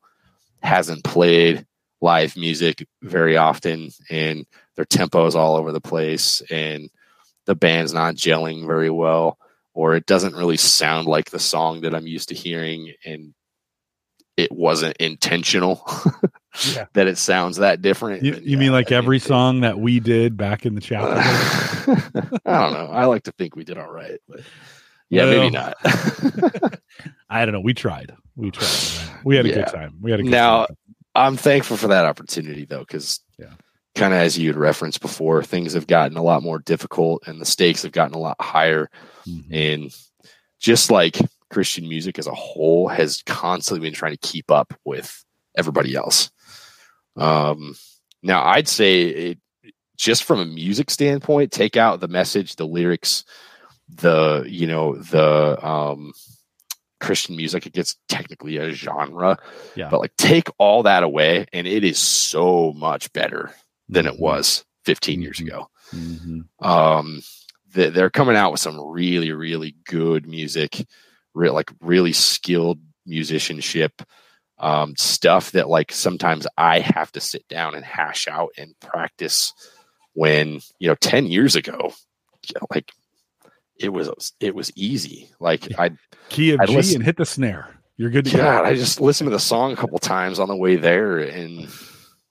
hasn't 0.61 1.03
played 1.03 1.65
live 2.01 2.37
music 2.37 2.87
very 3.01 3.35
often 3.35 3.89
and 4.09 4.45
their 4.75 4.85
tempo 4.85 5.25
is 5.25 5.35
all 5.35 5.55
over 5.55 5.71
the 5.71 5.81
place 5.81 6.41
and 6.49 6.89
the 7.45 7.55
band's 7.55 7.93
not 7.93 8.15
gelling 8.15 8.65
very 8.65 8.89
well 8.89 9.37
or 9.75 9.93
it 9.93 10.07
doesn't 10.07 10.33
really 10.33 10.57
sound 10.57 11.05
like 11.07 11.29
the 11.29 11.39
song 11.39 11.81
that 11.81 11.93
I'm 11.93 12.07
used 12.07 12.29
to 12.29 12.35
hearing 12.35 12.93
and 13.05 13.35
it 14.37 14.51
wasn't 14.51 14.97
intentional 14.97 15.85
yeah. 16.73 16.85
that 16.93 17.07
it 17.07 17.17
sounds 17.17 17.57
that 17.57 17.81
different. 17.81 18.23
You, 18.23 18.33
you 18.35 18.41
yeah, 18.43 18.57
mean 18.57 18.71
like 18.71 18.91
I 18.91 18.95
every 18.95 19.19
song 19.19 19.61
that 19.61 19.77
we 19.77 19.99
did 19.99 20.35
back 20.37 20.65
in 20.65 20.75
the 20.75 20.81
chapel? 20.81 21.09
I 22.45 22.61
don't 22.61 22.73
know. 22.73 22.89
I 22.91 23.05
like 23.05 23.23
to 23.23 23.31
think 23.33 23.55
we 23.55 23.63
did 23.63 23.77
all 23.77 23.91
right, 23.91 24.19
but 24.27 24.41
yeah, 25.09 25.25
well, 25.25 25.39
maybe 25.39 25.51
not. 25.51 25.75
I 27.29 27.45
don't 27.45 27.53
know. 27.53 27.61
We 27.61 27.73
tried. 27.73 28.15
We 28.35 28.51
tried. 28.51 29.09
We 29.23 29.35
had 29.35 29.45
a 29.45 29.49
yeah. 29.49 29.55
good 29.55 29.67
time. 29.67 29.97
We 30.01 30.11
had 30.11 30.19
a 30.19 30.23
good 30.23 30.31
now. 30.31 30.65
Time. 30.65 30.77
I'm 31.13 31.37
thankful 31.37 31.77
for 31.77 31.87
that 31.87 32.05
opportunity 32.05 32.65
though, 32.65 32.79
because 32.79 33.21
yeah, 33.37 33.53
kind 33.95 34.13
of 34.13 34.19
as 34.19 34.37
you 34.37 34.49
had 34.49 34.57
referenced 34.57 35.01
before, 35.01 35.43
things 35.43 35.73
have 35.73 35.87
gotten 35.87 36.17
a 36.17 36.23
lot 36.23 36.43
more 36.43 36.59
difficult 36.59 37.23
and 37.27 37.39
the 37.39 37.45
stakes 37.45 37.83
have 37.83 37.93
gotten 37.93 38.15
a 38.15 38.19
lot 38.19 38.35
higher. 38.41 38.89
Mm-hmm. 39.27 39.53
And 39.53 39.95
just 40.59 40.91
like 40.91 41.17
Christian 41.49 41.87
music 41.87 42.19
as 42.19 42.27
a 42.27 42.33
whole 42.33 42.87
has 42.87 43.23
constantly 43.25 43.87
been 43.87 43.93
trying 43.93 44.15
to 44.15 44.27
keep 44.27 44.51
up 44.51 44.73
with 44.83 45.23
everybody 45.57 45.95
else. 45.95 46.31
Um, 47.15 47.75
now, 48.21 48.43
I'd 48.43 48.67
say 48.67 49.03
it, 49.03 49.39
just 49.97 50.23
from 50.23 50.39
a 50.39 50.45
music 50.45 50.89
standpoint, 50.89 51.51
take 51.51 51.77
out 51.77 51.99
the 51.99 52.07
message, 52.07 52.55
the 52.55 52.67
lyrics, 52.67 53.23
the 53.87 54.43
you 54.47 54.67
know 54.67 54.95
the 54.95 55.65
um, 55.65 56.11
Christian 56.99 57.35
music. 57.35 57.65
It 57.65 57.73
gets 57.73 57.95
technically 58.09 58.57
a 58.57 58.71
genre, 58.71 59.37
yeah. 59.75 59.89
but 59.89 60.01
like 60.01 60.15
take 60.17 60.49
all 60.57 60.83
that 60.83 61.03
away, 61.03 61.45
and 61.53 61.67
it 61.67 61.83
is 61.83 61.99
so 61.99 62.73
much 62.73 63.13
better 63.13 63.53
than 63.87 64.05
it 64.07 64.13
mm-hmm. 64.13 64.23
was 64.23 64.65
15 64.85 65.21
years 65.21 65.37
mm-hmm. 65.37 65.47
ago. 65.47 65.69
Mm-hmm. 65.93 66.65
Um, 66.67 67.21
they're 67.75 68.09
coming 68.09 68.35
out 68.35 68.51
with 68.51 68.61
some 68.61 68.79
really, 68.79 69.31
really 69.31 69.75
good 69.85 70.27
music, 70.27 70.85
real 71.33 71.53
like 71.53 71.71
really 71.81 72.13
skilled 72.13 72.79
musicianship, 73.05 74.01
um, 74.57 74.95
stuff 74.95 75.51
that 75.51 75.69
like 75.69 75.91
sometimes 75.91 76.47
I 76.57 76.79
have 76.79 77.11
to 77.13 77.21
sit 77.21 77.47
down 77.47 77.75
and 77.75 77.85
hash 77.85 78.27
out 78.27 78.49
and 78.57 78.73
practice. 78.79 79.53
When 80.13 80.61
you 80.79 80.87
know, 80.87 80.95
10 80.95 81.27
years 81.27 81.57
ago, 81.57 81.93
like 82.73 82.91
it 83.77 83.89
was 83.89 84.33
it 84.39 84.55
was 84.55 84.71
easy. 84.75 85.29
Like 85.39 85.67
I 85.77 85.91
key 86.29 86.51
of 86.51 86.61
I'd 86.61 86.69
G 86.69 86.75
listen, 86.75 86.95
and 86.97 87.03
hit 87.03 87.17
the 87.17 87.25
snare. 87.25 87.69
You're 87.97 88.09
good 88.09 88.25
to 88.25 88.37
God, 88.37 88.63
go. 88.63 88.69
I 88.69 88.75
just 88.75 88.99
listened 88.99 89.27
to 89.27 89.31
the 89.31 89.39
song 89.39 89.71
a 89.71 89.75
couple 89.75 89.97
times 89.99 90.39
on 90.39 90.47
the 90.47 90.55
way 90.55 90.75
there, 90.75 91.19
and 91.19 91.67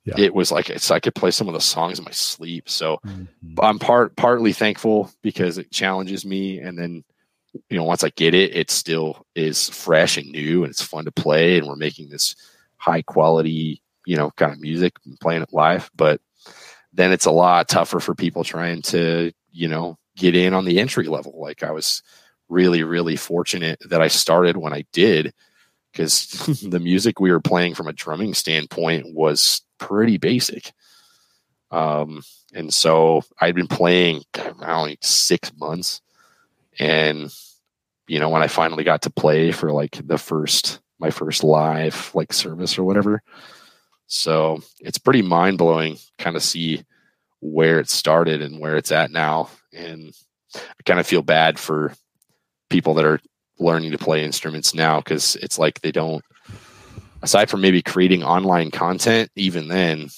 yeah. 0.04 0.14
it 0.18 0.34
was 0.34 0.52
like 0.52 0.70
it's 0.70 0.90
I 0.90 1.00
could 1.00 1.14
play 1.14 1.30
some 1.30 1.48
of 1.48 1.54
the 1.54 1.60
songs 1.60 1.98
in 1.98 2.04
my 2.04 2.10
sleep. 2.10 2.68
So 2.68 2.98
mm-hmm. 3.06 3.54
I'm 3.60 3.78
part 3.78 4.16
partly 4.16 4.52
thankful 4.52 5.10
because 5.22 5.58
it 5.58 5.70
challenges 5.70 6.24
me, 6.24 6.58
and 6.58 6.78
then 6.78 7.04
you 7.70 7.76
know 7.76 7.84
once 7.84 8.04
I 8.04 8.10
get 8.10 8.34
it, 8.34 8.54
it 8.54 8.70
still 8.70 9.26
is 9.34 9.70
fresh 9.70 10.16
and 10.16 10.30
new, 10.30 10.62
and 10.62 10.70
it's 10.70 10.82
fun 10.82 11.06
to 11.06 11.12
play, 11.12 11.58
and 11.58 11.66
we're 11.66 11.76
making 11.76 12.10
this 12.10 12.36
high 12.76 13.02
quality 13.02 13.80
you 14.04 14.16
know 14.16 14.30
kind 14.32 14.52
of 14.52 14.60
music 14.60 14.94
and 15.06 15.18
playing 15.20 15.42
it 15.42 15.52
live. 15.52 15.90
But 15.96 16.20
then 16.92 17.10
it's 17.10 17.26
a 17.26 17.32
lot 17.32 17.68
tougher 17.68 18.00
for 18.00 18.14
people 18.14 18.44
trying 18.44 18.82
to 18.82 19.32
you 19.52 19.68
know 19.68 19.96
get 20.16 20.36
in 20.36 20.52
on 20.52 20.66
the 20.66 20.80
entry 20.80 21.06
level. 21.06 21.40
Like 21.40 21.62
I 21.62 21.70
was 21.70 22.02
really 22.50 22.82
really 22.82 23.16
fortunate 23.16 23.78
that 23.88 24.02
I 24.02 24.08
started 24.08 24.58
when 24.58 24.74
I 24.74 24.84
did 24.92 25.32
because 25.92 26.28
the 26.62 26.80
music 26.80 27.20
we 27.20 27.30
were 27.30 27.40
playing 27.40 27.74
from 27.74 27.88
a 27.88 27.92
drumming 27.92 28.34
standpoint 28.34 29.14
was 29.14 29.62
pretty 29.78 30.18
basic. 30.18 30.72
Um, 31.70 32.22
and 32.52 32.72
so 32.72 33.22
I'd 33.40 33.54
been 33.54 33.66
playing, 33.66 34.22
don't 34.32 34.60
six 35.00 35.52
months, 35.56 36.00
and 36.78 37.32
you 38.06 38.18
know, 38.18 38.28
when 38.28 38.42
I 38.42 38.48
finally 38.48 38.84
got 38.84 39.02
to 39.02 39.10
play 39.10 39.50
for 39.50 39.72
like 39.72 39.98
the 40.06 40.18
first 40.18 40.80
my 40.98 41.10
first 41.10 41.42
live 41.42 42.10
like 42.14 42.32
service 42.32 42.78
or 42.78 42.84
whatever. 42.84 43.22
So 44.06 44.60
it's 44.80 44.98
pretty 44.98 45.22
mind 45.22 45.58
blowing 45.58 45.98
kind 46.18 46.36
of 46.36 46.42
see 46.42 46.84
where 47.40 47.80
it 47.80 47.90
started 47.90 48.42
and 48.42 48.60
where 48.60 48.76
it's 48.76 48.92
at 48.92 49.10
now. 49.10 49.50
And 49.72 50.14
I 50.54 50.82
kind 50.84 51.00
of 51.00 51.06
feel 51.06 51.22
bad 51.22 51.58
for 51.58 51.92
people 52.70 52.94
that 52.94 53.04
are 53.04 53.20
learning 53.58 53.92
to 53.92 53.98
play 53.98 54.24
instruments 54.24 54.74
now 54.74 54.98
because 54.98 55.36
it's 55.36 55.58
like 55.58 55.80
they 55.80 55.92
don't 55.92 56.24
aside 57.24 57.50
from 57.50 57.60
maybe 57.60 57.82
creating 57.82 58.22
online 58.22 58.70
content 58.70 59.30
even 59.34 59.68
then 59.68 60.08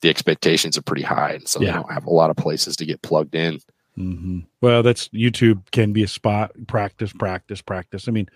the 0.00 0.08
expectations 0.08 0.78
are 0.78 0.82
pretty 0.82 1.02
high 1.02 1.32
and 1.32 1.48
so 1.48 1.60
yeah. 1.60 1.66
they 1.66 1.72
don't 1.74 1.92
have 1.92 2.06
a 2.06 2.10
lot 2.10 2.30
of 2.30 2.36
places 2.36 2.76
to 2.76 2.86
get 2.86 3.02
plugged 3.02 3.34
in 3.34 3.56
mm-hmm. 3.98 4.40
well 4.60 4.82
that's 4.82 5.08
youtube 5.08 5.60
can 5.72 5.92
be 5.92 6.02
a 6.02 6.08
spot 6.08 6.52
practice 6.66 7.12
practice 7.12 7.60
practice 7.60 8.08
i 8.08 8.10
mean 8.10 8.28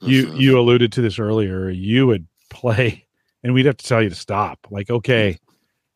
you 0.00 0.26
mm-hmm. 0.26 0.36
you 0.36 0.58
alluded 0.58 0.90
to 0.90 1.00
this 1.00 1.18
earlier 1.18 1.68
you 1.68 2.06
would 2.06 2.26
play 2.50 3.06
and 3.44 3.54
we'd 3.54 3.66
have 3.66 3.76
to 3.76 3.86
tell 3.86 4.02
you 4.02 4.08
to 4.08 4.14
stop 4.14 4.66
like 4.70 4.90
okay 4.90 5.38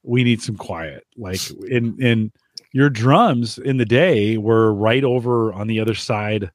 we 0.03 0.23
need 0.23 0.41
some 0.41 0.57
quiet 0.57 1.07
like 1.17 1.41
in 1.69 2.01
in 2.01 2.31
your 2.73 2.91
drums 2.91 3.59
in 3.59 3.79
the 3.79 3.85
day 3.85 4.37
were 4.37 4.73
right 4.73 5.05
over 5.05 5.53
on 5.53 5.67
the 5.67 5.81
other 5.81 5.95
side 5.95 6.51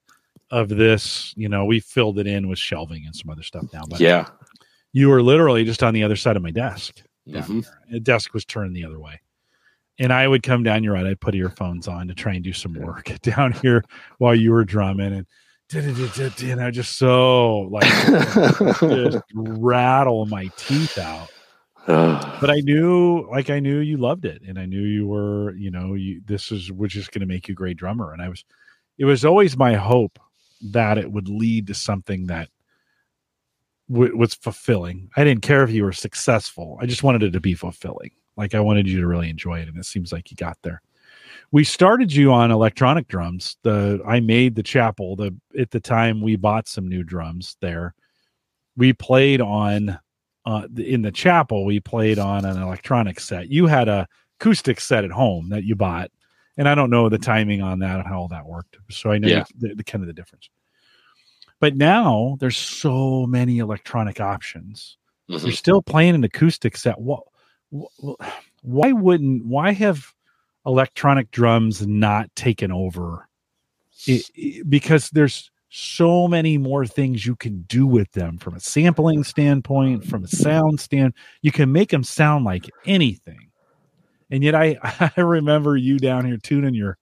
of 0.54 0.70
this, 0.70 1.34
you 1.36 1.50
know, 1.50 1.66
we 1.66 1.80
filled 1.80 2.20
it 2.20 2.28
in 2.28 2.48
with 2.48 2.60
shelving 2.60 3.06
and 3.06 3.16
some 3.16 3.30
other 3.32 3.42
stuff 3.42 3.66
now. 3.74 3.82
But 3.90 4.00
yeah, 4.00 4.28
you 4.94 5.10
were 5.10 5.22
literally 5.22 5.66
just 5.66 5.84
on 5.84 5.94
the 5.94 6.04
other 6.04 6.16
side 6.16 6.38
of 6.38 6.44
my 6.44 6.52
desk. 6.52 7.02
Mm-hmm. 7.28 7.62
The 7.92 8.00
desk 8.00 8.34
was 8.34 8.46
turned 8.46 8.76
the 8.76 8.86
other 8.86 9.00
way. 9.00 9.20
And 10.00 10.14
I 10.14 10.28
would 10.28 10.44
come 10.44 10.64
down 10.64 10.84
your 10.84 10.94
right. 10.94 11.06
I'd 11.06 11.20
put 11.20 11.36
earphones 11.36 11.88
on 11.88 12.08
to 12.08 12.16
try 12.16 12.34
and 12.34 12.44
do 12.44 12.54
some 12.54 12.74
work 12.74 13.12
down 13.22 13.52
here 13.52 13.84
while 14.18 14.34
you 14.34 14.52
were 14.52 14.64
drumming 14.64 15.14
and 15.14 15.28
and 16.44 16.62
I 16.62 16.70
just 16.70 16.98
so 16.98 17.62
like 17.72 17.84
just 18.80 19.24
rattle 19.34 20.26
my 20.28 20.52
teeth 20.58 20.98
out. 20.98 21.30
but 21.86 22.50
I 22.50 22.62
knew, 22.62 23.28
like, 23.30 23.50
I 23.50 23.60
knew 23.60 23.80
you 23.80 23.98
loved 23.98 24.26
it, 24.26 24.42
and 24.48 24.58
I 24.58 24.66
knew 24.66 24.82
you 24.82 25.08
were, 25.08 25.54
you 25.56 25.72
know, 25.72 25.96
you 25.96 26.22
this 26.26 26.52
is 26.52 26.72
which 26.72 26.96
is 26.96 27.08
going 27.08 27.22
to 27.22 27.26
make 27.26 27.48
you 27.48 27.54
a 27.54 27.56
great 27.56 27.78
drummer. 27.78 28.14
And 28.14 28.22
I 28.22 28.30
was, 28.30 28.46
it 28.98 29.06
was 29.06 29.26
always 29.26 29.58
my 29.58 29.76
hope 29.76 30.20
that 30.72 30.98
it 30.98 31.12
would 31.12 31.28
lead 31.28 31.68
to 31.68 31.74
something 31.74 32.28
that 32.28 32.50
w- 33.92 34.16
was 34.16 34.34
fulfilling. 34.34 35.10
I 35.16 35.24
didn't 35.24 35.44
care 35.44 35.64
if 35.64 35.72
you 35.72 35.84
were 35.84 35.94
successful. 35.94 36.78
I 36.82 36.86
just 36.86 37.04
wanted 37.04 37.24
it 37.24 37.32
to 37.32 37.40
be 37.40 37.54
fulfilling. 37.54 38.12
Like 38.36 38.56
I 38.56 38.60
wanted 38.60 38.88
you 38.88 39.00
to 39.02 39.08
really 39.08 39.30
enjoy 39.30 39.60
it, 39.60 39.68
and 39.68 39.78
it 39.78 39.86
seems 39.86 40.12
like 40.12 40.32
you 40.32 40.38
got 40.38 40.58
there. 40.64 40.82
We 41.52 41.64
started 41.64 42.12
you 42.12 42.34
on 42.34 42.52
electronic 42.52 43.08
drums. 43.08 43.58
The 43.64 44.02
I 44.08 44.20
made 44.20 44.56
the 44.56 44.64
chapel. 44.64 45.16
The 45.16 45.36
at 45.58 45.72
the 45.72 45.80
time 45.80 46.22
we 46.22 46.36
bought 46.36 46.68
some 46.68 46.88
new 46.88 47.04
drums 47.04 47.58
there. 47.62 47.94
We 48.76 48.94
played 48.94 49.40
on 49.40 50.00
uh, 50.46 50.68
in 50.78 51.04
the 51.04 51.12
chapel. 51.12 51.66
We 51.66 51.80
played 51.80 52.18
on 52.18 52.44
an 52.44 52.60
electronic 52.60 53.20
set. 53.20 53.50
You 53.50 53.68
had 53.68 53.88
a 53.88 54.08
acoustic 54.40 54.82
set 54.82 55.06
at 55.06 55.12
home 55.12 55.50
that 55.50 55.64
you 55.64 55.76
bought 55.76 56.10
and 56.58 56.70
I 56.70 56.76
don't 56.76 56.90
know 56.90 57.10
the 57.10 57.18
timing 57.18 57.62
on 57.62 57.80
that 57.80 58.00
and 58.00 58.08
how 58.08 58.20
all 58.20 58.28
that 58.30 58.46
worked. 58.46 58.78
So 58.92 59.12
I 59.12 59.18
know 59.18 59.28
yeah. 59.28 59.44
the, 59.58 59.76
the, 59.76 59.84
kind 59.84 60.04
of 60.04 60.08
the 60.08 60.14
difference. 60.14 60.50
But 61.64 61.78
now 61.78 62.36
there's 62.42 62.58
so 62.58 63.26
many 63.26 63.60
electronic 63.60 64.20
options. 64.20 64.98
Mm-hmm. 65.30 65.46
You're 65.46 65.56
still 65.56 65.82
playing 65.82 66.14
an 66.14 66.24
acoustic 66.26 66.76
set. 66.76 67.00
What, 67.00 67.24
why 68.64 68.92
wouldn't? 68.92 69.46
Why 69.46 69.72
have 69.72 70.14
electronic 70.66 71.32
drums 71.32 71.88
not 71.88 72.36
taken 72.36 72.70
over? 72.70 73.30
It, 74.06 74.30
it, 74.36 74.70
because 74.70 75.10
there's 75.12 75.52
so 75.70 76.28
many 76.28 76.58
more 76.58 76.86
things 76.86 77.26
you 77.26 77.38
can 77.38 77.62
do 77.62 77.88
with 77.88 78.12
them 78.12 78.40
from 78.40 78.56
a 78.56 78.60
sampling 78.60 79.24
standpoint, 79.24 80.04
from 80.04 80.26
a 80.26 80.28
sound 80.28 80.82
stand. 80.82 81.14
You 81.44 81.54
can 81.54 81.72
make 81.72 81.92
them 81.92 82.04
sound 82.04 82.44
like 82.44 82.70
anything. 82.86 83.52
And 84.30 84.44
yet 84.44 84.54
I 84.54 84.78
I 85.16 85.22
remember 85.22 85.78
you 85.78 85.98
down 85.98 86.26
here 86.26 86.36
tuning 86.36 86.74
your 86.74 86.98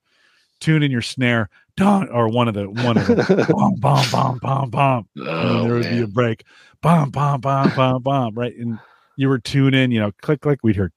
tuning 0.60 0.92
your 0.92 1.02
snare 1.02 1.50
don't 1.76 2.08
or 2.10 2.28
one 2.28 2.48
of 2.48 2.54
the 2.54 2.64
one 2.64 2.98
of 2.98 3.06
the 3.06 3.46
bomb 3.48 3.74
bomb 3.76 4.10
bomb 4.10 4.38
bomb 4.38 4.70
bomb 4.70 5.08
oh, 5.20 5.62
there 5.62 5.74
would 5.74 5.84
man. 5.84 5.96
be 5.96 6.02
a 6.02 6.06
break 6.06 6.44
bomb 6.80 7.10
bomb 7.10 7.40
bomb 7.40 7.70
bomb 7.74 8.02
bomb 8.02 8.34
right 8.34 8.56
and 8.56 8.78
you 9.16 9.28
were 9.28 9.38
tuning 9.38 9.90
you 9.90 10.00
know 10.00 10.12
click 10.22 10.40
click 10.40 10.60
we'd 10.62 10.76
hear 10.76 10.92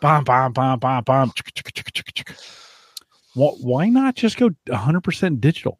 bomb 0.00 0.24
bomb 0.24 0.52
bomb 0.52 0.78
bomb 0.78 1.04
bomb 1.04 1.32
why 3.34 3.88
not 3.88 4.16
just 4.16 4.36
go 4.36 4.50
100% 4.68 5.40
digital 5.40 5.78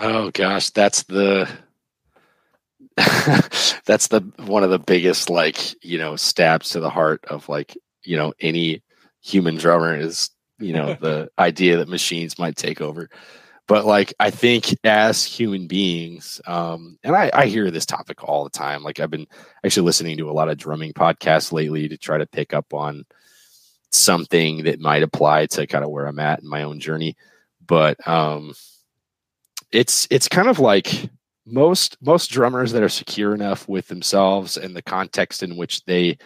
oh 0.00 0.30
gosh 0.30 0.70
that's 0.70 1.02
the 1.04 1.48
that's 3.84 4.08
the 4.08 4.20
one 4.46 4.62
of 4.62 4.70
the 4.70 4.78
biggest 4.78 5.28
like 5.28 5.84
you 5.84 5.98
know 5.98 6.16
stabs 6.16 6.70
to 6.70 6.80
the 6.80 6.90
heart 6.90 7.24
of 7.26 7.48
like 7.48 7.76
you 8.04 8.16
know 8.16 8.32
any 8.40 8.82
human 9.20 9.56
drummer 9.56 9.94
is 9.96 10.30
you 10.58 10.72
know 10.72 10.94
the 11.00 11.30
idea 11.38 11.76
that 11.76 11.88
machines 11.88 12.38
might 12.38 12.56
take 12.56 12.80
over. 12.80 13.08
But 13.68 13.84
like 13.84 14.14
i 14.20 14.30
think 14.30 14.76
as 14.84 15.24
human 15.24 15.66
beings 15.66 16.40
um 16.46 16.98
and 17.02 17.16
I, 17.16 17.30
I 17.34 17.46
hear 17.46 17.70
this 17.70 17.86
topic 17.86 18.22
all 18.22 18.44
the 18.44 18.50
time. 18.50 18.82
Like 18.82 19.00
i've 19.00 19.10
been 19.10 19.26
actually 19.64 19.86
listening 19.86 20.16
to 20.18 20.30
a 20.30 20.32
lot 20.32 20.48
of 20.48 20.56
drumming 20.56 20.92
podcasts 20.92 21.52
lately 21.52 21.88
to 21.88 21.98
try 21.98 22.18
to 22.18 22.26
pick 22.26 22.54
up 22.54 22.72
on 22.72 23.04
something 23.90 24.64
that 24.64 24.80
might 24.80 25.02
apply 25.02 25.46
to 25.46 25.66
kind 25.66 25.84
of 25.84 25.90
where 25.90 26.06
i'm 26.06 26.20
at 26.20 26.42
in 26.42 26.48
my 26.48 26.62
own 26.62 26.78
journey. 26.78 27.16
But 27.66 28.06
um 28.06 28.54
it's 29.72 30.06
it's 30.10 30.28
kind 30.28 30.48
of 30.48 30.60
like 30.60 31.10
most 31.44 31.96
most 32.00 32.30
drummers 32.30 32.72
that 32.72 32.82
are 32.82 32.88
secure 32.88 33.34
enough 33.34 33.68
with 33.68 33.88
themselves 33.88 34.56
and 34.56 34.74
the 34.76 34.82
context 34.82 35.42
in 35.42 35.56
which 35.56 35.84
they 35.84 36.18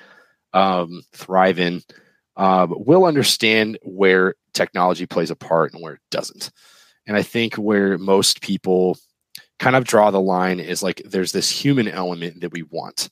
um, 0.52 1.02
thrive 1.12 1.58
in 1.58 1.82
uh, 2.40 2.66
will 2.70 3.04
understand 3.04 3.78
where 3.82 4.34
technology 4.54 5.04
plays 5.04 5.30
a 5.30 5.36
part 5.36 5.74
and 5.74 5.82
where 5.82 5.92
it 5.92 6.00
doesn't. 6.10 6.50
And 7.06 7.14
I 7.14 7.22
think 7.22 7.56
where 7.56 7.98
most 7.98 8.40
people 8.40 8.96
kind 9.58 9.76
of 9.76 9.84
draw 9.84 10.10
the 10.10 10.22
line 10.22 10.58
is 10.58 10.82
like 10.82 11.02
there's 11.04 11.32
this 11.32 11.50
human 11.50 11.86
element 11.86 12.40
that 12.40 12.50
we 12.50 12.62
want, 12.62 13.10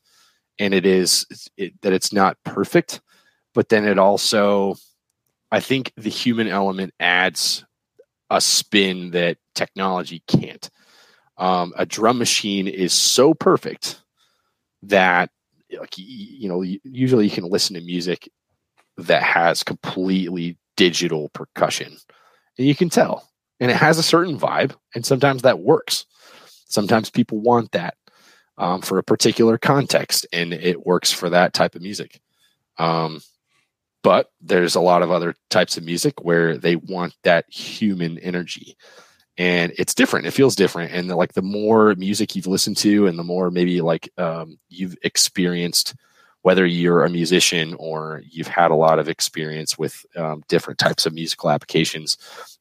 and 0.58 0.72
it 0.72 0.86
is 0.86 1.26
it, 1.58 1.74
that 1.82 1.92
it's 1.92 2.10
not 2.10 2.38
perfect, 2.42 3.02
but 3.52 3.68
then 3.68 3.84
it 3.84 3.98
also, 3.98 4.76
I 5.52 5.60
think 5.60 5.92
the 5.98 6.08
human 6.08 6.48
element 6.48 6.94
adds 6.98 7.66
a 8.30 8.40
spin 8.40 9.10
that 9.10 9.36
technology 9.54 10.22
can't. 10.26 10.70
Um, 11.36 11.74
a 11.76 11.84
drum 11.84 12.16
machine 12.16 12.66
is 12.66 12.94
so 12.94 13.34
perfect 13.34 14.02
that 14.84 15.28
like 15.78 15.98
you 15.98 16.48
know 16.48 16.62
usually 16.62 17.24
you 17.26 17.30
can 17.30 17.44
listen 17.44 17.74
to 17.74 17.82
music 17.82 18.26
that 18.98 19.22
has 19.22 19.62
completely 19.62 20.56
digital 20.76 21.28
percussion. 21.30 21.96
And 22.58 22.66
you 22.66 22.74
can 22.74 22.90
tell. 22.90 23.28
And 23.60 23.70
it 23.70 23.76
has 23.76 23.98
a 23.98 24.02
certain 24.02 24.38
vibe 24.38 24.74
and 24.94 25.04
sometimes 25.04 25.42
that 25.42 25.60
works. 25.60 26.04
Sometimes 26.68 27.10
people 27.10 27.40
want 27.40 27.72
that 27.72 27.94
um, 28.58 28.82
for 28.82 28.98
a 28.98 29.02
particular 29.02 29.56
context 29.58 30.26
and 30.32 30.52
it 30.52 30.84
works 30.86 31.12
for 31.12 31.30
that 31.30 31.54
type 31.54 31.74
of 31.74 31.82
music. 31.82 32.20
Um, 32.78 33.20
but 34.02 34.30
there's 34.40 34.74
a 34.74 34.80
lot 34.80 35.02
of 35.02 35.10
other 35.10 35.34
types 35.50 35.76
of 35.76 35.84
music 35.84 36.22
where 36.22 36.56
they 36.56 36.76
want 36.76 37.14
that 37.24 37.46
human 37.48 38.18
energy. 38.18 38.76
And 39.36 39.72
it's 39.78 39.94
different. 39.94 40.26
It 40.26 40.32
feels 40.32 40.56
different. 40.56 40.92
And 40.92 41.10
the, 41.10 41.16
like 41.16 41.32
the 41.32 41.42
more 41.42 41.94
music 41.96 42.34
you've 42.34 42.46
listened 42.46 42.76
to 42.78 43.06
and 43.06 43.18
the 43.18 43.24
more 43.24 43.50
maybe 43.50 43.80
like 43.80 44.08
um, 44.18 44.58
you've 44.68 44.96
experienced 45.02 45.94
whether 46.48 46.64
you're 46.64 47.04
a 47.04 47.10
musician 47.10 47.76
or 47.78 48.22
you've 48.26 48.48
had 48.48 48.70
a 48.70 48.74
lot 48.74 48.98
of 48.98 49.06
experience 49.06 49.76
with 49.76 50.06
um, 50.16 50.42
different 50.48 50.78
types 50.78 51.04
of 51.04 51.12
musical 51.12 51.50
applications 51.50 52.16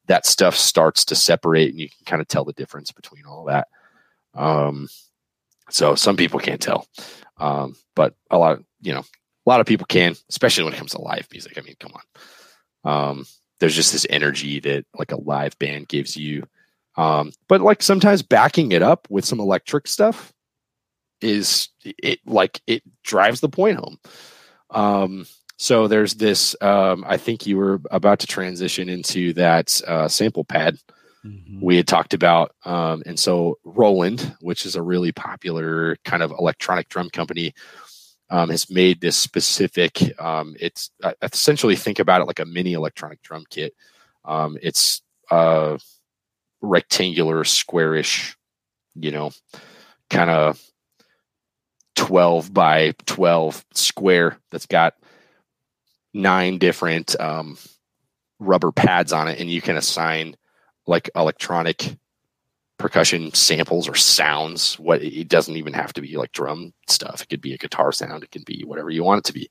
that 0.07 0.25
stuff 0.25 0.57
starts 0.57 1.05
to 1.05 1.15
separate 1.15 1.69
and 1.69 1.79
you 1.79 1.87
can 1.87 2.03
kind 2.05 2.21
of 2.21 2.27
tell 2.27 2.43
the 2.43 2.51
difference 2.51 2.91
between 2.91 3.23
all 3.25 3.45
that. 3.45 3.69
Um, 4.33 4.89
so 5.69 5.95
some 5.95 6.17
people 6.17 6.37
can't 6.37 6.59
tell. 6.59 6.85
Um, 7.37 7.77
but 7.95 8.13
a 8.29 8.37
lot 8.37 8.59
you 8.81 8.91
know 8.91 9.05
a 9.45 9.49
lot 9.49 9.61
of 9.61 9.65
people 9.65 9.85
can 9.85 10.15
especially 10.27 10.65
when 10.65 10.73
it 10.73 10.79
comes 10.79 10.91
to 10.91 11.01
live 11.01 11.25
music. 11.31 11.57
I 11.57 11.61
mean 11.61 11.77
come 11.79 11.93
on. 11.95 12.91
Um, 12.91 13.25
there's 13.61 13.73
just 13.73 13.93
this 13.93 14.05
energy 14.09 14.59
that 14.59 14.85
like 14.99 15.13
a 15.13 15.21
live 15.21 15.57
band 15.59 15.87
gives 15.87 16.17
you. 16.17 16.45
Um, 16.97 17.31
but 17.47 17.61
like 17.61 17.81
sometimes 17.81 18.21
backing 18.21 18.73
it 18.73 18.81
up 18.81 19.07
with 19.09 19.23
some 19.23 19.39
electric 19.39 19.87
stuff 19.87 20.33
is 21.21 21.69
it 21.83 22.19
like 22.25 22.61
it 22.67 22.83
drives 23.03 23.41
the 23.41 23.49
point 23.49 23.77
home. 23.77 23.99
Um, 24.69 25.25
so 25.57 25.87
there's 25.87 26.15
this. 26.15 26.55
Um, 26.61 27.03
I 27.07 27.17
think 27.17 27.47
you 27.47 27.57
were 27.57 27.81
about 27.89 28.19
to 28.19 28.27
transition 28.27 28.89
into 28.89 29.33
that 29.33 29.81
uh, 29.87 30.07
sample 30.07 30.43
pad 30.43 30.77
mm-hmm. 31.25 31.59
we 31.61 31.75
had 31.75 31.87
talked 31.87 32.13
about, 32.13 32.51
um, 32.63 33.01
and 33.05 33.19
so 33.19 33.57
Roland, 33.63 34.35
which 34.41 34.65
is 34.65 34.75
a 34.75 34.81
really 34.81 35.11
popular 35.11 35.97
kind 36.05 36.21
of 36.21 36.31
electronic 36.31 36.89
drum 36.89 37.09
company, 37.09 37.53
um, 38.29 38.49
has 38.49 38.69
made 38.69 39.01
this 39.01 39.15
specific. 39.15 40.19
Um, 40.21 40.55
it's 40.59 40.91
I 41.03 41.15
essentially 41.21 41.75
think 41.75 41.99
about 41.99 42.21
it 42.21 42.27
like 42.27 42.39
a 42.39 42.45
mini 42.45 42.73
electronic 42.73 43.21
drum 43.21 43.43
kit. 43.49 43.73
Um, 44.25 44.57
it's 44.61 45.01
uh, 45.31 45.77
rectangular, 46.61 47.43
squarish, 47.43 48.35
you 48.95 49.11
know, 49.11 49.31
kind 50.09 50.29
of 50.29 50.61
12 51.97 52.53
by 52.53 52.93
12 53.05 53.65
square 53.73 54.37
that's 54.51 54.67
got 54.67 54.93
nine 56.13 56.57
different 56.57 57.19
um, 57.19 57.57
rubber 58.39 58.71
pads 58.71 59.11
on 59.11 59.27
it, 59.27 59.39
and 59.39 59.49
you 59.49 59.61
can 59.61 59.75
assign 59.75 60.35
like 60.85 61.09
electronic 61.15 61.97
percussion 62.77 63.33
samples 63.33 63.89
or 63.89 63.95
sounds. 63.95 64.75
What 64.79 65.01
it 65.01 65.27
doesn't 65.27 65.57
even 65.57 65.73
have 65.73 65.91
to 65.93 66.01
be 66.01 66.15
like 66.17 66.31
drum 66.31 66.73
stuff. 66.87 67.21
It 67.21 67.29
could 67.29 67.41
be 67.41 67.53
a 67.53 67.57
guitar 67.57 67.91
sound. 67.91 68.23
It 68.23 68.31
can 68.31 68.43
be 68.45 68.63
whatever 68.63 68.89
you 68.89 69.03
want 69.03 69.19
it 69.19 69.25
to 69.25 69.33
be. 69.33 69.49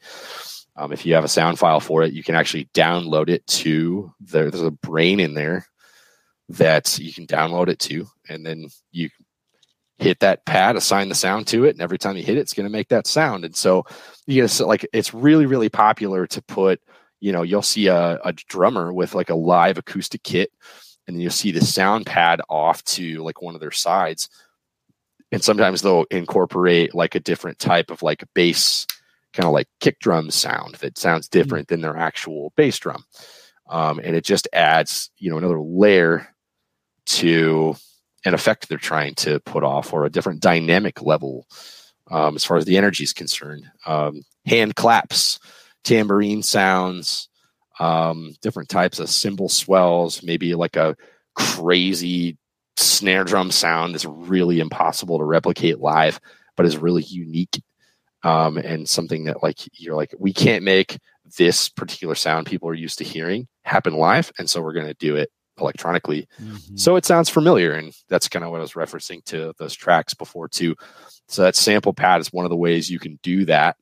Um, 0.76 0.92
if 0.92 1.04
you 1.04 1.14
have 1.14 1.24
a 1.24 1.28
sound 1.28 1.58
file 1.58 1.80
for 1.80 2.02
it, 2.02 2.12
you 2.12 2.22
can 2.22 2.34
actually 2.36 2.66
download 2.74 3.28
it 3.28 3.46
to 3.48 4.12
there. 4.20 4.50
There's 4.50 4.62
a 4.62 4.70
brain 4.70 5.20
in 5.20 5.34
there 5.34 5.66
that 6.48 6.98
you 6.98 7.12
can 7.12 7.26
download 7.26 7.68
it 7.68 7.80
to, 7.80 8.06
and 8.28 8.46
then 8.46 8.68
you 8.92 9.10
hit 9.98 10.20
that 10.20 10.44
pad, 10.44 10.76
assign 10.76 11.08
the 11.08 11.14
sound 11.14 11.46
to 11.48 11.64
it, 11.64 11.70
and 11.70 11.80
every 11.80 11.98
time 11.98 12.16
you 12.16 12.22
hit 12.22 12.36
it, 12.36 12.40
it's 12.40 12.52
going 12.52 12.66
to 12.66 12.72
make 12.72 12.88
that 12.88 13.06
sound. 13.06 13.44
And 13.44 13.56
so, 13.56 13.84
you 14.26 14.42
know, 14.42 14.66
like 14.66 14.86
it's 14.92 15.14
really, 15.14 15.46
really 15.46 15.68
popular 15.68 16.26
to 16.28 16.42
put. 16.42 16.80
You 17.20 17.32
know, 17.32 17.42
you'll 17.42 17.62
see 17.62 17.86
a, 17.86 18.20
a 18.24 18.32
drummer 18.32 18.92
with 18.92 19.14
like 19.14 19.30
a 19.30 19.34
live 19.34 19.78
acoustic 19.78 20.22
kit, 20.22 20.52
and 21.06 21.20
you'll 21.20 21.30
see 21.30 21.50
the 21.50 21.64
sound 21.64 22.06
pad 22.06 22.40
off 22.48 22.84
to 22.84 23.22
like 23.22 23.40
one 23.40 23.54
of 23.54 23.60
their 23.60 23.70
sides. 23.70 24.28
And 25.32 25.42
sometimes 25.42 25.82
they'll 25.82 26.06
incorporate 26.10 26.94
like 26.94 27.14
a 27.14 27.20
different 27.20 27.58
type 27.58 27.90
of 27.90 28.02
like 28.02 28.22
bass 28.34 28.86
kind 29.32 29.46
of 29.46 29.52
like 29.52 29.68
kick 29.80 29.98
drum 29.98 30.30
sound 30.30 30.76
that 30.76 30.98
sounds 30.98 31.28
hmm. 31.28 31.38
different 31.38 31.68
than 31.68 31.80
their 31.80 31.96
actual 31.96 32.52
bass 32.56 32.78
drum. 32.78 33.04
Um, 33.68 34.00
and 34.02 34.14
it 34.14 34.24
just 34.24 34.48
adds, 34.52 35.10
you 35.18 35.30
know, 35.30 35.38
another 35.38 35.60
layer 35.60 36.28
to 37.06 37.76
an 38.26 38.34
effect 38.34 38.68
they're 38.68 38.76
trying 38.76 39.14
to 39.14 39.40
put 39.40 39.62
off 39.62 39.92
or 39.92 40.04
a 40.04 40.10
different 40.10 40.40
dynamic 40.40 41.00
level 41.00 41.46
um, 42.10 42.36
as 42.36 42.44
far 42.44 42.56
as 42.56 42.64
the 42.64 42.76
energy 42.76 43.04
is 43.04 43.12
concerned. 43.12 43.64
Um, 43.86 44.22
hand 44.44 44.76
claps, 44.76 45.38
tambourine 45.84 46.42
sounds, 46.42 47.28
um, 47.78 48.34
different 48.42 48.68
types 48.68 48.98
of 48.98 49.08
cymbal 49.08 49.48
swells, 49.48 50.22
maybe 50.22 50.54
like 50.54 50.76
a 50.76 50.96
crazy 51.34 52.36
snare 52.76 53.24
drum 53.24 53.50
sound 53.50 53.94
that's 53.94 54.04
really 54.04 54.60
impossible 54.60 55.18
to 55.18 55.24
replicate 55.24 55.78
live, 55.78 56.20
but 56.56 56.66
is 56.66 56.76
really 56.76 57.04
unique 57.04 57.62
um, 58.26 58.58
and 58.58 58.88
something 58.88 59.24
that 59.24 59.42
like 59.42 59.58
you're 59.74 59.94
like 59.94 60.12
we 60.18 60.32
can't 60.32 60.64
make 60.64 60.98
this 61.38 61.68
particular 61.68 62.14
sound 62.14 62.46
people 62.46 62.68
are 62.68 62.74
used 62.74 62.98
to 62.98 63.04
hearing 63.04 63.46
happen 63.64 63.94
live 63.94 64.32
and 64.38 64.48
so 64.48 64.60
we're 64.60 64.72
going 64.72 64.86
to 64.86 64.94
do 64.94 65.16
it 65.16 65.30
electronically. 65.58 66.28
Mm-hmm. 66.40 66.76
so 66.76 66.96
it 66.96 67.04
sounds 67.04 67.28
familiar 67.28 67.72
and 67.72 67.94
that's 68.08 68.28
kind 68.28 68.44
of 68.44 68.50
what 68.50 68.58
i 68.58 68.62
was 68.62 68.72
referencing 68.72 69.24
to 69.24 69.52
those 69.58 69.74
tracks 69.74 70.14
before 70.14 70.48
too. 70.48 70.74
So 71.28 71.42
that 71.42 71.56
sample 71.56 71.92
pad 71.92 72.20
is 72.20 72.32
one 72.32 72.44
of 72.44 72.50
the 72.50 72.56
ways 72.56 72.90
you 72.90 72.98
can 72.98 73.18
do 73.22 73.44
that 73.46 73.76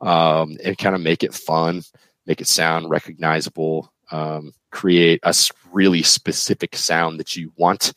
um, 0.00 0.56
and 0.62 0.76
kind 0.76 0.94
of 0.94 1.00
make 1.00 1.22
it 1.22 1.34
fun 1.34 1.82
make 2.26 2.40
it 2.40 2.48
sound 2.48 2.90
recognizable 2.90 3.92
um, 4.10 4.52
create 4.70 5.20
a 5.22 5.34
really 5.72 6.02
specific 6.02 6.76
sound 6.76 7.18
that 7.20 7.36
you 7.36 7.52
want 7.56 7.92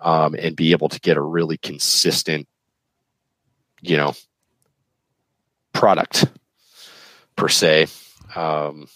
um, 0.00 0.34
and 0.34 0.56
be 0.56 0.72
able 0.72 0.88
to 0.88 1.00
get 1.00 1.16
a 1.16 1.22
really 1.22 1.56
consistent 1.58 2.46
you 3.80 3.96
know 3.96 4.14
product 5.72 6.26
per 7.36 7.48
se. 7.48 7.86
Um, 8.36 8.86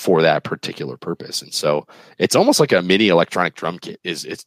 for 0.00 0.22
that 0.22 0.44
particular 0.44 0.96
purpose. 0.96 1.42
And 1.42 1.52
so 1.52 1.86
it's 2.16 2.34
almost 2.34 2.58
like 2.58 2.72
a 2.72 2.80
mini 2.80 3.08
electronic 3.08 3.54
drum 3.54 3.78
kit 3.78 4.00
is 4.02 4.24
it's 4.24 4.44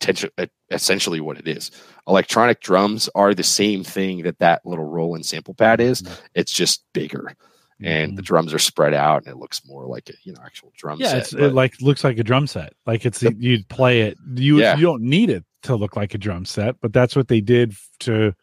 essentially 0.72 1.22
what 1.22 1.38
it 1.38 1.48
is. 1.48 1.70
Electronic 2.08 2.60
drums 2.60 3.08
are 3.14 3.36
the 3.36 3.44
same 3.44 3.84
thing 3.84 4.24
that 4.24 4.40
that 4.40 4.66
little 4.66 4.86
Roland 4.86 5.28
sample 5.28 5.54
pad 5.54 5.80
is. 5.80 6.02
Mm-hmm. 6.02 6.26
It's 6.34 6.52
just 6.52 6.84
bigger. 6.94 7.36
And 7.84 8.10
mm-hmm. 8.10 8.16
the 8.16 8.22
drums 8.24 8.52
are 8.52 8.60
spread 8.60 8.96
out, 8.96 9.26
and 9.26 9.32
it 9.32 9.38
looks 9.38 9.62
more 9.66 9.86
like 9.86 10.10
a 10.10 10.14
you 10.24 10.32
know 10.32 10.40
actual 10.44 10.72
drum 10.76 11.00
yeah, 11.00 11.22
set. 11.22 11.40
it 11.40 11.54
like 11.54 11.80
looks 11.82 12.04
like 12.04 12.18
a 12.18 12.24
drum 12.24 12.48
set. 12.48 12.74
Like 12.86 13.06
it's 13.06 13.20
the, 13.20 13.36
you'd 13.38 13.68
play 13.68 14.02
it. 14.02 14.18
You 14.36 14.60
yeah. 14.60 14.76
you 14.76 14.84
don't 14.84 15.04
need 15.04 15.30
it 15.30 15.44
to 15.64 15.76
look 15.76 15.96
like 15.96 16.14
a 16.14 16.18
drum 16.18 16.46
set, 16.46 16.76
but 16.82 16.94
that's 16.94 17.16
what 17.16 17.28
they 17.28 17.42
did 17.42 17.76
to 18.02 18.34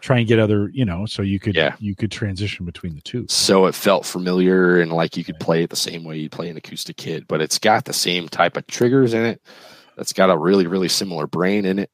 try 0.00 0.18
and 0.18 0.28
get 0.28 0.38
other 0.38 0.70
you 0.72 0.84
know 0.84 1.06
so 1.06 1.22
you 1.22 1.38
could 1.38 1.54
yeah. 1.54 1.74
you 1.78 1.94
could 1.94 2.10
transition 2.10 2.66
between 2.66 2.94
the 2.94 3.00
two. 3.00 3.26
So 3.28 3.66
it 3.66 3.74
felt 3.74 4.06
familiar 4.06 4.80
and 4.80 4.92
like 4.92 5.16
you 5.16 5.24
could 5.24 5.38
play 5.40 5.62
it 5.62 5.70
the 5.70 5.76
same 5.76 6.04
way 6.04 6.18
you 6.18 6.28
play 6.28 6.48
an 6.48 6.56
acoustic 6.56 6.96
kit 6.96 7.26
but 7.28 7.40
it's 7.40 7.58
got 7.58 7.84
the 7.84 7.92
same 7.92 8.28
type 8.28 8.56
of 8.56 8.66
triggers 8.66 9.14
in 9.14 9.24
it 9.24 9.42
it's 9.98 10.12
got 10.12 10.30
a 10.30 10.36
really 10.36 10.66
really 10.66 10.88
similar 10.88 11.26
brain 11.26 11.64
in 11.64 11.78
it. 11.78 11.90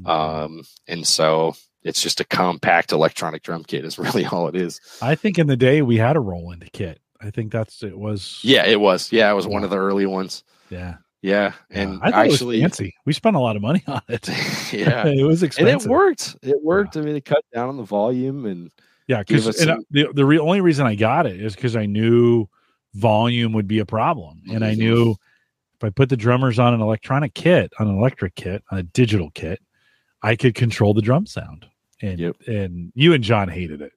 Mm-hmm. 0.00 0.10
um, 0.10 0.62
and 0.86 1.06
so 1.06 1.54
it's 1.82 2.02
just 2.02 2.20
a 2.20 2.24
compact 2.24 2.92
electronic 2.92 3.42
drum 3.42 3.64
kit 3.64 3.84
is 3.84 3.98
really 3.98 4.24
all 4.24 4.48
it 4.48 4.56
is. 4.56 4.80
I 5.02 5.14
think 5.14 5.38
in 5.38 5.46
the 5.46 5.56
day 5.56 5.82
we 5.82 5.96
had 5.96 6.16
a 6.16 6.20
roland 6.20 6.68
kit. 6.72 7.00
I 7.20 7.30
think 7.30 7.52
that's 7.52 7.82
it 7.82 7.98
was 7.98 8.40
yeah 8.42 8.64
it 8.64 8.80
was. 8.80 9.12
Yeah 9.12 9.30
it 9.30 9.34
was 9.34 9.46
one 9.46 9.64
of 9.64 9.70
the 9.70 9.78
early 9.78 10.06
ones. 10.06 10.44
Yeah 10.70 10.96
yeah, 11.22 11.52
and 11.70 12.00
yeah, 12.02 12.10
actually, 12.12 12.60
fancy. 12.60 12.94
We 13.04 13.12
spent 13.12 13.36
a 13.36 13.38
lot 13.40 13.56
of 13.56 13.62
money 13.62 13.82
on 13.86 14.02
it. 14.08 14.28
yeah, 14.72 15.06
it 15.06 15.26
was 15.26 15.42
expensive, 15.42 15.74
and 15.74 15.82
it 15.82 15.88
worked. 15.88 16.36
It 16.42 16.62
worked. 16.62 16.96
Yeah. 16.96 17.02
I 17.02 17.04
mean, 17.04 17.16
it 17.16 17.24
cut 17.24 17.44
down 17.54 17.68
on 17.68 17.76
the 17.76 17.82
volume, 17.82 18.46
and 18.46 18.70
yeah, 19.06 19.22
because 19.26 19.48
uh, 19.48 19.52
some... 19.52 19.84
the 19.90 20.08
the 20.14 20.24
re- 20.24 20.38
only 20.38 20.60
reason 20.60 20.86
I 20.86 20.94
got 20.94 21.26
it 21.26 21.40
is 21.40 21.54
because 21.54 21.76
I 21.76 21.86
knew 21.86 22.46
volume 22.94 23.52
would 23.52 23.68
be 23.68 23.78
a 23.78 23.86
problem, 23.86 24.42
and 24.50 24.64
I 24.64 24.74
knew 24.74 25.12
if 25.12 25.84
I 25.84 25.90
put 25.90 26.08
the 26.08 26.16
drummers 26.16 26.58
on 26.58 26.74
an 26.74 26.80
electronic 26.80 27.34
kit, 27.34 27.72
on 27.78 27.88
an 27.88 27.96
electric 27.96 28.34
kit, 28.34 28.62
on 28.70 28.78
a 28.78 28.82
digital 28.82 29.30
kit, 29.30 29.60
I 30.22 30.36
could 30.36 30.54
control 30.54 30.94
the 30.94 31.02
drum 31.02 31.26
sound. 31.26 31.66
And 32.02 32.18
yep. 32.18 32.36
and 32.46 32.92
you 32.94 33.12
and 33.12 33.22
John 33.22 33.48
hated 33.48 33.82
it. 33.82 33.92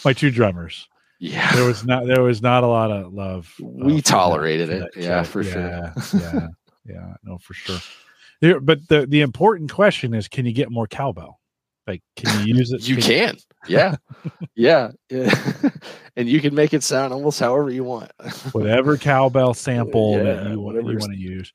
My 0.04 0.12
two 0.12 0.30
drummers 0.30 0.88
yeah. 1.24 1.54
There 1.54 1.64
was 1.64 1.86
not 1.86 2.06
there 2.06 2.22
was 2.22 2.42
not 2.42 2.64
a 2.64 2.66
lot 2.66 2.90
of 2.90 3.14
love 3.14 3.50
we 3.58 3.98
uh, 3.98 4.00
tolerated 4.02 4.68
that, 4.68 4.90
it. 4.94 5.04
yeah 5.04 5.22
for 5.22 5.40
yeah, 5.40 5.92
sure. 5.94 6.20
Yeah 6.20 6.48
yeah 6.84 7.14
no 7.22 7.38
for 7.38 7.54
sure. 7.54 7.78
There, 8.42 8.60
but 8.60 8.86
the 8.88 9.06
the 9.06 9.22
important 9.22 9.72
question 9.72 10.12
is 10.12 10.28
can 10.28 10.44
you 10.44 10.52
get 10.52 10.70
more 10.70 10.86
cowbell? 10.86 11.40
Like 11.86 12.02
can 12.16 12.46
you 12.46 12.56
use 12.56 12.72
it? 12.72 12.86
You 12.86 12.96
can, 12.96 13.04
can. 13.04 13.36
yeah. 13.66 13.96
Yeah. 14.54 14.90
Yeah 15.08 15.70
and 16.16 16.28
you 16.28 16.42
can 16.42 16.54
make 16.54 16.74
it 16.74 16.82
sound 16.82 17.14
almost 17.14 17.40
however 17.40 17.70
you 17.70 17.84
want. 17.84 18.12
Whatever 18.52 18.98
cowbell 18.98 19.54
sample 19.54 20.18
yeah, 20.18 20.22
that 20.24 20.50
you 20.50 20.60
want, 20.60 20.76
you 20.76 20.98
want 20.98 21.12
to 21.12 21.18
use. 21.18 21.54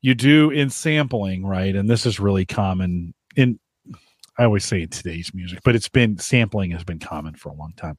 You 0.00 0.14
do 0.14 0.48
in 0.48 0.70
sampling 0.70 1.44
right? 1.44 1.76
And 1.76 1.90
this 1.90 2.06
is 2.06 2.18
really 2.18 2.46
common 2.46 3.12
in 3.36 3.60
i 4.38 4.44
always 4.44 4.64
say 4.64 4.82
in 4.82 4.88
today's 4.88 5.34
music 5.34 5.58
but 5.64 5.74
it's 5.76 5.88
been 5.88 6.16
sampling 6.16 6.70
has 6.70 6.82
been 6.82 6.98
common 6.98 7.34
for 7.34 7.50
a 7.50 7.54
long 7.54 7.72
time 7.76 7.98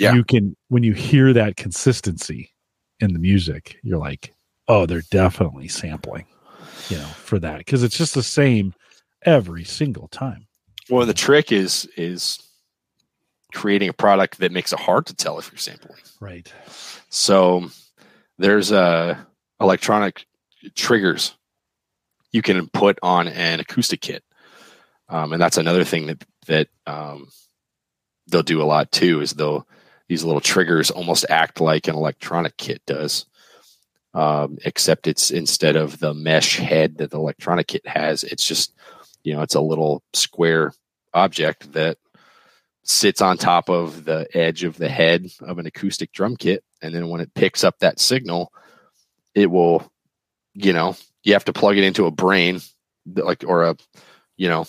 yeah. 0.00 0.14
you 0.14 0.24
can 0.24 0.56
when 0.68 0.82
you 0.82 0.94
hear 0.94 1.32
that 1.32 1.56
consistency 1.56 2.52
in 3.00 3.12
the 3.12 3.18
music, 3.18 3.78
you're 3.82 3.98
like, 3.98 4.34
oh, 4.66 4.86
they're 4.86 5.02
definitely 5.10 5.68
sampling, 5.68 6.26
you 6.88 6.96
know, 6.96 7.04
for 7.04 7.38
that 7.38 7.58
because 7.58 7.82
it's 7.82 7.98
just 7.98 8.14
the 8.14 8.22
same 8.22 8.74
every 9.22 9.64
single 9.64 10.08
time. 10.08 10.46
Well, 10.88 11.06
the 11.06 11.14
trick 11.14 11.52
is 11.52 11.88
is 11.96 12.38
creating 13.52 13.88
a 13.88 13.92
product 13.92 14.38
that 14.38 14.52
makes 14.52 14.72
it 14.72 14.78
hard 14.78 15.06
to 15.06 15.14
tell 15.14 15.38
if 15.38 15.50
you're 15.50 15.58
sampling. 15.58 15.98
Right. 16.20 16.52
So 17.08 17.68
there's 18.38 18.72
a 18.72 18.78
uh, 18.78 19.16
electronic 19.60 20.24
triggers 20.74 21.34
you 22.32 22.42
can 22.42 22.68
put 22.68 22.98
on 23.02 23.28
an 23.28 23.60
acoustic 23.60 24.00
kit, 24.00 24.24
um, 25.08 25.32
and 25.32 25.42
that's 25.42 25.58
another 25.58 25.84
thing 25.84 26.06
that 26.06 26.24
that 26.46 26.68
um, 26.86 27.28
they'll 28.28 28.42
do 28.42 28.62
a 28.62 28.64
lot 28.64 28.90
too. 28.92 29.20
Is 29.20 29.32
they'll 29.32 29.66
these 30.10 30.24
little 30.24 30.40
triggers 30.40 30.90
almost 30.90 31.24
act 31.30 31.60
like 31.60 31.86
an 31.86 31.94
electronic 31.94 32.56
kit 32.56 32.82
does, 32.84 33.26
um, 34.12 34.58
except 34.64 35.06
it's 35.06 35.30
instead 35.30 35.76
of 35.76 36.00
the 36.00 36.12
mesh 36.12 36.56
head 36.56 36.98
that 36.98 37.12
the 37.12 37.16
electronic 37.16 37.68
kit 37.68 37.86
has, 37.86 38.24
it's 38.24 38.44
just 38.44 38.74
you 39.22 39.32
know 39.32 39.42
it's 39.42 39.54
a 39.54 39.60
little 39.60 40.02
square 40.12 40.72
object 41.14 41.72
that 41.74 41.96
sits 42.82 43.22
on 43.22 43.38
top 43.38 43.70
of 43.70 44.04
the 44.04 44.26
edge 44.36 44.64
of 44.64 44.76
the 44.78 44.88
head 44.88 45.28
of 45.42 45.60
an 45.60 45.66
acoustic 45.66 46.10
drum 46.10 46.34
kit, 46.34 46.64
and 46.82 46.92
then 46.92 47.08
when 47.08 47.20
it 47.20 47.32
picks 47.34 47.62
up 47.62 47.78
that 47.78 48.00
signal, 48.00 48.52
it 49.36 49.48
will, 49.48 49.92
you 50.54 50.72
know, 50.72 50.96
you 51.22 51.34
have 51.34 51.44
to 51.44 51.52
plug 51.52 51.78
it 51.78 51.84
into 51.84 52.06
a 52.06 52.10
brain, 52.10 52.60
like 53.06 53.44
or 53.46 53.62
a, 53.62 53.76
you 54.36 54.48
know, 54.48 54.66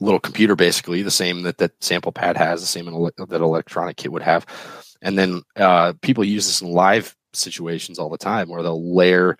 little 0.00 0.20
computer 0.20 0.54
basically 0.54 1.02
the 1.02 1.10
same 1.10 1.42
that 1.42 1.58
that 1.58 1.72
sample 1.80 2.12
pad 2.12 2.36
has 2.36 2.60
the 2.60 2.66
same 2.66 2.84
that 2.84 3.40
electronic 3.40 3.96
kit 3.96 4.12
would 4.12 4.22
have 4.22 4.46
and 5.02 5.18
then 5.18 5.42
uh, 5.56 5.92
people 6.02 6.24
use 6.24 6.46
this 6.46 6.62
in 6.62 6.72
live 6.72 7.14
situations 7.32 7.98
all 7.98 8.08
the 8.08 8.18
time 8.18 8.48
where 8.48 8.62
they'll 8.62 8.94
layer 8.94 9.36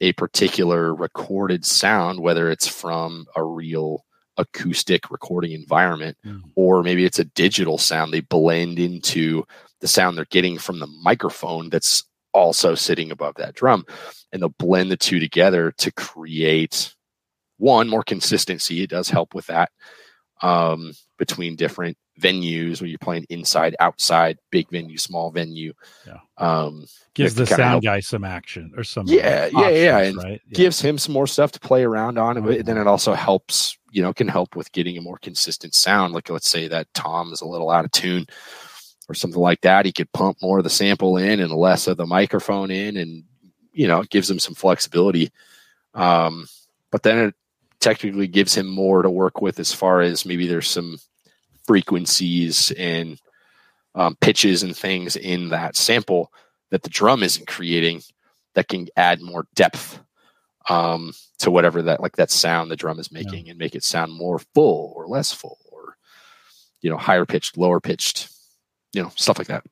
a 0.00 0.12
particular 0.14 0.94
recorded 0.94 1.64
sound 1.64 2.20
whether 2.20 2.50
it's 2.50 2.68
from 2.68 3.26
a 3.36 3.42
real 3.42 4.04
acoustic 4.38 5.10
recording 5.10 5.52
environment 5.52 6.16
mm. 6.24 6.40
or 6.56 6.82
maybe 6.82 7.04
it's 7.04 7.18
a 7.18 7.24
digital 7.24 7.78
sound 7.78 8.12
they 8.12 8.20
blend 8.20 8.78
into 8.78 9.44
the 9.80 9.88
sound 9.88 10.16
they're 10.16 10.24
getting 10.26 10.58
from 10.58 10.78
the 10.78 10.86
microphone 11.02 11.68
that's 11.68 12.04
also 12.32 12.74
sitting 12.74 13.10
above 13.10 13.34
that 13.34 13.54
drum 13.54 13.84
and 14.32 14.40
they'll 14.40 14.48
blend 14.50 14.90
the 14.90 14.96
two 14.96 15.20
together 15.20 15.72
to 15.72 15.92
create 15.92 16.94
one 17.58 17.88
more 17.88 18.02
consistency. 18.02 18.82
It 18.82 18.90
does 18.90 19.08
help 19.08 19.34
with 19.34 19.46
that 19.46 19.70
um, 20.42 20.92
between 21.18 21.56
different 21.56 21.96
venues 22.20 22.80
where 22.80 22.88
you're 22.88 22.98
playing 22.98 23.24
inside, 23.30 23.74
outside, 23.80 24.38
big 24.50 24.68
venue, 24.70 24.98
small 24.98 25.30
venue. 25.30 25.72
Yeah. 26.06 26.18
Um, 26.36 26.86
Gives 27.14 27.34
the 27.34 27.46
sound 27.46 27.82
guy 27.82 28.00
some 28.00 28.24
action 28.24 28.72
or 28.76 28.84
some 28.84 29.06
Yeah, 29.06 29.48
yeah, 29.52 29.68
yeah, 29.68 29.98
and 29.98 30.16
right 30.16 30.40
Yeah. 30.48 30.54
gives 30.54 30.80
him 30.80 30.98
some 30.98 31.12
more 31.12 31.26
stuff 31.26 31.52
to 31.52 31.60
play 31.60 31.84
around 31.84 32.18
on. 32.18 32.38
Oh, 32.38 32.42
But 32.42 32.66
then 32.66 32.76
it 32.76 32.86
also 32.86 33.14
helps, 33.14 33.76
you 33.90 34.02
know, 34.02 34.12
can 34.12 34.28
help 34.28 34.56
with 34.56 34.70
getting 34.72 34.98
a 34.98 35.02
more 35.02 35.18
consistent 35.18 35.74
sound. 35.74 36.12
Like 36.12 36.28
let's 36.28 36.48
say 36.48 36.68
that 36.68 36.92
Tom 36.94 37.32
is 37.32 37.40
a 37.40 37.46
little 37.46 37.70
out 37.70 37.84
of 37.84 37.90
tune 37.92 38.26
or 39.08 39.14
something 39.14 39.40
like 39.40 39.60
that. 39.62 39.86
He 39.86 39.92
could 39.92 40.12
pump 40.12 40.38
more 40.42 40.58
of 40.58 40.64
the 40.64 40.70
sample 40.70 41.16
in 41.16 41.40
and 41.40 41.52
less 41.52 41.86
of 41.86 41.96
the 41.96 42.06
microphone 42.06 42.70
in, 42.70 42.96
and 42.96 43.24
you 43.72 43.86
know, 43.88 44.00
it 44.00 44.10
gives 44.10 44.30
him 44.30 44.38
some 44.38 44.54
flexibility. 44.54 45.30
Um, 45.94 46.46
but 46.90 47.02
then 47.02 47.18
it 47.18 47.34
technically 47.82 48.28
gives 48.28 48.54
him 48.54 48.66
more 48.66 49.02
to 49.02 49.10
work 49.10 49.42
with 49.42 49.58
as 49.58 49.72
far 49.72 50.00
as 50.00 50.24
maybe 50.24 50.46
there's 50.46 50.68
some 50.68 50.98
frequencies 51.66 52.70
and 52.78 53.20
um, 53.94 54.16
pitches 54.20 54.62
and 54.62 54.76
things 54.76 55.16
in 55.16 55.50
that 55.50 55.76
sample 55.76 56.32
that 56.70 56.82
the 56.82 56.90
drum 56.90 57.22
isn't 57.22 57.46
creating 57.46 58.00
that 58.54 58.68
can 58.68 58.88
add 58.96 59.20
more 59.20 59.46
depth 59.54 60.00
um, 60.68 61.12
to 61.38 61.50
whatever 61.50 61.82
that 61.82 62.00
like 62.00 62.16
that 62.16 62.30
sound 62.30 62.70
the 62.70 62.76
drum 62.76 62.98
is 62.98 63.12
making 63.12 63.50
and 63.50 63.58
make 63.58 63.74
it 63.74 63.82
sound 63.82 64.12
more 64.12 64.38
full 64.54 64.92
or 64.96 65.06
less 65.08 65.32
full 65.32 65.58
or 65.70 65.96
you 66.80 66.90
know 66.90 66.96
higher 66.96 67.26
pitched 67.26 67.58
lower 67.58 67.80
pitched 67.80 68.30
you 68.92 69.02
know 69.02 69.10
stuff 69.16 69.38
like 69.38 69.48
that 69.48 69.64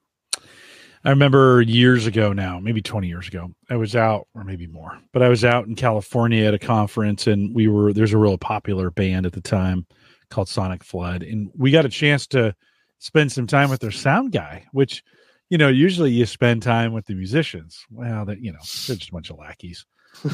I 1.05 1.11
remember 1.11 1.63
years 1.63 2.07
ago 2.07 2.33
now, 2.35 2.61
maybe 2.61 2.83
20 2.83 3.09
years 3.09 3.27
ago, 3.27 3.51
I 3.71 3.77
was 3.77 3.97
out, 3.97 4.29
or 4.35 4.45
maybe 4.45 4.67
more, 4.67 5.01
but 5.13 5.23
I 5.23 5.29
was 5.29 5.45
out 5.45 5.67
in 5.67 5.75
California 5.75 6.45
at 6.45 6.53
a 6.53 6.59
conference, 6.59 7.27
and 7.27 7.55
we 7.55 7.69
were 7.69 7.93
there's 7.93 8.13
a 8.13 8.19
real 8.19 8.37
popular 8.37 8.91
band 8.91 9.25
at 9.25 9.33
the 9.33 9.41
time 9.41 9.87
called 10.29 10.49
Sonic 10.49 10.85
Flood, 10.85 11.23
and 11.23 11.51
we 11.57 11.71
got 11.71 11.87
a 11.87 11.91
chance 11.91 12.27
to 12.29 12.55
spend 12.99 13.33
some 13.33 13.47
time 13.47 13.71
with 13.71 13.81
their 13.81 13.91
sound 13.91 14.33
guy, 14.33 14.67
which 14.73 15.03
you 15.49 15.57
know 15.57 15.69
usually 15.69 16.11
you 16.11 16.27
spend 16.27 16.63
time 16.63 16.93
with 16.93 17.07
the 17.07 17.15
musicians. 17.15 17.83
Well, 17.91 18.27
that 18.27 18.41
you 18.43 18.53
know 18.53 18.61
they're 18.87 18.97
just 18.97 19.09
a 19.09 19.13
bunch 19.13 19.31
of 19.31 19.39
lackeys, 19.39 19.87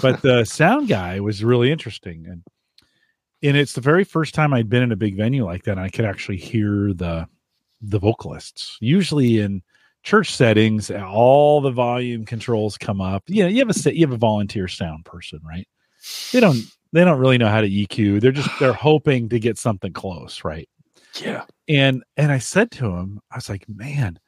but 0.03 0.21
the 0.23 0.45
sound 0.45 0.89
guy 0.89 1.21
was 1.21 1.45
really 1.45 1.71
interesting, 1.71 2.27
and 2.27 2.43
and 3.41 3.57
it's 3.57 3.75
the 3.75 3.81
very 3.81 4.03
first 4.03 4.35
time 4.35 4.53
I'd 4.53 4.69
been 4.69 4.83
in 4.83 4.91
a 4.91 4.97
big 4.97 5.17
venue 5.17 5.45
like 5.45 5.62
that, 5.64 5.73
and 5.73 5.81
I 5.81 5.91
could 5.91 6.05
actually 6.05 6.39
hear 6.39 6.93
the 6.93 7.29
the 7.81 8.01
vocalists. 8.01 8.79
Usually 8.81 9.39
in 9.39 9.62
church 10.07 10.33
settings, 10.37 10.89
all 10.91 11.61
the 11.61 11.73
volume 11.73 12.25
controls 12.25 12.79
come 12.79 13.01
up. 13.01 13.25
You 13.27 13.43
know, 13.43 13.49
you 13.49 13.59
have 13.59 13.69
a 13.69 13.75
se- 13.75 13.95
you 13.95 14.07
have 14.07 14.15
a 14.15 14.17
volunteer 14.17 14.69
sound 14.69 15.05
person, 15.05 15.41
right? 15.45 15.67
They 16.33 16.39
don't 16.39 16.59
they 16.93 17.05
don't 17.05 17.19
really 17.19 17.39
know 17.39 17.49
how 17.49 17.61
to 17.61 17.69
EQ. 17.69 18.21
They're 18.21 18.31
just 18.31 18.49
they're 18.61 18.73
hoping 18.89 19.29
to 19.31 19.41
get 19.41 19.59
something 19.59 19.93
close, 19.93 20.45
right? 20.45 20.69
yeah 21.21 21.45
And 21.69 22.05
and 22.17 22.31
I 22.31 22.39
said 22.39 22.71
to 22.73 22.87
him, 22.87 23.21
I 23.33 23.37
was 23.37 23.49
like, 23.49 23.67
man, 23.69 24.19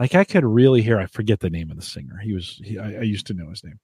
like 0.00 0.14
I 0.14 0.24
could 0.24 0.44
really 0.44 0.80
hear. 0.80 0.98
I 0.98 1.06
forget 1.06 1.40
the 1.40 1.50
name 1.50 1.70
of 1.70 1.76
the 1.76 1.82
singer. 1.82 2.18
He 2.22 2.32
was 2.32 2.58
he, 2.64 2.78
I, 2.78 2.94
I 2.94 3.02
used 3.02 3.26
to 3.26 3.34
know 3.34 3.50
his 3.50 3.62
name. 3.62 3.78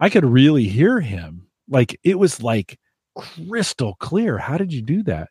I 0.00 0.10
could 0.10 0.24
really 0.24 0.68
hear 0.68 1.00
him. 1.00 1.46
Like 1.66 1.98
it 2.04 2.18
was 2.18 2.42
like 2.42 2.78
crystal 3.16 3.96
clear. 4.00 4.36
How 4.36 4.58
did 4.58 4.70
you 4.70 4.82
do 4.82 5.02
that? 5.04 5.30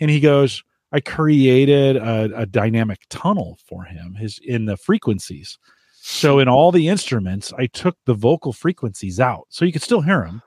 And 0.00 0.10
he 0.10 0.20
goes, 0.20 0.64
I 0.92 1.00
created 1.00 1.96
a, 1.96 2.30
a 2.36 2.46
dynamic 2.46 3.00
tunnel 3.08 3.58
for 3.66 3.84
him. 3.84 4.14
His 4.14 4.38
in 4.44 4.66
the 4.66 4.76
frequencies. 4.76 5.58
So 6.04 6.38
in 6.38 6.48
all 6.48 6.72
the 6.72 6.88
instruments, 6.88 7.52
I 7.56 7.66
took 7.66 7.96
the 8.06 8.14
vocal 8.14 8.52
frequencies 8.52 9.20
out, 9.20 9.46
so 9.50 9.64
you 9.64 9.72
could 9.72 9.82
still 9.82 10.00
hear 10.00 10.24
them, 10.24 10.42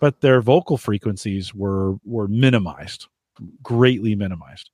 but 0.00 0.20
their 0.20 0.40
vocal 0.40 0.78
frequencies 0.78 1.54
were 1.54 1.96
were 2.04 2.28
minimized, 2.28 3.08
greatly 3.62 4.14
minimized 4.14 4.70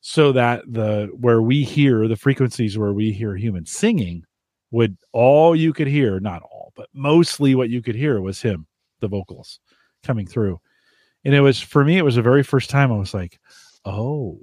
so 0.00 0.32
that 0.32 0.62
the 0.66 1.10
where 1.20 1.42
we 1.42 1.64
hear 1.64 2.06
the 2.08 2.16
frequencies 2.16 2.78
where 2.78 2.92
we 2.92 3.12
hear 3.12 3.36
humans 3.36 3.70
singing 3.70 4.24
would 4.70 4.96
all 5.12 5.56
you 5.56 5.72
could 5.72 5.86
hear 5.86 6.20
not 6.20 6.42
all 6.42 6.72
but 6.76 6.88
mostly 6.94 7.54
what 7.54 7.70
you 7.70 7.82
could 7.82 7.94
hear 7.94 8.20
was 8.20 8.40
him 8.40 8.66
the 9.00 9.08
vocals 9.08 9.60
coming 10.02 10.26
through 10.26 10.58
and 11.24 11.34
it 11.34 11.40
was 11.40 11.60
for 11.60 11.84
me 11.84 11.98
it 11.98 12.04
was 12.04 12.14
the 12.14 12.22
very 12.22 12.42
first 12.42 12.70
time 12.70 12.92
i 12.92 12.96
was 12.96 13.14
like 13.14 13.40
oh 13.84 14.38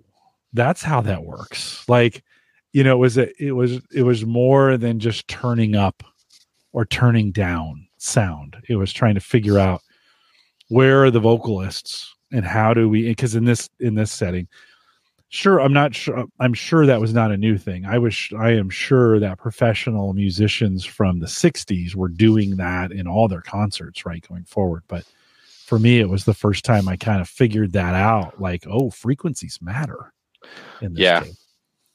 that's 0.54 0.82
how 0.82 1.02
that 1.02 1.26
works. 1.26 1.88
Like 1.88 2.24
you 2.74 2.84
know 2.84 2.94
it 2.94 3.00
was 3.00 3.18
a, 3.18 3.44
it 3.44 3.52
was 3.52 3.80
it 3.94 4.04
was 4.04 4.26
more 4.26 4.78
than 4.78 5.00
just 5.00 5.28
turning 5.28 5.76
up 5.76 6.04
or 6.74 6.86
turning 6.86 7.32
down 7.32 7.88
sound. 7.98 8.58
It 8.68 8.78
was 8.78 8.92
trying 8.92 9.16
to 9.16 9.22
figure 9.22 9.60
out 9.60 9.82
where 10.70 11.04
are 11.04 11.12
the 11.12 11.20
vocalists 11.20 12.16
and 12.32 12.46
how 12.46 12.74
do 12.74 12.90
we 12.90 13.08
because 13.10 13.36
in 13.36 13.46
this 13.46 13.70
in 13.80 13.96
this 13.96 14.12
setting 14.12 14.48
sure 15.30 15.60
i'm 15.60 15.74
not 15.74 15.94
sure 15.94 16.26
i'm 16.40 16.54
sure 16.54 16.86
that 16.86 17.00
was 17.00 17.14
not 17.14 17.32
a 17.32 17.38
new 17.38 17.58
thing. 17.58 17.86
I 17.86 18.00
was 18.00 18.30
i 18.38 18.52
am 18.52 18.70
sure 18.70 19.20
that 19.20 19.38
professional 19.38 20.14
musicians 20.14 20.86
from 20.86 21.20
the 21.20 21.28
60s 21.28 21.96
were 21.96 22.10
doing 22.10 22.56
that 22.58 22.92
in 22.92 23.08
all 23.08 23.28
their 23.28 23.42
concerts 23.42 24.06
right 24.06 24.26
going 24.28 24.46
forward 24.46 24.84
but 24.88 25.06
for 25.66 25.80
me 25.80 26.00
it 26.00 26.10
was 26.10 26.26
the 26.26 26.34
first 26.34 26.64
time 26.64 26.88
i 26.88 26.96
kind 26.96 27.20
of 27.22 27.28
figured 27.28 27.74
that 27.74 27.96
out 27.96 28.40
like 28.40 28.66
oh 28.68 28.90
frequencies 28.90 29.58
matter 29.62 30.14
in 30.82 30.94
this 30.94 31.02
Yeah. 31.02 31.24
case. 31.24 31.46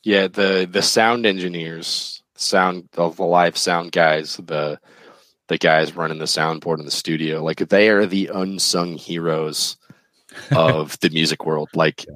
yeah 0.02 0.26
the 0.28 0.68
the 0.70 0.82
sound 0.82 1.24
engineers 1.26 2.22
sound 2.36 2.88
of 2.96 3.16
the 3.16 3.24
live 3.24 3.56
sound 3.56 3.92
guys 3.92 4.36
the 4.36 4.78
the 5.48 5.58
guys 5.58 5.94
running 5.96 6.18
the 6.18 6.24
soundboard 6.24 6.78
in 6.78 6.84
the 6.84 6.90
studio 6.90 7.42
like 7.42 7.58
they 7.68 7.88
are 7.88 8.06
the 8.06 8.30
unsung 8.34 8.94
heroes 8.96 9.76
of 10.56 10.98
the 11.00 11.10
music 11.10 11.44
world 11.46 11.68
like 11.74 12.06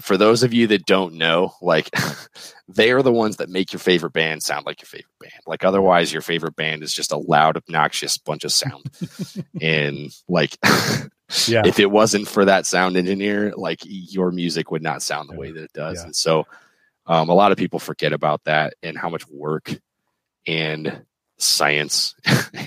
for 0.00 0.16
those 0.16 0.42
of 0.42 0.52
you 0.54 0.66
that 0.66 0.86
don't 0.86 1.14
know 1.14 1.52
like 1.60 1.90
they 2.68 2.90
are 2.92 3.02
the 3.02 3.12
ones 3.12 3.36
that 3.36 3.48
make 3.48 3.72
your 3.72 3.80
favorite 3.80 4.12
band 4.12 4.42
sound 4.42 4.64
like 4.66 4.80
your 4.80 4.86
favorite 4.86 5.18
band 5.20 5.32
like 5.46 5.64
otherwise 5.64 6.12
your 6.12 6.22
favorite 6.22 6.54
band 6.56 6.82
is 6.82 6.92
just 6.92 7.12
a 7.12 7.16
loud 7.16 7.56
obnoxious 7.56 8.18
bunch 8.18 8.44
of 8.44 8.52
sound 8.52 8.84
and 9.60 10.10
like 10.28 10.56
yeah 11.48 11.62
if 11.64 11.78
it 11.78 11.90
wasn't 11.90 12.28
for 12.28 12.44
that 12.44 12.66
sound 12.66 12.96
engineer, 12.96 13.52
like 13.56 13.80
your 13.84 14.30
music 14.30 14.70
would 14.70 14.82
not 14.82 15.02
sound 15.02 15.28
the 15.30 15.36
way 15.36 15.50
that 15.50 15.64
it 15.64 15.72
does. 15.72 15.98
Yeah. 15.98 16.04
And 16.04 16.14
so 16.16 16.46
um, 17.06 17.28
a 17.30 17.34
lot 17.34 17.52
of 17.52 17.58
people 17.58 17.78
forget 17.78 18.12
about 18.12 18.44
that 18.44 18.74
and 18.82 18.96
how 18.98 19.08
much 19.08 19.26
work 19.28 19.74
and 20.46 21.04
science 21.38 22.14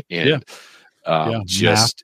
and 0.09 0.29
Yeah. 0.29 0.39
um, 1.05 1.43
just 1.45 2.03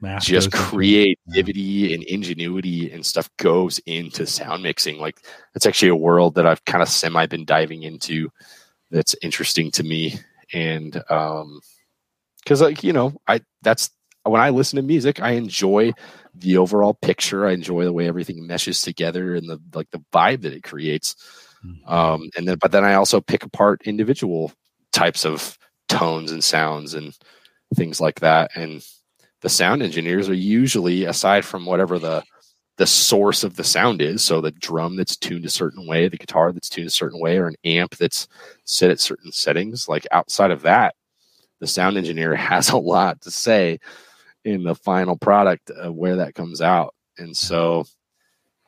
Math 0.00 0.24
just 0.24 0.52
creativity 0.52 1.94
and 1.94 2.02
ingenuity 2.04 2.90
and 2.92 3.04
stuff 3.04 3.30
goes 3.38 3.78
into 3.86 4.26
sound 4.26 4.62
mixing. 4.62 4.98
Like 4.98 5.20
that's 5.54 5.66
actually 5.66 5.88
a 5.88 5.96
world 5.96 6.34
that 6.34 6.46
I've 6.46 6.64
kind 6.66 6.82
of 6.82 6.88
semi 6.88 7.26
been 7.26 7.44
diving 7.46 7.82
into 7.82 8.30
that's 8.90 9.14
interesting 9.22 9.70
to 9.72 9.82
me. 9.84 10.16
And 10.52 11.02
um 11.10 11.60
because 12.44 12.60
like, 12.60 12.84
you 12.84 12.92
know, 12.92 13.14
I 13.28 13.40
that's 13.62 13.90
when 14.24 14.40
I 14.40 14.50
listen 14.50 14.76
to 14.76 14.82
music, 14.82 15.20
I 15.22 15.32
enjoy 15.32 15.92
the 16.34 16.58
overall 16.58 16.94
picture. 16.94 17.46
I 17.46 17.52
enjoy 17.52 17.84
the 17.84 17.92
way 17.92 18.06
everything 18.08 18.46
meshes 18.46 18.82
together 18.82 19.34
and 19.34 19.48
the 19.48 19.60
like 19.74 19.90
the 19.92 20.02
vibe 20.12 20.42
that 20.42 20.52
it 20.52 20.62
creates. 20.62 21.16
Mhm. 21.64 21.90
Um 21.90 22.30
and 22.36 22.46
then 22.48 22.58
but 22.60 22.72
then 22.72 22.84
I 22.84 22.94
also 22.94 23.20
pick 23.20 23.44
apart 23.44 23.82
individual 23.84 24.52
types 24.92 25.24
of 25.24 25.58
tones 25.88 26.32
and 26.32 26.44
sounds 26.44 26.94
and 26.94 27.16
things 27.74 28.00
like 28.00 28.20
that. 28.20 28.50
And 28.56 28.84
the 29.42 29.48
sound 29.48 29.82
engineers 29.82 30.28
are 30.28 30.34
usually 30.34 31.04
aside 31.04 31.44
from 31.44 31.66
whatever 31.66 31.98
the 31.98 32.22
the 32.78 32.86
source 32.86 33.42
of 33.42 33.56
the 33.56 33.64
sound 33.64 34.02
is 34.02 34.22
so 34.22 34.40
the 34.40 34.50
drum 34.50 34.96
that's 34.96 35.16
tuned 35.16 35.44
a 35.46 35.50
certain 35.50 35.86
way 35.86 36.08
the 36.08 36.16
guitar 36.18 36.52
that's 36.52 36.68
tuned 36.68 36.86
a 36.86 36.90
certain 36.90 37.20
way 37.20 37.38
or 37.38 37.46
an 37.48 37.54
amp 37.64 37.96
that's 37.96 38.28
set 38.64 38.90
at 38.90 39.00
certain 39.00 39.32
settings 39.32 39.88
like 39.88 40.06
outside 40.12 40.50
of 40.50 40.62
that 40.62 40.94
the 41.60 41.66
sound 41.66 41.96
engineer 41.96 42.34
has 42.36 42.68
a 42.70 42.76
lot 42.76 43.20
to 43.22 43.30
say 43.30 43.78
in 44.44 44.62
the 44.62 44.74
final 44.74 45.16
product 45.16 45.70
of 45.70 45.94
where 45.94 46.16
that 46.16 46.34
comes 46.34 46.60
out. 46.60 46.94
And 47.18 47.36
so 47.36 47.84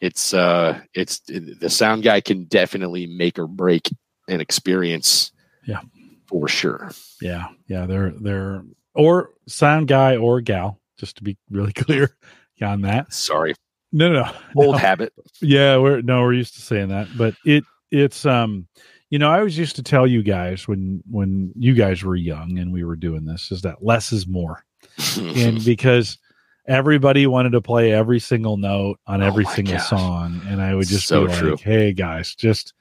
it's 0.01 0.33
uh 0.35 0.81
it's 0.95 1.21
the 1.21 1.69
sound 1.71 2.03
guy 2.03 2.21
can 2.21 2.45
definitely 2.45 3.07
make 3.07 3.39
or 3.39 3.47
break 3.47 3.89
an 4.27 4.41
experience 4.41 5.31
Yeah. 5.67 5.81
for 6.27 6.49
sure. 6.49 6.91
Yeah, 7.21 7.49
yeah, 7.69 7.87
they're 7.87 8.11
they're 8.19 8.65
or 8.99 9.31
sound 9.47 9.89
guy 9.89 10.17
or 10.17 10.43
gal, 10.43 10.79
just 10.99 11.17
to 11.17 11.23
be 11.23 11.39
really 11.51 11.73
clear 11.85 12.15
on 12.61 12.83
that. 12.83 13.11
sorry 13.13 13.55
No, 13.93 14.13
no, 14.13 14.23
no. 14.25 14.33
old 14.57 14.75
no. 14.75 14.79
habit 14.79 15.13
Yeah, 15.41 15.79
we're 15.79 16.03
no, 16.03 16.21
we're 16.23 16.35
used 16.35 16.55
to 16.57 16.61
saying 16.61 16.89
that, 16.89 17.09
but 17.17 17.35
it 17.47 17.65
it's 17.91 18.27
um, 18.27 18.67
you 19.11 19.19
know, 19.19 19.31
I 19.31 19.39
always 19.39 19.57
used 19.57 19.77
to 19.77 19.83
tell 19.83 20.07
you 20.07 20.23
guys 20.23 20.69
when 20.69 21.03
when 21.11 21.53
you 21.57 21.73
guys 21.75 22.03
were 22.05 22.17
young 22.17 22.59
and 22.59 22.71
we 22.73 22.85
were 22.85 22.97
doing 22.97 23.25
this 23.25 23.51
is 23.51 23.63
that 23.63 23.83
less 23.83 24.13
is 24.13 24.27
more, 24.27 24.63
and 25.17 25.65
because 25.65 26.19
everybody 26.67 27.27
wanted 27.27 27.53
to 27.53 27.63
play 27.63 27.93
every 27.93 28.19
single 28.21 28.59
note 28.59 29.01
on 29.07 29.23
Oh 29.23 29.27
every 29.27 29.45
my 29.45 29.55
single 29.55 29.77
gosh. 29.77 29.89
song, 29.89 30.43
and 30.49 30.61
I 30.61 30.75
would 30.75 30.87
just 30.87 31.07
So 31.07 31.23
be 31.23 31.29
like, 31.29 31.39
true. 31.39 31.57
"Hey 31.63 31.93
guys, 31.95 32.35
just 32.35 32.75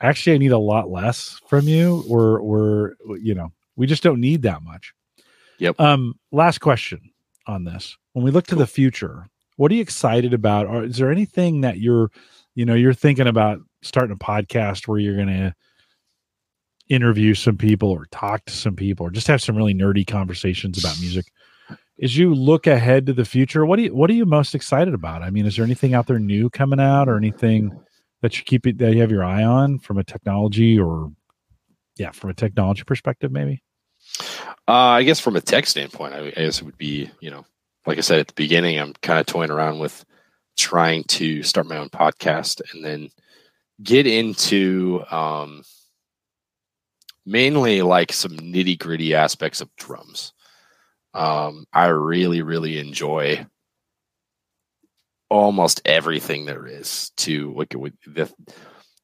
actually, 0.00 0.34
I 0.34 0.38
need 0.38 0.52
a 0.52 0.58
lot 0.58 0.90
less 0.90 1.40
from 1.48 1.66
you. 1.66 2.04
We're 2.06 2.40
we're 2.42 2.92
you 3.20 3.34
know, 3.34 3.50
we 3.74 3.86
just 3.88 4.02
don't 4.04 4.20
need 4.20 4.42
that 4.42 4.62
much." 4.62 4.94
Yep. 5.62 5.78
Um, 5.78 6.14
last 6.32 6.58
question. 6.58 7.12
on 7.46 7.62
this. 7.62 7.96
When 8.14 8.24
we 8.24 8.32
look 8.32 8.48
to 8.48 8.56
the 8.56 8.66
future, 8.66 9.28
what 9.56 9.70
are 9.70 9.74
you 9.76 9.80
excited 9.80 10.34
about? 10.34 10.66
Or 10.66 10.82
is 10.82 10.96
there 10.96 11.10
anything 11.10 11.60
that 11.60 11.78
you're, 11.78 12.10
you 12.56 12.64
know, 12.64 12.74
you're 12.74 12.92
thinking 12.92 13.28
about 13.28 13.60
starting 13.80 14.12
a 14.12 14.18
podcast 14.18 14.88
where 14.88 14.98
you're 14.98 15.14
going 15.14 15.28
to 15.28 15.54
interview 16.88 17.34
some 17.34 17.56
people 17.56 17.90
or 17.90 18.06
talk 18.10 18.44
to 18.46 18.52
some 18.52 18.74
people 18.74 19.06
or 19.06 19.10
just 19.10 19.28
have 19.28 19.40
some 19.40 19.56
really 19.56 19.72
nerdy 19.72 20.04
conversations 20.04 20.78
about 20.78 20.98
music? 21.00 21.26
As 22.02 22.16
you 22.16 22.34
look 22.34 22.66
ahead 22.66 23.06
to 23.06 23.12
the 23.12 23.24
future, 23.24 23.64
what 23.64 23.76
do 23.76 23.82
you 23.82 23.94
what 23.94 24.10
are 24.10 24.14
you 24.14 24.26
most 24.26 24.56
excited 24.56 24.94
about? 24.94 25.22
I 25.22 25.30
mean, 25.30 25.46
is 25.46 25.54
there 25.54 25.64
anything 25.64 25.94
out 25.94 26.08
there 26.08 26.18
new 26.18 26.50
coming 26.50 26.80
out 26.80 27.08
or 27.08 27.16
anything 27.16 27.70
that 28.20 28.36
you 28.36 28.44
keep 28.44 28.66
it 28.66 28.78
that 28.78 28.94
you 28.94 29.00
have 29.00 29.12
your 29.12 29.22
eye 29.22 29.44
on 29.44 29.78
from 29.78 29.98
a 29.98 30.04
technology 30.04 30.76
or 30.76 31.12
yeah, 31.96 32.10
from 32.10 32.30
a 32.30 32.34
technology 32.34 32.82
perspective, 32.82 33.30
maybe? 33.30 33.62
Uh, 34.68 34.72
I 34.72 35.02
guess 35.02 35.20
from 35.20 35.36
a 35.36 35.40
tech 35.40 35.66
standpoint, 35.66 36.14
I, 36.14 36.26
I 36.28 36.30
guess 36.30 36.60
it 36.60 36.64
would 36.64 36.78
be, 36.78 37.10
you 37.20 37.30
know, 37.30 37.44
like 37.86 37.98
I 37.98 38.02
said 38.02 38.20
at 38.20 38.28
the 38.28 38.34
beginning, 38.34 38.78
I'm 38.78 38.92
kind 39.02 39.18
of 39.18 39.26
toying 39.26 39.50
around 39.50 39.80
with 39.80 40.04
trying 40.56 41.04
to 41.04 41.42
start 41.42 41.66
my 41.66 41.78
own 41.78 41.88
podcast 41.88 42.60
and 42.72 42.84
then 42.84 43.08
get 43.82 44.06
into 44.06 45.02
um, 45.10 45.62
mainly 47.26 47.82
like 47.82 48.12
some 48.12 48.32
nitty 48.32 48.78
gritty 48.78 49.14
aspects 49.14 49.60
of 49.60 49.74
drums. 49.76 50.32
Um, 51.14 51.66
I 51.72 51.86
really, 51.86 52.42
really 52.42 52.78
enjoy 52.78 53.46
almost 55.28 55.80
everything 55.86 56.44
there 56.44 56.66
is 56.66 57.10
to 57.16 57.54
like 57.54 57.70
the 57.70 58.30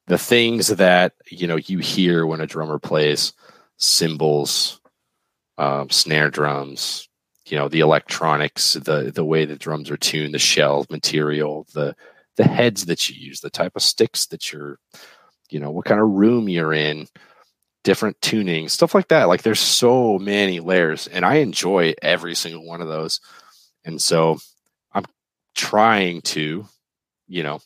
the 0.08 0.18
things 0.18 0.68
that 0.68 1.14
you 1.30 1.46
know 1.46 1.56
you 1.56 1.78
hear 1.78 2.26
when 2.26 2.40
a 2.40 2.46
drummer 2.46 2.78
plays 2.78 3.32
cymbals, 3.76 4.80
um, 5.58 5.90
snare 5.90 6.30
drums, 6.30 7.08
you 7.46 7.58
know 7.58 7.68
the 7.68 7.80
electronics, 7.80 8.74
the 8.74 9.10
the 9.14 9.24
way 9.24 9.44
the 9.44 9.56
drums 9.56 9.90
are 9.90 9.96
tuned, 9.96 10.34
the 10.34 10.38
shell 10.38 10.86
material, 10.90 11.66
the 11.74 11.94
the 12.36 12.44
heads 12.44 12.86
that 12.86 13.08
you 13.08 13.16
use, 13.16 13.40
the 13.40 13.50
type 13.50 13.72
of 13.74 13.82
sticks 13.82 14.26
that 14.26 14.52
you're, 14.52 14.78
you 15.50 15.58
know, 15.58 15.70
what 15.70 15.84
kind 15.84 16.00
of 16.00 16.08
room 16.08 16.48
you're 16.48 16.72
in, 16.72 17.06
different 17.82 18.20
tuning, 18.20 18.68
stuff 18.68 18.94
like 18.94 19.08
that. 19.08 19.24
Like 19.24 19.42
there's 19.42 19.60
so 19.60 20.18
many 20.18 20.60
layers, 20.60 21.08
and 21.08 21.24
I 21.24 21.36
enjoy 21.36 21.94
every 22.00 22.34
single 22.34 22.64
one 22.64 22.80
of 22.80 22.88
those. 22.88 23.20
And 23.84 24.00
so 24.00 24.38
I'm 24.92 25.04
trying 25.54 26.20
to, 26.22 26.66
you 27.26 27.42
know, 27.42 27.60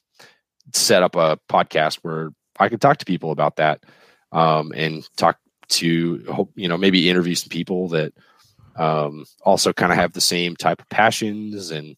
set 0.72 1.03
up 1.03 1.16
a 1.16 1.38
podcast 1.51 1.99
where 2.03 2.30
I 2.59 2.68
can 2.68 2.78
talk 2.78 2.99
to 2.99 3.05
people 3.05 3.30
about 3.30 3.57
that 3.57 3.82
um, 4.30 4.72
and 4.74 5.07
talk 5.16 5.38
to, 5.73 6.49
you 6.55 6.68
know, 6.68 6.79
maybe 6.79 7.11
interview 7.11 7.35
some 7.35 7.49
people 7.49 7.89
that 7.89 8.12
um, 8.77 9.25
also 9.43 9.73
kind 9.73 9.93
of 9.93 9.99
have 9.99 10.12
the 10.12 10.20
same 10.20 10.57
type 10.57 10.81
of 10.81 10.89
passions 10.89 11.70
and 11.70 11.97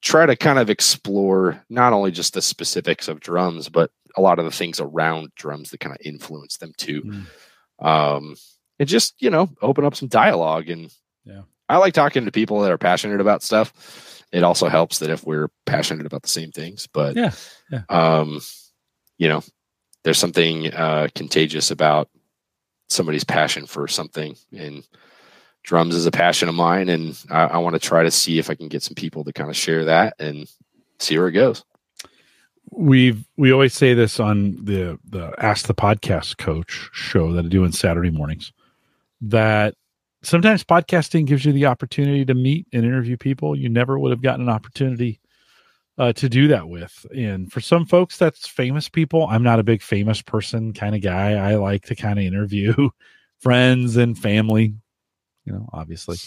try 0.00 0.26
to 0.26 0.36
kind 0.36 0.58
of 0.58 0.70
explore 0.70 1.62
not 1.68 1.92
only 1.92 2.10
just 2.10 2.34
the 2.34 2.42
specifics 2.42 3.08
of 3.08 3.20
drums, 3.20 3.68
but 3.68 3.90
a 4.16 4.20
lot 4.20 4.38
of 4.38 4.44
the 4.44 4.50
things 4.50 4.80
around 4.80 5.30
drums 5.34 5.70
that 5.70 5.80
kind 5.80 5.94
of 5.94 6.00
influence 6.04 6.56
them 6.58 6.72
too. 6.76 7.02
Mm. 7.02 7.26
Um, 7.86 8.36
and 8.78 8.88
just, 8.88 9.20
you 9.20 9.30
know, 9.30 9.50
open 9.60 9.84
up 9.84 9.94
some 9.94 10.08
dialogue. 10.08 10.68
And 10.70 10.90
yeah, 11.24 11.42
I 11.68 11.78
like 11.78 11.94
talking 11.94 12.24
to 12.24 12.32
people 12.32 12.60
that 12.60 12.72
are 12.72 12.78
passionate 12.78 13.20
about 13.20 13.42
stuff. 13.42 14.24
It 14.32 14.44
also 14.44 14.68
helps 14.68 14.98
that 14.98 15.10
if 15.10 15.24
we're 15.24 15.48
passionate 15.66 16.06
about 16.06 16.22
the 16.22 16.28
same 16.28 16.52
things, 16.52 16.86
but 16.86 17.16
yeah, 17.16 17.32
yeah. 17.70 17.82
um, 17.88 18.40
you 19.16 19.28
know, 19.28 19.42
there's 20.04 20.18
something 20.18 20.72
uh, 20.72 21.08
contagious 21.14 21.70
about 21.70 22.08
somebody's 22.88 23.24
passion 23.24 23.66
for 23.66 23.86
something 23.88 24.36
and 24.56 24.84
drums 25.62 25.94
is 25.94 26.06
a 26.06 26.10
passion 26.10 26.48
of 26.48 26.54
mine, 26.54 26.88
and 26.88 27.22
I, 27.30 27.42
I 27.42 27.58
want 27.58 27.74
to 27.74 27.78
try 27.78 28.02
to 28.02 28.10
see 28.10 28.38
if 28.38 28.48
I 28.48 28.54
can 28.54 28.68
get 28.68 28.82
some 28.82 28.94
people 28.94 29.22
to 29.24 29.32
kind 29.32 29.50
of 29.50 29.56
share 29.56 29.84
that 29.84 30.14
and 30.18 30.50
see 30.98 31.18
where 31.18 31.28
it 31.28 31.32
goes. 31.32 31.64
We've 32.70 33.24
we 33.36 33.52
always 33.52 33.74
say 33.74 33.94
this 33.94 34.20
on 34.20 34.64
the 34.64 34.98
the 35.08 35.32
Ask 35.38 35.66
the 35.66 35.74
Podcast 35.74 36.38
Coach 36.38 36.90
show 36.92 37.32
that 37.32 37.44
I 37.44 37.48
do 37.48 37.64
on 37.64 37.72
Saturday 37.72 38.10
mornings 38.10 38.52
that 39.20 39.74
sometimes 40.22 40.64
podcasting 40.64 41.26
gives 41.26 41.44
you 41.44 41.52
the 41.52 41.66
opportunity 41.66 42.24
to 42.24 42.34
meet 42.34 42.66
and 42.72 42.84
interview 42.84 43.16
people 43.16 43.56
you 43.56 43.68
never 43.68 43.98
would 43.98 44.10
have 44.10 44.22
gotten 44.22 44.42
an 44.42 44.54
opportunity 44.54 45.18
uh, 45.98 46.12
to 46.14 46.28
do 46.28 46.48
that 46.48 46.68
with. 46.68 47.04
And 47.14 47.52
for 47.52 47.60
some 47.60 47.84
folks, 47.84 48.16
that's 48.16 48.46
famous 48.46 48.88
people. 48.88 49.26
I'm 49.28 49.42
not 49.42 49.58
a 49.58 49.64
big 49.64 49.82
famous 49.82 50.22
person 50.22 50.72
kind 50.72 50.94
of 50.94 51.02
guy. 51.02 51.32
I 51.32 51.56
like 51.56 51.84
to 51.86 51.96
kind 51.96 52.18
of 52.18 52.24
interview 52.24 52.90
friends 53.40 53.96
and 53.96 54.16
family, 54.16 54.74
you 55.44 55.52
know, 55.52 55.68
obviously. 55.72 56.18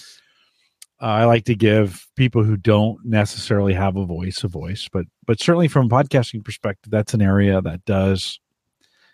Uh, 1.01 1.05
I 1.05 1.25
like 1.25 1.45
to 1.45 1.55
give 1.55 2.05
people 2.15 2.43
who 2.43 2.57
don't 2.57 3.03
necessarily 3.03 3.73
have 3.73 3.95
a 3.95 4.05
voice 4.05 4.43
a 4.43 4.47
voice, 4.47 4.87
but 4.91 5.05
but 5.25 5.39
certainly 5.39 5.67
from 5.67 5.87
a 5.87 5.89
podcasting 5.89 6.43
perspective, 6.43 6.91
that's 6.91 7.15
an 7.15 7.21
area 7.21 7.59
that 7.61 7.83
does 7.85 8.39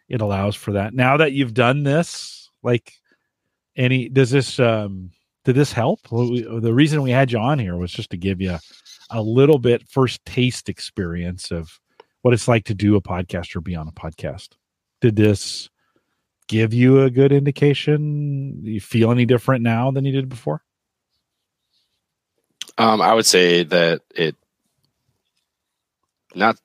it 0.09 0.21
allows 0.21 0.55
for 0.55 0.73
that. 0.73 0.93
Now 0.93 1.17
that 1.17 1.31
you've 1.31 1.53
done 1.53 1.83
this, 1.83 2.49
like 2.61 2.93
any 3.77 4.09
does 4.09 4.31
this 4.31 4.59
um 4.59 5.11
did 5.45 5.55
this 5.55 5.71
help? 5.71 6.01
The 6.09 6.73
reason 6.73 7.03
we 7.03 7.11
had 7.11 7.31
you 7.31 7.39
on 7.39 7.57
here 7.57 7.77
was 7.77 7.91
just 7.93 8.09
to 8.09 8.17
give 8.17 8.41
you 8.41 8.57
a 9.09 9.21
little 9.21 9.59
bit 9.59 9.87
first 9.87 10.23
taste 10.25 10.69
experience 10.69 11.51
of 11.51 11.79
what 12.21 12.33
it's 12.33 12.47
like 12.47 12.65
to 12.65 12.73
do 12.73 12.95
a 12.95 13.01
podcast 13.01 13.55
or 13.55 13.61
be 13.61 13.75
on 13.75 13.87
a 13.87 13.91
podcast. 13.91 14.49
Did 15.01 15.15
this 15.15 15.69
give 16.47 16.73
you 16.73 17.03
a 17.03 17.09
good 17.09 17.31
indication? 17.31 18.61
Do 18.63 18.71
you 18.71 18.81
feel 18.81 19.11
any 19.11 19.25
different 19.25 19.63
now 19.63 19.91
than 19.91 20.05
you 20.05 20.11
did 20.11 20.29
before? 20.29 20.63
Um, 22.77 23.01
I 23.01 23.13
would 23.13 23.25
say 23.25 23.63
that 23.63 24.01
it 24.13 24.35
not 26.35 26.57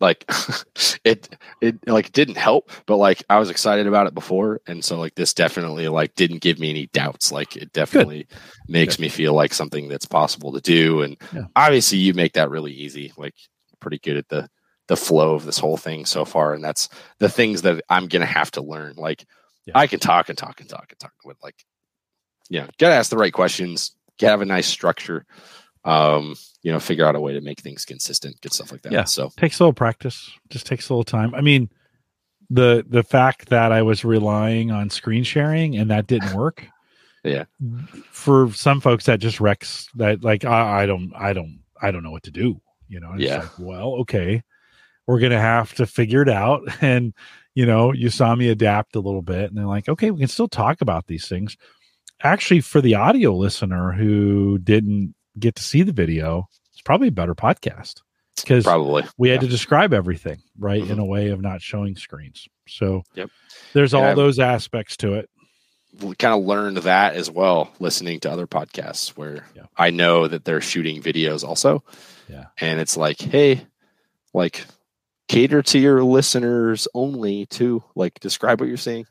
like 0.00 0.24
it 1.04 1.28
it 1.60 1.76
like 1.86 2.12
didn't 2.12 2.36
help 2.36 2.70
but 2.86 2.96
like 2.96 3.22
i 3.30 3.38
was 3.38 3.50
excited 3.50 3.86
about 3.86 4.06
it 4.06 4.14
before 4.14 4.60
and 4.66 4.84
so 4.84 4.98
like 4.98 5.14
this 5.14 5.34
definitely 5.34 5.88
like 5.88 6.14
didn't 6.14 6.40
give 6.40 6.58
me 6.58 6.70
any 6.70 6.86
doubts 6.88 7.32
like 7.32 7.56
it 7.56 7.72
definitely 7.72 8.24
Good. 8.24 8.38
makes 8.68 8.96
Good. 8.96 9.02
me 9.02 9.08
feel 9.08 9.34
like 9.34 9.54
something 9.54 9.88
that's 9.88 10.06
possible 10.06 10.52
to 10.52 10.60
do 10.60 11.02
and 11.02 11.16
yeah. 11.32 11.46
obviously 11.56 11.98
you 11.98 12.14
make 12.14 12.34
that 12.34 12.50
really 12.50 12.72
easy 12.72 13.12
like 13.16 13.34
pretty 13.80 13.98
good 13.98 14.16
at 14.16 14.28
the 14.28 14.48
the 14.88 14.96
flow 14.96 15.34
of 15.34 15.44
this 15.44 15.58
whole 15.58 15.76
thing 15.76 16.06
so 16.06 16.24
far 16.24 16.54
and 16.54 16.64
that's 16.64 16.88
the 17.18 17.28
things 17.28 17.62
that 17.62 17.82
i'm 17.88 18.08
gonna 18.08 18.26
have 18.26 18.50
to 18.50 18.62
learn 18.62 18.94
like 18.96 19.24
yeah. 19.66 19.72
i 19.76 19.86
can 19.86 20.00
talk 20.00 20.28
and 20.28 20.38
talk 20.38 20.60
and 20.60 20.68
talk 20.68 20.86
and 20.90 20.98
talk 20.98 21.12
with 21.24 21.36
like 21.42 21.64
yeah 22.48 22.66
gotta 22.78 22.94
ask 22.94 23.10
the 23.10 23.16
right 23.16 23.32
questions 23.32 23.92
have 24.20 24.40
a 24.40 24.44
nice 24.44 24.66
structure 24.66 25.26
um 25.88 26.36
you 26.62 26.70
know 26.70 26.78
figure 26.78 27.06
out 27.06 27.16
a 27.16 27.20
way 27.20 27.32
to 27.32 27.40
make 27.40 27.60
things 27.60 27.84
consistent 27.84 28.40
get 28.42 28.52
stuff 28.52 28.70
like 28.70 28.82
that. 28.82 28.92
Yeah. 28.92 29.04
So 29.04 29.30
takes 29.36 29.58
a 29.58 29.62
little 29.62 29.72
practice. 29.72 30.30
Just 30.50 30.66
takes 30.66 30.88
a 30.88 30.92
little 30.92 31.04
time. 31.04 31.34
I 31.34 31.40
mean 31.40 31.70
the 32.50 32.84
the 32.88 33.02
fact 33.02 33.50
that 33.50 33.72
i 33.72 33.82
was 33.82 34.04
relying 34.04 34.70
on 34.70 34.88
screen 34.88 35.22
sharing 35.22 35.76
and 35.76 35.90
that 35.90 36.06
didn't 36.06 36.34
work 36.34 36.66
yeah. 37.24 37.44
for 38.10 38.50
some 38.52 38.80
folks 38.80 39.04
that 39.04 39.20
just 39.20 39.38
wrecks 39.38 39.88
that 39.94 40.24
like 40.24 40.44
I, 40.44 40.82
I 40.82 40.86
don't 40.86 41.12
i 41.14 41.32
don't 41.32 41.60
i 41.82 41.90
don't 41.90 42.02
know 42.02 42.10
what 42.10 42.22
to 42.24 42.30
do. 42.30 42.60
You 42.88 43.00
know 43.00 43.14
yeah. 43.18 43.40
like, 43.40 43.58
well 43.58 43.94
okay 44.00 44.42
we're 45.06 45.20
gonna 45.20 45.40
have 45.40 45.74
to 45.74 45.86
figure 45.86 46.22
it 46.22 46.28
out. 46.28 46.62
And 46.82 47.14
you 47.54 47.66
know 47.66 47.92
you 47.92 48.08
saw 48.10 48.34
me 48.34 48.48
adapt 48.48 48.96
a 48.96 49.00
little 49.00 49.22
bit 49.22 49.50
and 49.50 49.58
they're 49.58 49.66
like 49.66 49.88
okay 49.88 50.10
we 50.10 50.20
can 50.20 50.28
still 50.28 50.48
talk 50.48 50.80
about 50.80 51.06
these 51.06 51.28
things. 51.28 51.56
Actually 52.22 52.60
for 52.60 52.80
the 52.80 52.94
audio 52.94 53.34
listener 53.34 53.92
who 53.92 54.58
didn't 54.58 55.14
get 55.38 55.56
to 55.56 55.62
see 55.62 55.82
the 55.82 55.92
video 55.92 56.48
it's 56.78 56.82
probably 56.84 57.08
a 57.08 57.12
better 57.12 57.34
podcast. 57.34 58.02
Because 58.36 58.62
probably. 58.62 59.02
we 59.18 59.30
had 59.30 59.40
to 59.40 59.48
describe 59.48 59.92
everything 59.92 60.40
right 60.56 60.80
mm-hmm. 60.80 60.92
in 60.92 61.00
a 61.00 61.04
way 61.04 61.30
of 61.30 61.40
not 61.40 61.60
showing 61.60 61.96
screens. 61.96 62.46
So 62.68 63.02
yep. 63.14 63.30
there's 63.72 63.94
all 63.94 64.14
those 64.14 64.38
aspects 64.38 64.96
to 64.98 65.14
it. 65.14 65.28
we 66.00 66.14
kind 66.14 66.40
of 66.40 66.46
learned 66.46 66.76
that 66.78 67.14
as 67.14 67.28
well 67.28 67.72
listening 67.80 68.20
to 68.20 68.30
other 68.30 68.46
podcasts 68.46 69.08
where 69.16 69.44
yeah. 69.56 69.64
i 69.76 69.90
know 69.90 70.28
that 70.28 70.44
they're 70.44 70.60
shooting 70.60 71.02
videos 71.02 71.42
also. 71.42 71.82
Yeah. 72.28 72.44
And 72.60 72.78
it's 72.78 72.96
like 72.96 73.20
hey 73.20 73.66
like 74.32 74.64
cater 75.26 75.62
to 75.62 75.78
your 75.80 76.04
listeners 76.04 76.86
only 76.94 77.46
to 77.46 77.82
like 77.96 78.20
describe 78.20 78.60
what 78.60 78.68
you're 78.68 78.78
seeing. 78.78 79.06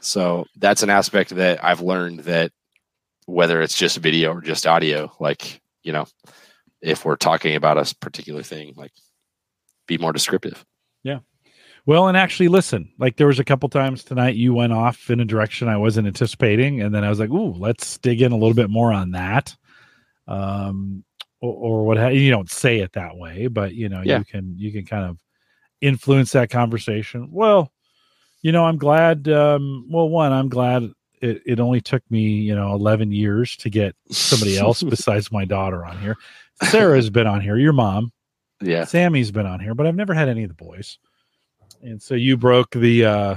So 0.00 0.44
that's 0.56 0.82
an 0.82 0.90
aspect 0.90 1.30
that 1.30 1.64
I've 1.64 1.80
learned 1.80 2.20
that 2.20 2.52
whether 3.30 3.62
it's 3.62 3.76
just 3.76 3.98
video 3.98 4.32
or 4.32 4.40
just 4.40 4.66
audio, 4.66 5.12
like, 5.20 5.60
you 5.82 5.92
know, 5.92 6.06
if 6.82 7.04
we're 7.04 7.16
talking 7.16 7.54
about 7.54 7.78
a 7.78 7.94
particular 7.96 8.42
thing, 8.42 8.74
like 8.76 8.92
be 9.86 9.98
more 9.98 10.12
descriptive. 10.12 10.64
Yeah. 11.02 11.20
Well, 11.86 12.08
and 12.08 12.16
actually 12.16 12.48
listen, 12.48 12.92
like 12.98 13.16
there 13.16 13.26
was 13.26 13.38
a 13.38 13.44
couple 13.44 13.68
times 13.68 14.04
tonight 14.04 14.36
you 14.36 14.52
went 14.54 14.72
off 14.72 15.10
in 15.10 15.20
a 15.20 15.24
direction 15.24 15.68
I 15.68 15.76
wasn't 15.76 16.06
anticipating. 16.06 16.80
And 16.82 16.94
then 16.94 17.04
I 17.04 17.08
was 17.08 17.18
like, 17.18 17.30
ooh, 17.30 17.54
let's 17.54 17.98
dig 17.98 18.22
in 18.22 18.32
a 18.32 18.36
little 18.36 18.54
bit 18.54 18.70
more 18.70 18.92
on 18.92 19.12
that. 19.12 19.56
Um, 20.28 21.04
or, 21.40 21.54
or 21.54 21.84
what 21.86 22.14
you 22.14 22.30
don't 22.30 22.50
say 22.50 22.80
it 22.80 22.92
that 22.92 23.16
way, 23.16 23.46
but 23.46 23.74
you 23.74 23.88
know, 23.88 24.02
yeah. 24.04 24.18
you 24.18 24.24
can, 24.24 24.54
you 24.58 24.72
can 24.72 24.84
kind 24.84 25.04
of 25.04 25.18
influence 25.80 26.32
that 26.32 26.50
conversation. 26.50 27.28
Well, 27.30 27.72
you 28.42 28.52
know, 28.52 28.64
I'm 28.64 28.78
glad. 28.78 29.28
Um, 29.28 29.86
well, 29.90 30.08
one, 30.08 30.32
I'm 30.32 30.48
glad 30.48 30.90
it, 31.20 31.42
it 31.46 31.60
only 31.60 31.80
took 31.80 32.02
me 32.10 32.20
you 32.20 32.54
know 32.54 32.72
11 32.74 33.12
years 33.12 33.56
to 33.58 33.70
get 33.70 33.94
somebody 34.10 34.56
else 34.64 34.82
besides 34.82 35.30
my 35.30 35.44
daughter 35.44 35.84
on 35.84 35.98
here 36.00 36.16
sarah's 36.64 37.10
been 37.10 37.26
on 37.26 37.40
here 37.40 37.56
your 37.56 37.72
mom 37.72 38.12
Yeah. 38.60 38.84
sammy's 38.84 39.30
been 39.30 39.46
on 39.46 39.60
here 39.60 39.74
but 39.74 39.86
i've 39.86 39.94
never 39.96 40.14
had 40.14 40.28
any 40.28 40.42
of 40.44 40.48
the 40.48 40.54
boys 40.54 40.98
and 41.82 42.00
so 42.02 42.14
you 42.14 42.36
broke 42.36 42.70
the 42.72 43.04
uh 43.04 43.36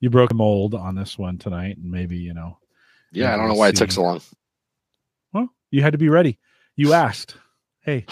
you 0.00 0.10
broke 0.10 0.28
the 0.28 0.34
mold 0.34 0.74
on 0.74 0.94
this 0.94 1.18
one 1.18 1.38
tonight 1.38 1.76
and 1.76 1.90
maybe 1.90 2.16
you 2.16 2.34
know 2.34 2.58
Yeah. 3.12 3.32
I 3.34 3.36
don't 3.36 3.48
know 3.48 3.54
why 3.54 3.68
it 3.68 3.76
took 3.76 3.90
so 3.92 4.02
long. 4.02 4.20
well 5.32 5.48
you 5.70 5.82
had 5.82 5.92
to 5.92 5.98
be 5.98 6.08
ready 6.08 6.38
you 6.76 6.92
asked 6.92 7.36
hey 7.82 8.04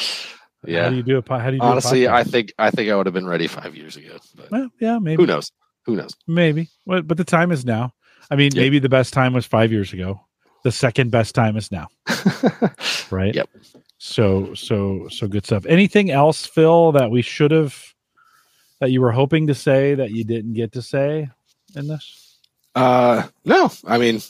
yeah 0.67 0.85
how 0.85 0.91
do 0.91 0.97
you 0.97 1.03
do 1.03 1.19
a 1.19 1.39
how 1.39 1.49
do 1.51 1.55
you 1.57 1.61
do 1.61 1.67
Honestly, 1.67 2.09
I 2.09 2.25
think 2.25 2.53
I 2.59 2.71
think 2.71 2.91
I 2.91 2.97
would 2.97 3.07
have 3.07 3.15
been 3.15 3.27
ready 3.27 3.47
five 3.47 3.77
years 3.77 3.97
ago. 3.97 4.17
But 4.35 4.51
well 4.51 4.69
yeah 4.81 4.99
maybe 4.99 5.23
who 5.23 5.27
knows? 5.27 5.53
Who 5.85 5.95
knows? 5.95 6.11
Maybe, 6.27 6.69
but, 6.85 7.07
but 7.07 7.17
the 7.17 7.23
time 7.25 7.53
is 7.53 7.65
now. 7.65 7.93
I 8.31 8.37
mean, 8.37 8.53
Yep. 8.55 8.61
maybe 8.63 8.79
the 8.79 8.89
best 8.89 9.13
time 9.13 9.33
was 9.33 9.47
five 9.47 9.71
years 9.73 9.93
ago. 9.93 10.21
The 10.65 10.73
second 10.73 11.11
best 11.11 11.35
time 11.35 11.57
is 11.57 11.71
now, 11.71 11.87
right? 13.11 13.35
Yep. 13.35 13.49
So, 13.99 14.53
so, 14.55 15.07
so 15.09 15.29
good 15.29 15.45
stuff. 15.47 15.65
Anything 15.67 16.11
else, 16.11 16.45
Phil, 16.45 16.93
that 16.93 17.11
we 17.11 17.23
should 17.23 17.51
have, 17.53 17.77
that 18.81 18.91
you 18.91 19.01
were 19.01 19.13
hoping 19.13 19.47
to 19.47 19.55
say 19.55 19.95
that 19.95 20.11
you 20.11 20.25
didn't 20.25 20.55
get 20.55 20.73
to 20.73 20.83
say 20.83 21.29
in 21.77 21.87
this? 21.87 22.39
Uh, 22.75 23.29
no, 23.45 23.71
I 23.87 23.97
mean, 23.99 24.21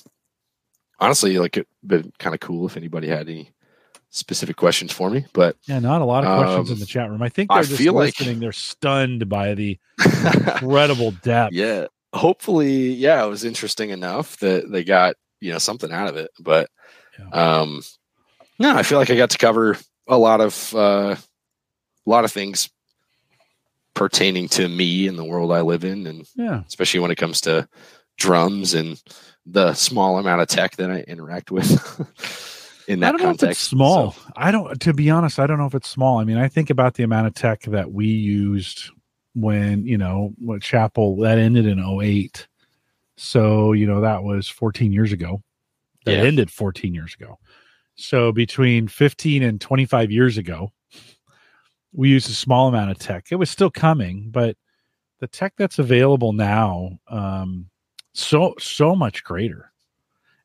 honestly, 1.00 1.38
like 1.38 1.56
it'd 1.56 1.66
been 1.86 2.12
kind 2.18 2.34
of 2.34 2.40
cool 2.40 2.66
if 2.66 2.76
anybody 2.76 3.08
had 3.08 3.28
any 3.28 3.50
specific 4.10 4.56
questions 4.56 4.92
for 4.92 5.08
me. 5.10 5.24
But 5.32 5.56
Yeah, 5.66 5.78
not 5.78 6.02
a 6.02 6.04
lot 6.04 6.24
of 6.24 6.38
questions 6.38 6.68
Um, 6.70 6.74
in 6.74 6.80
the 6.80 6.86
chat 6.86 7.10
room. 7.10 7.22
I 7.22 7.28
think 7.30 7.50
I 7.50 7.56
they're 7.56 7.64
just 7.64 7.78
feel 7.78 7.94
like- 7.94 8.14
They're 8.16 8.52
stunned 8.52 9.28
by 9.28 9.54
the 9.54 9.78
incredible 10.04 11.12
depth. 11.22 11.54
yeah, 11.54 11.86
hopefully, 12.16 12.92
yeah, 12.92 13.24
it 13.24 13.28
was 13.28 13.44
interesting 13.44 13.90
enough 13.90 14.36
that 14.38 14.70
they 14.70 14.84
got 14.84 15.16
you 15.40 15.52
know 15.52 15.58
something 15.58 15.92
out 15.92 16.08
of 16.08 16.16
it. 16.16 16.30
But 16.40 16.68
um, 17.32 17.82
no, 18.58 18.74
I 18.74 18.82
feel 18.82 18.98
like 18.98 19.10
I 19.10 19.16
got 19.16 19.30
to 19.30 19.38
cover 19.38 19.76
a 20.08 20.16
lot 20.18 20.40
of 20.40 20.74
uh, 20.74 21.16
a 21.16 22.10
lot 22.10 22.24
of 22.24 22.32
things 22.32 22.68
pertaining 23.94 24.48
to 24.48 24.68
me 24.68 25.06
and 25.08 25.18
the 25.18 25.24
world 25.24 25.52
I 25.52 25.60
live 25.62 25.84
in, 25.84 26.06
and 26.06 26.26
Yeah. 26.36 26.62
especially 26.66 27.00
when 27.00 27.10
it 27.10 27.16
comes 27.16 27.40
to 27.42 27.68
drums 28.18 28.74
and 28.74 29.02
the 29.46 29.74
small 29.74 30.18
amount 30.18 30.42
of 30.42 30.48
tech 30.48 30.76
that 30.76 30.90
I 30.90 31.00
interact 31.00 31.50
with 31.50 31.70
in 32.88 33.00
that 33.00 33.08
I 33.08 33.10
don't 33.12 33.22
know 33.22 33.30
if 33.30 33.38
context. 33.38 33.60
it's 33.62 33.70
small. 33.70 34.12
So, 34.12 34.20
I 34.36 34.50
don't. 34.50 34.80
To 34.82 34.92
be 34.92 35.08
honest, 35.10 35.38
I 35.38 35.46
don't 35.46 35.58
know 35.58 35.66
if 35.66 35.74
it's 35.74 35.88
small. 35.88 36.18
I 36.18 36.24
mean, 36.24 36.36
I 36.36 36.48
think 36.48 36.68
about 36.70 36.94
the 36.94 37.04
amount 37.04 37.26
of 37.28 37.34
tech 37.34 37.62
that 37.62 37.92
we 37.92 38.06
used 38.06 38.90
when 39.36 39.84
you 39.86 39.98
know 39.98 40.32
what 40.38 40.62
Chapel 40.62 41.16
that 41.18 41.38
ended 41.38 41.66
in 41.66 41.78
08. 41.78 42.48
So 43.18 43.72
you 43.72 43.86
know 43.86 44.00
that 44.00 44.24
was 44.24 44.48
14 44.48 44.92
years 44.92 45.12
ago. 45.12 45.42
That 46.06 46.18
Yeah. 46.18 46.24
ended 46.24 46.50
14 46.50 46.94
years 46.94 47.14
ago. 47.14 47.38
So 47.96 48.32
between 48.32 48.88
15 48.88 49.42
and 49.42 49.60
25 49.60 50.10
years 50.10 50.38
ago, 50.38 50.72
we 51.92 52.08
used 52.10 52.28
a 52.30 52.34
small 52.34 52.68
amount 52.68 52.90
of 52.90 52.98
tech. 52.98 53.26
It 53.30 53.36
was 53.36 53.50
still 53.50 53.70
coming, 53.70 54.30
but 54.30 54.56
the 55.20 55.26
tech 55.26 55.54
that's 55.56 55.78
available 55.78 56.32
now, 56.32 56.98
um, 57.08 57.68
so 58.14 58.54
so 58.58 58.94
much 58.96 59.22
greater. 59.24 59.70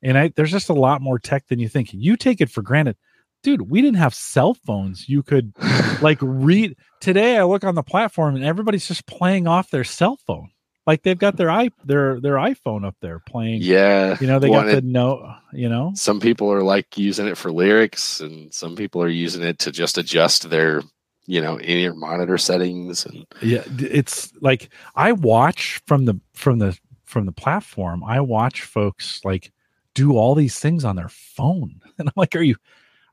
And 0.03 0.17
I 0.17 0.29
there's 0.35 0.51
just 0.51 0.69
a 0.69 0.73
lot 0.73 1.01
more 1.01 1.19
tech 1.19 1.47
than 1.47 1.59
you 1.59 1.69
think. 1.69 1.93
You 1.93 2.17
take 2.17 2.41
it 2.41 2.49
for 2.49 2.61
granted. 2.61 2.97
Dude, 3.43 3.69
we 3.69 3.81
didn't 3.81 3.97
have 3.97 4.13
cell 4.13 4.53
phones. 4.53 5.09
You 5.09 5.23
could 5.23 5.53
like 6.01 6.19
read 6.21 6.75
today 6.99 7.37
I 7.37 7.43
look 7.43 7.63
on 7.63 7.75
the 7.75 7.83
platform 7.83 8.35
and 8.35 8.43
everybody's 8.43 8.87
just 8.87 9.05
playing 9.07 9.47
off 9.47 9.71
their 9.71 9.83
cell 9.83 10.17
phone. 10.27 10.49
Like 10.87 11.03
they've 11.03 11.17
got 11.17 11.37
their 11.37 11.49
i 11.51 11.69
their 11.85 12.19
their 12.19 12.35
iPhone 12.35 12.85
up 12.85 12.95
there 13.01 13.19
playing. 13.19 13.61
yeah, 13.61 14.17
You 14.19 14.27
know, 14.27 14.39
they 14.39 14.49
well, 14.49 14.63
got 14.63 14.71
the 14.71 14.81
note, 14.81 15.23
you 15.53 15.69
know. 15.69 15.91
some 15.95 16.19
people 16.19 16.51
are 16.51 16.63
like 16.63 16.97
using 16.97 17.27
it 17.27 17.37
for 17.37 17.51
lyrics, 17.51 18.19
and 18.19 18.51
some 18.53 18.75
people 18.75 19.01
are 19.01 19.07
using 19.07 19.43
it 19.43 19.59
to 19.59 19.71
just 19.71 19.97
adjust 19.99 20.49
their, 20.49 20.81
you 21.27 21.39
know, 21.39 21.57
in 21.57 21.77
ear 21.77 21.93
monitor 21.93 22.37
settings. 22.37 23.05
And 23.05 23.25
Yeah, 23.41 23.63
it's 23.79 24.33
like 24.41 24.69
I 24.95 25.11
watch 25.11 25.81
from 25.85 26.05
the 26.05 26.19
from 26.33 26.57
the 26.57 26.77
from 27.05 27.25
the 27.27 27.31
platform. 27.31 28.03
I 28.03 28.19
watch 28.21 28.63
folks 28.63 29.21
like 29.23 29.51
do 29.93 30.17
all 30.17 30.33
these 30.33 30.57
things 30.57 30.83
on 30.83 30.95
their 30.95 31.09
phone, 31.09 31.79
and 31.99 32.07
I'm 32.09 32.13
like, 32.15 32.35
are 32.35 32.41
you 32.41 32.55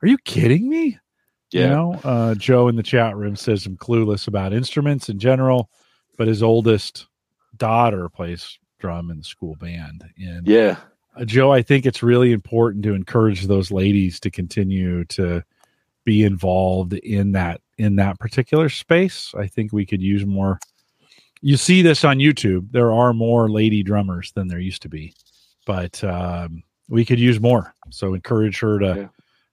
are 0.01 0.07
you 0.07 0.17
kidding 0.19 0.69
me? 0.69 0.97
yeah, 1.51 1.63
You 1.63 1.69
know, 1.69 1.99
uh, 2.03 2.35
Joe 2.35 2.67
in 2.67 2.75
the 2.75 2.83
chat 2.83 3.15
room 3.15 3.35
says 3.35 3.65
I'm 3.65 3.77
clueless 3.77 4.27
about 4.27 4.53
instruments 4.53 5.09
in 5.09 5.19
general, 5.19 5.69
but 6.17 6.27
his 6.27 6.43
oldest 6.43 7.07
daughter 7.57 8.09
plays 8.09 8.59
drum 8.79 9.11
in 9.11 9.17
the 9.17 9.23
school 9.23 9.55
band. 9.55 10.03
And 10.17 10.47
yeah, 10.47 10.77
uh, 11.15 11.25
Joe, 11.25 11.51
I 11.51 11.61
think 11.61 11.85
it's 11.85 12.03
really 12.03 12.31
important 12.31 12.83
to 12.83 12.93
encourage 12.93 13.47
those 13.47 13.71
ladies 13.71 14.19
to 14.21 14.31
continue 14.31 15.05
to 15.05 15.43
be 16.05 16.23
involved 16.23 16.93
in 16.93 17.31
that 17.33 17.61
in 17.77 17.95
that 17.95 18.19
particular 18.19 18.69
space. 18.69 19.33
I 19.37 19.47
think 19.47 19.73
we 19.73 19.85
could 19.85 20.01
use 20.01 20.25
more. 20.25 20.59
You 21.41 21.57
see 21.57 21.81
this 21.81 22.03
on 22.03 22.17
YouTube. 22.17 22.71
There 22.71 22.91
are 22.91 23.13
more 23.13 23.49
lady 23.49 23.81
drummers 23.81 24.31
than 24.33 24.47
there 24.47 24.59
used 24.59 24.81
to 24.83 24.89
be, 24.89 25.13
but 25.65 26.03
um, 26.03 26.63
we 26.89 27.05
could 27.05 27.19
use 27.19 27.39
more. 27.39 27.73
So 27.91 28.13
encourage 28.13 28.59
her 28.59 28.79
to 28.79 28.95
Yeah. 28.97 29.07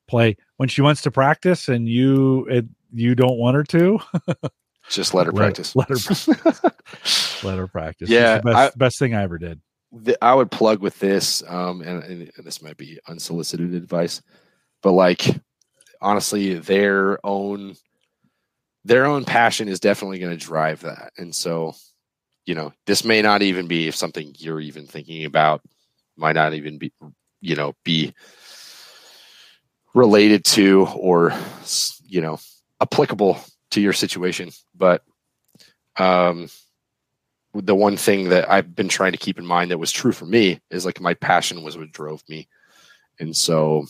Play 0.07 0.37
when 0.57 0.69
she 0.69 0.83
wants 0.83 1.03
to 1.03 1.11
practice, 1.11 1.69
and 1.69 1.89
you 1.89 2.47
it, 2.47 2.67
you 2.93 3.15
don't 3.15 3.39
want 3.39 3.57
her 3.57 3.65
to. 3.65 3.99
just 4.89 5.15
let 5.15 5.27
her 5.27 5.33
practice. 5.33 5.75
Let 5.75 5.89
her 5.89 5.97
let 7.43 7.59
her 7.59 7.67
practice. 7.67 8.09
Yeah, 8.09 8.39
the 8.39 8.43
best, 8.43 8.57
I- 8.57 8.79
best 8.79 8.99
thing 8.99 9.15
I 9.15 9.23
ever 9.23 9.39
did. 9.39 9.61
the, 9.93 10.23
I 10.25 10.35
would 10.35 10.51
plug 10.51 10.81
with 10.81 10.99
this, 10.99 11.43
um, 11.47 11.83
and, 11.83 12.03
and 12.03 12.31
this 12.45 12.63
might 12.63 12.77
be 12.77 12.99
unsolicited 13.09 13.75
advice, 13.75 14.23
but 14.83 14.93
like 14.93 15.25
honestly, 16.01 16.55
their 16.55 17.25
own 17.25 17.75
their 18.85 19.07
own 19.07 19.25
passion 19.25 19.69
is 19.69 19.81
definitely 19.81 20.19
going 20.19 20.37
to 20.37 20.45
drive 20.45 20.81
that, 20.83 21.13
and 21.19 21.35
so 21.35 21.75
you 22.45 22.55
know 22.55 22.73
this 22.87 23.05
may 23.05 23.23
not 23.23 23.43
even 23.43 23.67
be 23.67 23.91
something 23.91 24.33
you're 24.39 24.61
even 24.61 24.87
thinking 24.87 25.25
about, 25.25 25.63
might 26.17 26.37
not 26.37 26.55
even 26.55 26.79
be 26.79 26.93
you 27.41 27.57
know 27.57 27.75
be 27.85 28.15
related 29.97 30.45
to 30.45 30.87
or 30.95 31.33
you 32.07 32.21
know 32.21 32.39
applicable 32.83 33.41
to 33.71 33.81
your 33.81 33.95
situation, 33.95 34.51
but 34.77 35.03
um 35.97 36.49
the 37.55 37.75
one 37.75 37.97
thing 37.97 38.29
that 38.29 38.51
I've 38.51 38.77
been 38.77 38.89
trying 38.89 39.13
to 39.13 39.19
keep 39.19 39.39
in 39.39 39.47
mind 39.47 39.71
that 39.71 39.79
was 39.79 39.91
true 39.91 40.13
for 40.13 40.27
me 40.27 40.61
is 40.71 40.85
like 40.85 41.01
my 41.01 41.15
passion 41.15 41.63
was 41.63 41.79
what 41.79 41.91
drove 41.91 42.23
me. 42.29 42.47
And 43.19 43.35
so 43.35 43.87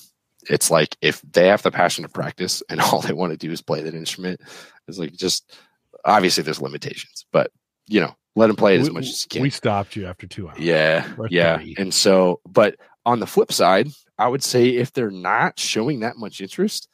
it's 0.48 0.70
like 0.70 0.96
if 1.02 1.20
they 1.22 1.48
have 1.48 1.62
the 1.62 1.72
passion 1.72 2.04
to 2.04 2.09
practice 2.09 2.62
and 2.70 2.80
all 2.82 3.00
they 3.00 3.12
want 3.12 3.32
to 3.32 3.36
do 3.36 3.50
is 3.50 3.61
play 3.61 3.82
that 3.82 3.92
instrument, 3.94 4.40
it's 4.86 4.98
like 4.98 5.12
just 5.14 5.59
obviously 6.04 6.44
there's 6.44 6.62
limitations, 6.62 7.26
but 7.32 7.50
you 7.88 8.00
know, 8.00 8.14
let 8.36 8.46
them 8.46 8.54
play 8.54 8.76
it 8.76 8.80
as 8.82 8.88
We- 8.88 8.94
much 8.94 9.09
as 9.09 9.24
you 9.24 9.28
can. 9.30 9.42
We 9.42 9.50
stopped 9.50 9.96
you 9.96 10.07
after 10.07 10.28
two 10.28 10.48
hours. 10.48 10.61
Yeah, 10.61 11.04
yeah. 11.28 11.57
three. 11.57 11.74
And 11.76 11.92
so, 11.92 12.40
but 12.46 12.76
on 13.04 13.18
the 13.18 13.26
flip 13.26 13.50
side, 13.52 13.88
I 14.18 14.28
would 14.28 14.42
say 14.42 14.68
if 14.68 14.92
they're 14.92 15.10
not 15.10 15.58
showing 15.58 16.00
that 16.00 16.16
much 16.16 16.40
interest, 16.40 16.88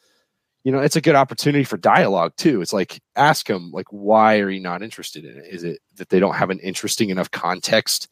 you 0.64 0.72
know, 0.72 0.78
it's 0.78 0.96
a 0.96 1.00
good 1.00 1.14
opportunity 1.14 1.64
for 1.64 1.76
dialogue 1.76 2.32
too. 2.36 2.62
It's 2.62 2.72
like 2.72 3.00
ask 3.16 3.46
them, 3.46 3.70
like, 3.72 3.86
why 3.90 4.38
are 4.38 4.50
you 4.50 4.60
not 4.60 4.82
interested 4.82 5.24
in 5.24 5.38
it? 5.38 5.46
Is 5.50 5.64
it 5.64 5.80
that 5.96 6.08
they 6.08 6.20
don't 6.20 6.34
have 6.34 6.50
an 6.50 6.60
interesting 6.60 7.10
enough 7.10 7.30
context 7.30 8.08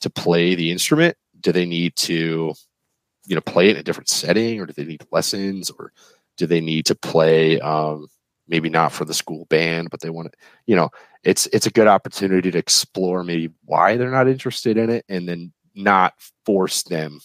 to 0.00 0.10
play 0.10 0.54
the 0.54 0.70
instrument? 0.70 1.16
Do 1.40 1.52
they 1.52 1.66
need 1.66 1.96
to, 1.96 2.54
you 3.26 3.34
know, 3.34 3.40
play 3.40 3.68
it 3.68 3.76
in 3.76 3.80
a 3.80 3.82
different 3.82 4.08
setting, 4.08 4.60
or 4.60 4.66
do 4.66 4.72
they 4.72 4.84
need 4.84 5.06
lessons, 5.12 5.70
or 5.70 5.92
do 6.36 6.46
they 6.46 6.60
need 6.60 6.86
to 6.86 6.94
play? 6.94 7.58
Um, 7.60 8.08
maybe 8.48 8.70
not 8.70 8.92
for 8.92 9.04
the 9.04 9.14
school 9.14 9.44
band, 9.46 9.90
but 9.90 10.00
they 10.00 10.10
want 10.10 10.32
to, 10.32 10.38
you 10.66 10.74
know, 10.74 10.90
it's 11.22 11.46
it's 11.48 11.66
a 11.66 11.70
good 11.70 11.86
opportunity 11.86 12.50
to 12.50 12.58
explore 12.58 13.24
maybe 13.24 13.52
why 13.64 13.96
they're 13.96 14.10
not 14.10 14.28
interested 14.28 14.76
in 14.76 14.90
it 14.90 15.04
and 15.08 15.28
then 15.28 15.52
not 15.74 16.14
force 16.44 16.82
them 16.84 17.20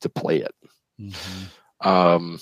to 0.00 0.08
play 0.08 0.38
it 0.38 0.54
Mhm. 1.00 1.48
um 1.80 2.38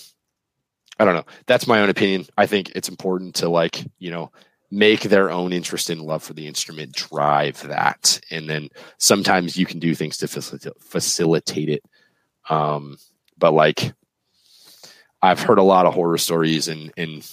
i 0.98 1.05
don't 1.05 1.14
know. 1.14 1.24
That's 1.46 1.66
my 1.66 1.80
own 1.80 1.88
opinion. 1.90 2.26
I 2.36 2.46
think 2.46 2.70
it's 2.74 2.88
important 2.88 3.34
to 3.36 3.48
like 3.48 3.84
you 3.98 4.11
know 4.11 4.30
make 4.70 5.03
their 5.03 5.30
own 5.30 5.53
interest 5.53 5.90
and 5.90 6.00
love 6.00 6.22
for 6.22 6.32
the 6.32 6.46
instrument 6.46 6.92
drive 6.92 7.62
that. 7.68 8.18
And 8.30 8.48
then 8.48 8.68
sometimes 8.98 9.57
you 9.57 9.66
can 9.66 9.78
do 9.78 9.94
things 9.94 10.16
to 10.18 10.28
facilitate, 10.28 10.72
facilitate 10.80 11.68
it. 11.68 11.82
Um 12.50 12.96
but 13.38 13.53
like 13.55 13.94
i've 15.22 15.40
heard 15.40 15.59
a 15.59 15.62
lot 15.62 15.86
of 15.86 15.94
horror 15.94 16.18
stories 16.18 16.68
and 16.68 16.92
and 16.96 17.30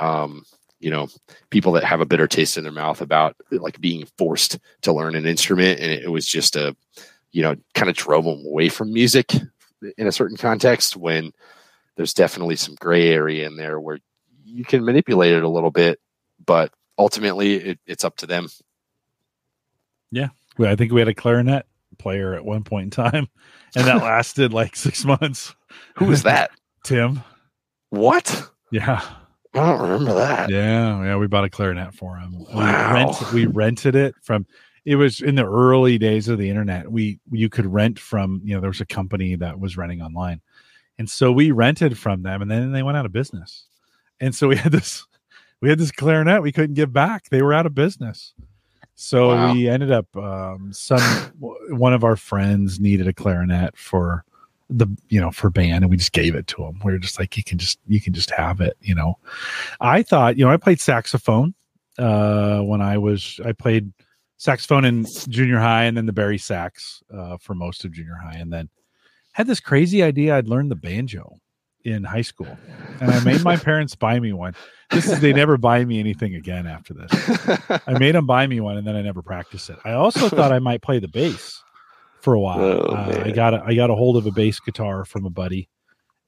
um 0.00 0.44
you 0.80 0.90
know 0.90 1.08
people 1.50 1.72
that 1.72 1.84
have 1.84 2.00
a 2.00 2.06
bitter 2.06 2.26
taste 2.26 2.56
in 2.56 2.64
their 2.64 2.72
mouth 2.72 3.00
about 3.00 3.36
like 3.50 3.80
being 3.80 4.04
forced 4.18 4.58
to 4.82 4.92
learn 4.92 5.14
an 5.14 5.26
instrument. 5.26 5.78
And 5.80 5.92
it 5.92 6.10
was 6.10 6.26
just 6.26 6.56
a 6.56 6.76
you 7.32 7.42
know 7.42 7.54
kind 7.74 7.88
of 7.90 7.96
drove 7.96 8.24
them 8.24 8.44
away 8.46 8.68
from 8.68 8.92
music 8.92 9.32
in 9.98 10.06
a 10.06 10.12
certain 10.12 10.36
context 10.36 10.96
when 10.96 11.32
there's 11.96 12.14
definitely 12.14 12.56
some 12.56 12.74
gray 12.76 13.08
area 13.10 13.46
in 13.46 13.56
there 13.56 13.80
where 13.80 13.98
you 14.44 14.64
can 14.64 14.84
manipulate 14.84 15.32
it 15.32 15.42
a 15.42 15.48
little 15.48 15.70
bit 15.70 16.00
but 16.44 16.72
ultimately 16.98 17.54
it, 17.54 17.78
it's 17.86 18.04
up 18.04 18.16
to 18.16 18.26
them 18.26 18.48
Yeah. 20.10 20.28
Well, 20.58 20.70
I 20.70 20.76
think 20.76 20.92
we 20.92 21.00
had 21.00 21.08
a 21.08 21.14
clarinet 21.14 21.66
player 21.98 22.34
at 22.34 22.44
one 22.44 22.62
point 22.62 22.84
in 22.84 22.90
time, 22.90 23.28
and 23.74 23.86
that 23.86 23.96
lasted 24.02 24.52
like 24.52 24.76
six 24.76 25.04
months. 25.04 25.54
Who 25.96 26.06
was 26.06 26.22
that? 26.24 26.50
Tim. 26.84 27.22
What? 27.90 28.50
Yeah. 28.70 29.02
I 29.54 29.58
don't 29.58 29.82
remember 29.82 30.14
that. 30.14 30.50
Yeah, 30.50 31.02
yeah, 31.02 31.16
we 31.16 31.26
bought 31.26 31.44
a 31.44 31.50
clarinet 31.50 31.94
for 31.94 32.16
him. 32.16 32.34
Wow. 32.38 32.48
We, 32.54 32.94
rent, 32.94 33.32
we 33.32 33.46
rented 33.46 33.94
it 33.94 34.14
from. 34.22 34.46
It 34.84 34.96
was 34.96 35.20
in 35.20 35.36
the 35.36 35.46
early 35.46 35.98
days 35.98 36.28
of 36.28 36.38
the 36.38 36.48
internet. 36.50 36.90
We 36.90 37.18
you 37.30 37.48
could 37.48 37.66
rent 37.66 37.98
from 37.98 38.40
you 38.44 38.54
know 38.54 38.60
there 38.60 38.70
was 38.70 38.80
a 38.80 38.86
company 38.86 39.36
that 39.36 39.60
was 39.60 39.76
renting 39.76 40.02
online, 40.02 40.40
and 40.98 41.08
so 41.08 41.30
we 41.32 41.50
rented 41.52 41.96
from 41.98 42.22
them, 42.22 42.42
and 42.42 42.50
then 42.50 42.72
they 42.72 42.82
went 42.82 42.96
out 42.96 43.06
of 43.06 43.12
business, 43.12 43.66
and 44.20 44.34
so 44.34 44.48
we 44.48 44.56
had 44.56 44.72
this 44.72 45.06
we 45.60 45.68
had 45.68 45.78
this 45.78 45.92
clarinet 45.92 46.42
we 46.42 46.52
couldn't 46.52 46.74
give 46.74 46.92
back. 46.92 47.28
They 47.30 47.42
were 47.42 47.54
out 47.54 47.66
of 47.66 47.74
business, 47.74 48.34
so 48.96 49.28
Wow. 49.28 49.52
we 49.54 49.68
ended 49.68 49.92
up 49.92 50.14
um, 50.16 50.72
some 50.72 51.00
one 51.68 51.92
of 51.94 52.02
our 52.04 52.16
friends 52.16 52.80
needed 52.80 53.06
a 53.06 53.12
clarinet 53.12 53.76
for 53.76 54.24
the 54.70 54.86
you 55.10 55.20
know 55.20 55.30
for 55.30 55.50
band 55.50 55.84
and 55.84 55.90
we 55.90 55.96
just 55.98 56.12
gave 56.12 56.34
it 56.34 56.46
to 56.46 56.64
him 56.64 56.80
we 56.82 56.92
were 56.92 56.98
just 56.98 57.18
like 57.18 57.36
you 57.36 57.44
can 57.44 57.58
just 57.58 57.78
you 57.88 58.00
can 58.00 58.14
just 58.14 58.30
have 58.30 58.58
it 58.58 58.74
you 58.80 58.94
know 58.94 59.18
i 59.82 60.02
thought 60.02 60.38
you 60.38 60.44
know 60.46 60.50
i 60.50 60.56
played 60.56 60.80
saxophone 60.80 61.52
uh 61.98 62.58
when 62.60 62.80
i 62.80 62.96
was 62.96 63.38
i 63.44 63.52
played 63.52 63.92
saxophone 64.42 64.84
in 64.84 65.06
junior 65.28 65.58
high 65.58 65.84
and 65.84 65.96
then 65.96 66.06
the 66.06 66.12
bari 66.12 66.38
sax 66.38 67.02
uh 67.14 67.36
for 67.38 67.54
most 67.54 67.84
of 67.84 67.92
junior 67.92 68.16
high 68.16 68.36
and 68.38 68.52
then 68.52 68.68
had 69.32 69.46
this 69.46 69.60
crazy 69.60 70.02
idea 70.02 70.36
i'd 70.36 70.48
learn 70.48 70.68
the 70.68 70.74
banjo 70.74 71.38
in 71.84 72.02
high 72.02 72.22
school 72.22 72.58
and 73.00 73.10
i 73.10 73.22
made 73.22 73.42
my 73.44 73.56
parents 73.56 73.94
buy 73.94 74.18
me 74.18 74.32
one 74.32 74.54
this 74.90 75.08
is 75.08 75.20
they 75.20 75.32
never 75.32 75.56
buy 75.56 75.84
me 75.84 76.00
anything 76.00 76.34
again 76.34 76.66
after 76.66 76.92
this 76.92 77.10
I 77.86 77.98
made 77.98 78.14
them 78.14 78.26
buy 78.26 78.46
me 78.46 78.60
one, 78.60 78.76
and 78.76 78.86
then 78.86 78.96
I 78.96 79.02
never 79.02 79.22
practiced 79.22 79.70
it. 79.70 79.78
I 79.84 79.92
also 79.92 80.28
thought 80.28 80.52
I 80.52 80.58
might 80.58 80.82
play 80.82 80.98
the 80.98 81.08
bass 81.08 81.62
for 82.20 82.34
a 82.34 82.40
while. 82.40 82.60
Oh, 82.60 82.78
uh, 82.94 83.22
I 83.24 83.30
got 83.30 83.54
a, 83.54 83.62
I 83.64 83.74
got 83.74 83.90
a 83.90 83.94
hold 83.94 84.16
of 84.16 84.26
a 84.26 84.30
bass 84.30 84.60
guitar 84.60 85.04
from 85.04 85.24
a 85.24 85.30
buddy, 85.30 85.68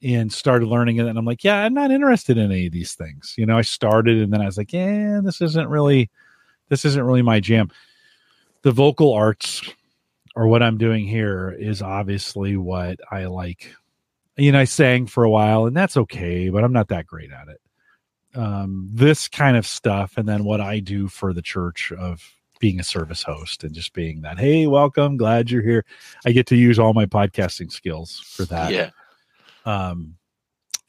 and 0.02 0.32
started 0.32 0.66
learning 0.66 0.96
it. 0.96 1.06
And 1.06 1.18
I'm 1.18 1.24
like, 1.24 1.44
yeah, 1.44 1.58
I'm 1.58 1.74
not 1.74 1.90
interested 1.90 2.38
in 2.38 2.50
any 2.50 2.66
of 2.66 2.72
these 2.72 2.94
things. 2.94 3.34
You 3.36 3.46
know, 3.46 3.56
I 3.56 3.62
started, 3.62 4.18
and 4.18 4.32
then 4.32 4.40
I 4.40 4.46
was 4.46 4.58
like, 4.58 4.72
yeah, 4.72 5.20
this 5.22 5.40
isn't 5.40 5.68
really, 5.68 6.10
this 6.68 6.84
isn't 6.84 7.02
really 7.02 7.22
my 7.22 7.40
jam. 7.40 7.70
The 8.64 8.72
vocal 8.72 9.12
arts, 9.12 9.62
or 10.34 10.48
what 10.48 10.62
I'm 10.62 10.78
doing 10.78 11.06
here, 11.06 11.54
is 11.56 11.80
obviously 11.80 12.56
what 12.56 12.98
I 13.10 13.26
like. 13.26 13.72
You 14.36 14.50
know, 14.50 14.58
I 14.58 14.64
sang 14.64 15.06
for 15.06 15.22
a 15.22 15.30
while, 15.30 15.66
and 15.66 15.76
that's 15.76 15.96
okay, 15.96 16.48
but 16.48 16.64
I'm 16.64 16.72
not 16.72 16.88
that 16.88 17.06
great 17.06 17.30
at 17.30 17.46
it 17.48 17.60
um, 18.34 18.88
this 18.92 19.28
kind 19.28 19.56
of 19.56 19.66
stuff, 19.66 20.16
and 20.16 20.28
then 20.28 20.44
what 20.44 20.60
I 20.60 20.80
do 20.80 21.08
for 21.08 21.32
the 21.32 21.42
church 21.42 21.92
of 21.92 22.34
being 22.58 22.80
a 22.80 22.84
service 22.84 23.22
host 23.22 23.64
and 23.64 23.74
just 23.74 23.92
being 23.92 24.22
that, 24.22 24.38
hey, 24.38 24.66
welcome, 24.66 25.16
glad 25.16 25.50
you're 25.50 25.62
here. 25.62 25.84
I 26.24 26.32
get 26.32 26.46
to 26.48 26.56
use 26.56 26.78
all 26.78 26.94
my 26.94 27.06
podcasting 27.06 27.70
skills 27.70 28.20
for 28.20 28.44
that. 28.46 28.72
yeah. 28.72 28.90
Um, 29.66 30.16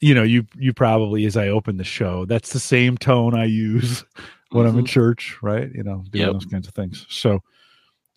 you 0.00 0.14
know, 0.14 0.22
you 0.22 0.46
you 0.58 0.74
probably 0.74 1.24
as 1.24 1.36
I 1.36 1.48
open 1.48 1.78
the 1.78 1.84
show, 1.84 2.26
that's 2.26 2.52
the 2.52 2.60
same 2.60 2.98
tone 2.98 3.34
I 3.34 3.44
use 3.46 4.04
when 4.50 4.66
I'm 4.66 4.78
in 4.78 4.84
church, 4.84 5.38
right? 5.42 5.70
You 5.72 5.82
know, 5.82 6.04
doing 6.10 6.24
Yep. 6.26 6.32
those 6.34 6.44
kinds 6.44 6.68
of 6.68 6.74
things. 6.74 7.06
So 7.08 7.42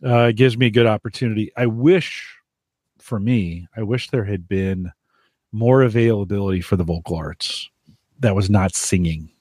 uh, 0.05 0.27
it 0.29 0.33
gives 0.35 0.57
me 0.57 0.67
a 0.67 0.71
good 0.71 0.85
opportunity. 0.87 1.51
I 1.57 1.65
wish, 1.65 2.35
for 2.99 3.19
me, 3.19 3.67
I 3.75 3.83
wish 3.83 4.09
there 4.09 4.25
had 4.25 4.47
been 4.47 4.91
more 5.51 5.81
availability 5.81 6.61
for 6.61 6.75
the 6.75 6.83
vocal 6.83 7.15
arts 7.17 7.69
that 8.19 8.35
was 8.35 8.49
not 8.49 8.75
singing 8.75 9.31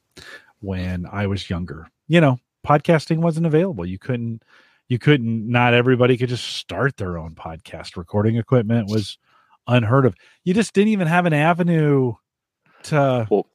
when 0.61 1.06
I 1.11 1.26
was 1.26 1.50
younger. 1.50 1.88
You 2.09 2.20
know, 2.20 2.38
podcasting 2.66 3.18
wasn't 3.18 3.46
available. 3.46 3.84
You 3.84 3.98
couldn't, 3.98 4.42
you 4.88 4.98
couldn't, 4.98 5.48
not 5.48 5.74
everybody 5.74 6.16
could 6.16 6.30
just 6.30 6.44
start 6.56 6.96
their 6.96 7.18
own 7.18 7.34
podcast. 7.34 7.96
Recording 7.96 8.36
equipment 8.36 8.88
was 8.88 9.18
unheard 9.66 10.06
of. 10.06 10.14
You 10.44 10.54
just 10.54 10.72
didn't 10.72 10.88
even 10.88 11.06
have 11.06 11.26
an 11.26 11.34
avenue 11.34 12.14
to, 12.84 13.26
Well, 13.30 13.46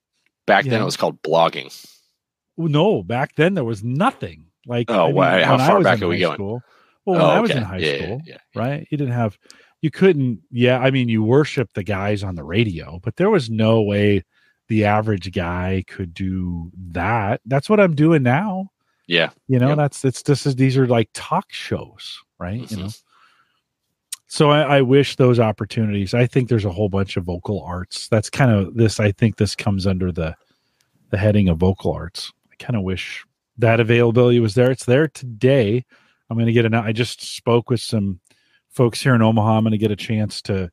Back 0.45 0.65
then 0.65 0.73
know? 0.73 0.81
it 0.81 0.85
was 0.85 0.97
called 0.97 1.21
blogging. 1.23 1.73
no, 2.57 3.01
back 3.01 3.35
then 3.35 3.53
there 3.55 3.63
was 3.63 3.83
nothing. 3.83 4.47
Like, 4.67 4.91
Oh, 4.91 5.07
wow. 5.09 5.43
How 5.43 5.57
far 5.57 5.81
back 5.81 6.01
are 6.01 6.07
we 6.07 6.19
going? 6.19 6.35
School, 6.35 6.61
well, 7.05 7.15
when 7.15 7.21
Oh, 7.21 7.29
I 7.29 7.39
was 7.39 7.51
okay. 7.51 7.59
in 7.59 7.65
high 7.65 7.77
Yeah, 7.77 7.91
yeah, 7.91 8.03
school, 8.05 8.21
yeah, 8.25 8.37
right? 8.55 8.87
You 8.89 8.97
didn't 8.97 9.13
have, 9.13 9.37
you 9.81 9.91
couldn't, 9.91 10.39
yeah. 10.51 10.79
I 10.79 10.91
mean, 10.91 11.09
you 11.09 11.23
worship 11.23 11.73
the 11.73 11.83
guys 11.83 12.23
on 12.23 12.35
the 12.35 12.43
radio, 12.43 12.99
but 13.03 13.15
there 13.17 13.29
was 13.29 13.49
no 13.49 13.81
way 13.81 14.23
the 14.69 14.85
average 14.85 15.31
guy 15.33 15.83
could 15.87 16.13
do 16.13 16.71
that. 16.91 17.41
That's 17.45 17.69
what 17.69 17.79
I'm 17.79 17.95
doing 17.95 18.23
now. 18.23 18.69
Yeah. 19.07 19.31
You 19.47 19.59
know, 19.59 19.69
Yep. 19.69 19.77
that's, 19.77 20.05
it's 20.05 20.21
this 20.21 20.45
is, 20.45 20.55
these 20.55 20.77
are 20.77 20.87
like 20.87 21.09
talk 21.13 21.51
shows, 21.51 22.19
right? 22.39 22.59
You 22.71 22.77
Mhm. 22.77 22.79
know, 22.79 22.89
so 24.27 24.49
I, 24.49 24.77
I 24.77 24.81
wish 24.81 25.15
those 25.15 25.39
opportunities. 25.39 26.13
I 26.13 26.25
think 26.25 26.49
there's 26.49 26.65
a 26.65 26.71
whole 26.71 26.89
bunch 26.89 27.17
of 27.17 27.23
vocal 27.25 27.61
arts. 27.61 28.07
That's 28.07 28.29
kind 28.29 28.49
of 28.51 28.73
this. 28.75 28.99
I 28.99 29.11
think 29.11 29.37
this 29.37 29.55
comes 29.55 29.85
under 29.85 30.11
the 30.11 30.35
the 31.11 31.17
heading 31.19 31.47
of 31.49 31.59
vocal 31.59 31.91
arts. 31.91 32.33
I 32.51 32.55
kind 32.63 32.75
of 32.75 32.81
wish 32.81 33.23
that 33.59 33.79
availability 33.79 34.39
was 34.39 34.55
there. 34.55 34.71
It's 34.71 34.85
there 34.85 35.07
today. 35.07 35.85
I'm 36.33 36.37
going 36.37 36.47
to 36.47 36.51
get 36.51 36.65
an. 36.65 36.73
I 36.73 36.91
just 36.93 37.21
spoke 37.21 37.69
with 37.69 37.79
some 37.79 38.19
folks 38.71 38.99
here 38.99 39.13
in 39.13 39.21
Omaha. 39.21 39.57
I'm 39.57 39.63
going 39.63 39.71
to 39.71 39.77
get 39.77 39.91
a 39.91 39.95
chance 39.95 40.41
to 40.43 40.71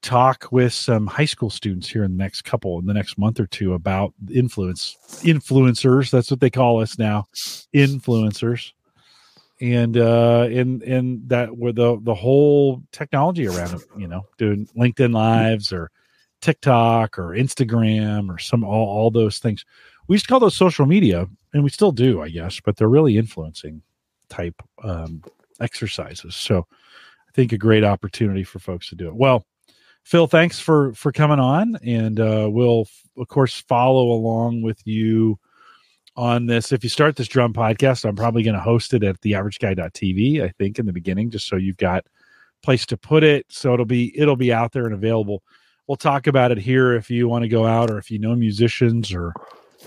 talk 0.00 0.48
with 0.50 0.72
some 0.72 1.06
high 1.06 1.26
school 1.26 1.50
students 1.50 1.90
here 1.90 2.04
in 2.04 2.16
the 2.16 2.22
next 2.22 2.42
couple 2.42 2.78
in 2.78 2.86
the 2.86 2.94
next 2.94 3.18
month 3.18 3.38
or 3.38 3.46
two 3.46 3.74
about 3.74 4.14
influence 4.32 4.96
influencers. 5.24 6.10
That's 6.10 6.30
what 6.30 6.40
they 6.40 6.48
call 6.48 6.80
us 6.80 6.98
now, 6.98 7.26
influencers 7.74 8.72
and 9.60 9.98
uh 9.98 10.46
and 10.50 10.82
and 10.84 11.28
that 11.28 11.58
were 11.58 11.72
the 11.72 11.98
the 12.02 12.14
whole 12.14 12.82
technology 12.92 13.46
around 13.46 13.74
it 13.74 13.82
you 13.96 14.06
know 14.06 14.24
doing 14.38 14.68
linkedin 14.76 15.12
lives 15.12 15.72
or 15.72 15.90
tiktok 16.40 17.18
or 17.18 17.30
instagram 17.30 18.32
or 18.32 18.38
some 18.38 18.62
all, 18.62 18.88
all 18.88 19.10
those 19.10 19.40
things 19.40 19.64
we 20.06 20.14
used 20.14 20.26
to 20.26 20.28
call 20.28 20.38
those 20.38 20.56
social 20.56 20.86
media 20.86 21.26
and 21.52 21.64
we 21.64 21.70
still 21.70 21.90
do 21.90 22.22
i 22.22 22.28
guess 22.28 22.60
but 22.60 22.76
they're 22.76 22.88
really 22.88 23.18
influencing 23.18 23.82
type 24.28 24.54
um 24.84 25.22
exercises 25.60 26.36
so 26.36 26.66
i 27.28 27.32
think 27.34 27.52
a 27.52 27.58
great 27.58 27.84
opportunity 27.84 28.44
for 28.44 28.58
folks 28.58 28.88
to 28.88 28.94
do 28.94 29.08
it 29.08 29.14
well 29.14 29.44
phil 30.04 30.26
thanks 30.26 30.58
for 30.58 30.92
for 30.94 31.12
coming 31.12 31.40
on 31.40 31.76
and 31.84 32.20
uh 32.20 32.48
we'll 32.50 32.86
of 33.16 33.28
course 33.28 33.60
follow 33.68 34.10
along 34.10 34.62
with 34.62 34.80
you 34.86 35.38
on 36.18 36.46
this. 36.46 36.72
If 36.72 36.82
you 36.82 36.90
start 36.90 37.14
this 37.14 37.28
drum 37.28 37.52
podcast, 37.52 38.04
I'm 38.04 38.16
probably 38.16 38.42
going 38.42 38.56
to 38.56 38.60
host 38.60 38.92
it 38.92 39.04
at 39.04 39.20
theaverageguy.tv, 39.20 40.42
I 40.42 40.48
think, 40.58 40.80
in 40.80 40.84
the 40.84 40.92
beginning, 40.92 41.30
just 41.30 41.46
so 41.46 41.54
you've 41.54 41.76
got 41.76 42.04
place 42.60 42.84
to 42.86 42.96
put 42.96 43.22
it. 43.22 43.46
So 43.48 43.72
it'll 43.72 43.86
be 43.86 44.18
it'll 44.18 44.36
be 44.36 44.52
out 44.52 44.72
there 44.72 44.84
and 44.84 44.94
available. 44.94 45.44
We'll 45.86 45.96
talk 45.96 46.26
about 46.26 46.50
it 46.50 46.58
here 46.58 46.92
if 46.92 47.08
you 47.08 47.28
want 47.28 47.44
to 47.44 47.48
go 47.48 47.66
out 47.66 47.90
or 47.90 47.98
if 47.98 48.10
you 48.10 48.18
know 48.18 48.34
musicians 48.34 49.12
or 49.14 49.32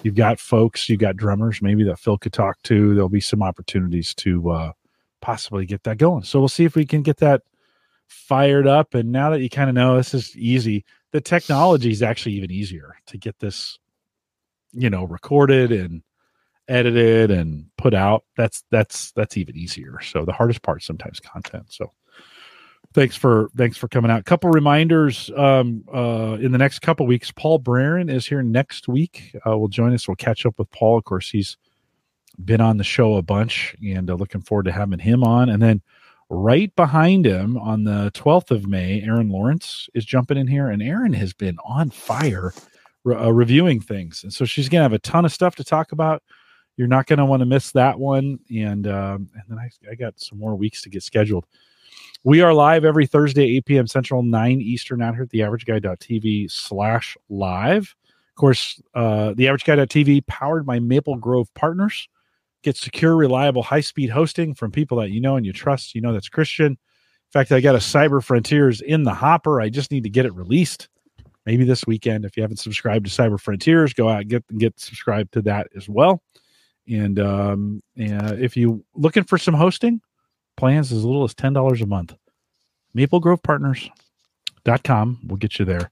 you've 0.03 0.15
got 0.15 0.39
folks, 0.39 0.89
you've 0.89 0.99
got 0.99 1.17
drummers, 1.17 1.61
maybe 1.61 1.83
that 1.83 1.99
Phil 1.99 2.17
could 2.17 2.33
talk 2.33 2.61
to. 2.63 2.93
There'll 2.93 3.09
be 3.09 3.21
some 3.21 3.43
opportunities 3.43 4.13
to 4.15 4.51
uh 4.51 4.71
possibly 5.21 5.65
get 5.65 5.83
that 5.83 5.97
going. 5.97 6.23
So 6.23 6.39
we'll 6.39 6.49
see 6.49 6.65
if 6.65 6.75
we 6.75 6.85
can 6.85 7.03
get 7.03 7.17
that 7.17 7.43
fired 8.07 8.67
up. 8.67 8.93
And 8.93 9.11
now 9.11 9.29
that 9.29 9.41
you 9.41 9.49
kind 9.49 9.69
of 9.69 9.75
know 9.75 9.95
this 9.95 10.13
is 10.13 10.35
easy, 10.35 10.83
the 11.11 11.21
technology 11.21 11.91
is 11.91 12.01
actually 12.01 12.33
even 12.33 12.51
easier 12.51 12.95
to 13.07 13.17
get 13.17 13.37
this, 13.39 13.77
you 14.71 14.89
know, 14.89 15.03
recorded 15.03 15.71
and 15.71 16.01
edited 16.67 17.31
and 17.31 17.65
put 17.77 17.93
out 17.93 18.23
that's 18.37 18.63
that's 18.71 19.11
that's 19.11 19.35
even 19.35 19.57
easier 19.57 19.99
so 20.01 20.23
the 20.23 20.31
hardest 20.31 20.61
part 20.61 20.81
sometimes 20.81 21.19
content 21.19 21.65
so 21.67 21.91
thanks 22.93 23.15
for 23.15 23.49
thanks 23.55 23.77
for 23.77 23.87
coming 23.87 24.11
out. 24.11 24.25
Couple 24.25 24.49
reminders 24.49 25.29
um 25.37 25.83
uh 25.93 26.37
in 26.41 26.51
the 26.51 26.57
next 26.57 26.79
couple 26.79 27.05
weeks 27.05 27.31
paul 27.31 27.59
Braren 27.59 28.09
is 28.09 28.25
here 28.25 28.41
next 28.41 28.87
week. 28.87 29.35
Uh 29.45 29.57
will 29.57 29.67
join 29.67 29.93
us. 29.93 30.07
We'll 30.07 30.15
catch 30.15 30.45
up 30.45 30.57
with 30.57 30.69
paul. 30.71 30.97
Of 30.97 31.03
course 31.05 31.29
he's 31.29 31.57
been 32.43 32.61
on 32.61 32.77
the 32.77 32.83
show 32.83 33.15
a 33.15 33.21
bunch 33.21 33.75
and 33.83 34.09
uh, 34.09 34.15
looking 34.15 34.41
forward 34.41 34.63
to 34.63 34.71
having 34.71 34.99
him 34.99 35.23
on. 35.23 35.49
And 35.49 35.61
then 35.61 35.81
right 36.29 36.73
behind 36.75 37.25
him 37.25 37.57
on 37.57 37.83
the 37.83 38.11
12th 38.15 38.51
of 38.51 38.67
may 38.67 39.01
Erin 39.01 39.29
lawrence 39.29 39.89
is 39.93 40.05
jumping 40.05 40.37
in 40.37 40.47
here. 40.47 40.69
And 40.69 40.81
Erin 40.81 41.13
has 41.13 41.33
been 41.33 41.57
on 41.65 41.89
fire 41.89 42.53
re- 43.03 43.17
uh, 43.17 43.29
reviewing 43.29 43.81
things. 43.81 44.23
And 44.23 44.33
so 44.33 44.45
she's 44.45 44.69
gonna 44.69 44.83
have 44.83 44.93
a 44.93 44.99
ton 44.99 45.25
of 45.25 45.31
stuff 45.31 45.55
to 45.57 45.63
talk 45.63 45.91
about. 45.91 46.23
You're 46.77 46.87
not 46.87 47.05
to 47.07 47.25
want 47.25 47.41
to 47.41 47.45
miss 47.45 47.71
that 47.73 47.99
one. 47.99 48.39
And 48.55 48.87
um, 48.87 49.29
and 49.33 49.43
then 49.49 49.59
I, 49.59 49.69
I 49.91 49.95
got 49.95 50.19
some 50.19 50.39
more 50.39 50.55
weeks 50.55 50.81
to 50.83 50.89
get 50.89 51.03
scheduled. 51.03 51.45
We 52.23 52.41
are 52.41 52.53
live 52.53 52.85
every 52.85 53.07
Thursday, 53.07 53.57
8 53.57 53.65
p.m. 53.65 53.87
Central, 53.87 54.21
9 54.21 54.61
Eastern, 54.61 55.01
out 55.01 55.15
here 55.15 55.23
at 55.23 55.31
the 55.31 55.39
averageguy.tv 55.39 56.51
slash 56.51 57.17
live. 57.29 57.95
Of 58.29 58.35
course, 58.35 58.79
uh, 58.93 59.33
the 59.33 59.45
averageguy.tv 59.45 60.27
powered 60.27 60.63
by 60.63 60.79
Maple 60.79 61.15
Grove 61.15 61.51
Partners. 61.55 62.07
Get 62.61 62.77
secure, 62.77 63.15
reliable, 63.15 63.63
high 63.63 63.81
speed 63.81 64.11
hosting 64.11 64.53
from 64.53 64.69
people 64.69 64.99
that 64.99 65.09
you 65.09 65.19
know 65.19 65.35
and 65.35 65.47
you 65.47 65.51
trust. 65.51 65.95
You 65.95 66.01
know 66.01 66.13
that's 66.13 66.29
Christian. 66.29 66.73
In 66.73 66.77
fact, 67.33 67.51
I 67.51 67.59
got 67.59 67.73
a 67.73 67.79
Cyber 67.79 68.23
Frontiers 68.23 68.81
in 68.81 69.01
the 69.01 69.15
hopper. 69.15 69.59
I 69.59 69.69
just 69.69 69.89
need 69.89 70.03
to 70.03 70.09
get 70.09 70.27
it 70.27 70.35
released. 70.35 70.89
Maybe 71.47 71.63
this 71.63 71.87
weekend. 71.87 72.23
If 72.23 72.37
you 72.37 72.43
haven't 72.43 72.57
subscribed 72.57 73.07
to 73.07 73.11
Cyber 73.11 73.39
Frontiers, 73.39 73.93
go 73.93 74.09
out 74.09 74.21
and 74.21 74.29
get 74.29 74.57
get 74.59 74.79
subscribed 74.79 75.33
to 75.33 75.41
that 75.41 75.69
as 75.75 75.89
well. 75.89 76.21
And 76.87 77.19
um, 77.19 77.81
and 77.97 78.39
if 78.39 78.55
you 78.55 78.85
looking 78.93 79.23
for 79.23 79.39
some 79.39 79.55
hosting 79.55 80.01
plans 80.57 80.91
as 80.91 81.03
little 81.03 81.23
as 81.23 81.33
ten 81.33 81.53
dollars 81.53 81.81
a 81.81 81.85
month, 81.85 82.13
maplegrovepartners.com 82.95 85.19
will 85.27 85.37
get 85.37 85.59
you 85.59 85.65
there. 85.65 85.91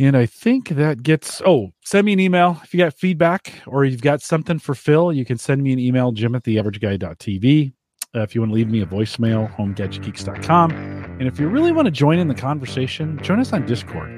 And 0.00 0.16
I 0.16 0.26
think 0.26 0.68
that 0.70 1.02
gets, 1.02 1.42
oh, 1.44 1.72
send 1.84 2.06
me 2.06 2.12
an 2.12 2.20
email. 2.20 2.60
If 2.62 2.72
you 2.72 2.78
got 2.78 2.94
feedback 2.94 3.52
or 3.66 3.84
you've 3.84 4.00
got 4.00 4.22
something 4.22 4.60
for 4.60 4.76
Phil, 4.76 5.12
you 5.12 5.24
can 5.24 5.38
send 5.38 5.60
me 5.62 5.72
an 5.72 5.80
email, 5.80 6.12
jim 6.12 6.36
at 6.36 6.44
theaverageguy.tv. 6.44 7.72
Uh, 8.14 8.20
if 8.20 8.34
you 8.34 8.40
want 8.40 8.50
to 8.50 8.54
leave 8.54 8.70
me 8.70 8.80
a 8.80 8.86
voicemail, 8.86 9.54
homegadgetgeeks.com. 9.56 10.70
And 10.70 11.26
if 11.26 11.40
you 11.40 11.48
really 11.48 11.72
want 11.72 11.86
to 11.86 11.92
join 11.92 12.18
in 12.18 12.28
the 12.28 12.34
conversation, 12.34 13.18
join 13.22 13.40
us 13.40 13.52
on 13.52 13.66
Discord, 13.66 14.17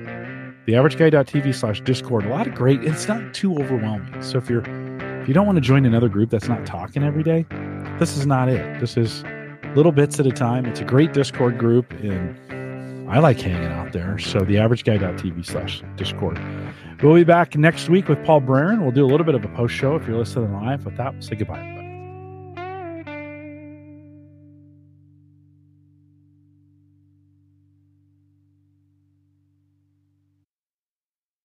theaverageguy.tv 0.71 1.55
slash 1.55 1.81
Discord. 1.81 2.25
A 2.25 2.29
lot 2.29 2.47
of 2.47 2.55
great, 2.55 2.85
it's 2.85 3.09
not 3.09 3.35
too 3.35 3.57
overwhelming. 3.57 4.23
So 4.23 4.39
if 4.39 4.49
you're, 4.49 4.63
if 5.21 5.29
you 5.29 5.35
don't 5.35 5.47
want 5.47 5.57
to 5.57 5.63
join 5.63 5.85
another 5.85 6.09
group 6.09 6.31
that's 6.31 6.49
not 6.49 6.65
talking 6.65 7.03
every 7.03 7.23
day, 7.23 7.45
this 7.99 8.17
is 8.17 8.27
not 8.27 8.49
it. 8.49 8.81
This 8.81 8.97
is 8.97 9.25
little 9.75 9.93
bits 9.93 10.21
at 10.21 10.27
a 10.27 10.33
time. 10.33 10.67
It's 10.67 10.81
a 10.81 10.85
great 10.85 11.13
Discord 11.13 11.59
group 11.59 11.91
and 12.03 13.11
I 13.11 13.19
like 13.19 13.41
hanging 13.41 13.73
out 13.73 13.93
there. 13.93 14.19
So 14.19 14.41
theaverageguy.tv 14.41 15.45
slash 15.45 15.83
Discord. 15.97 16.39
We'll 17.03 17.15
be 17.15 17.25
back 17.25 17.57
next 17.57 17.89
week 17.89 18.09
with 18.09 18.23
Paul 18.25 18.41
Braren. 18.41 18.83
We'll 18.83 18.93
do 18.93 19.05
a 19.05 19.09
little 19.09 19.27
bit 19.27 19.35
of 19.35 19.45
a 19.45 19.49
post 19.49 19.75
show 19.75 19.97
if 19.97 20.07
you're 20.07 20.19
listening 20.19 20.53
live. 20.53 20.85
With 20.85 20.97
that, 20.99 21.15
we'll 21.15 21.23
say 21.23 21.35
goodbye. 21.35 21.80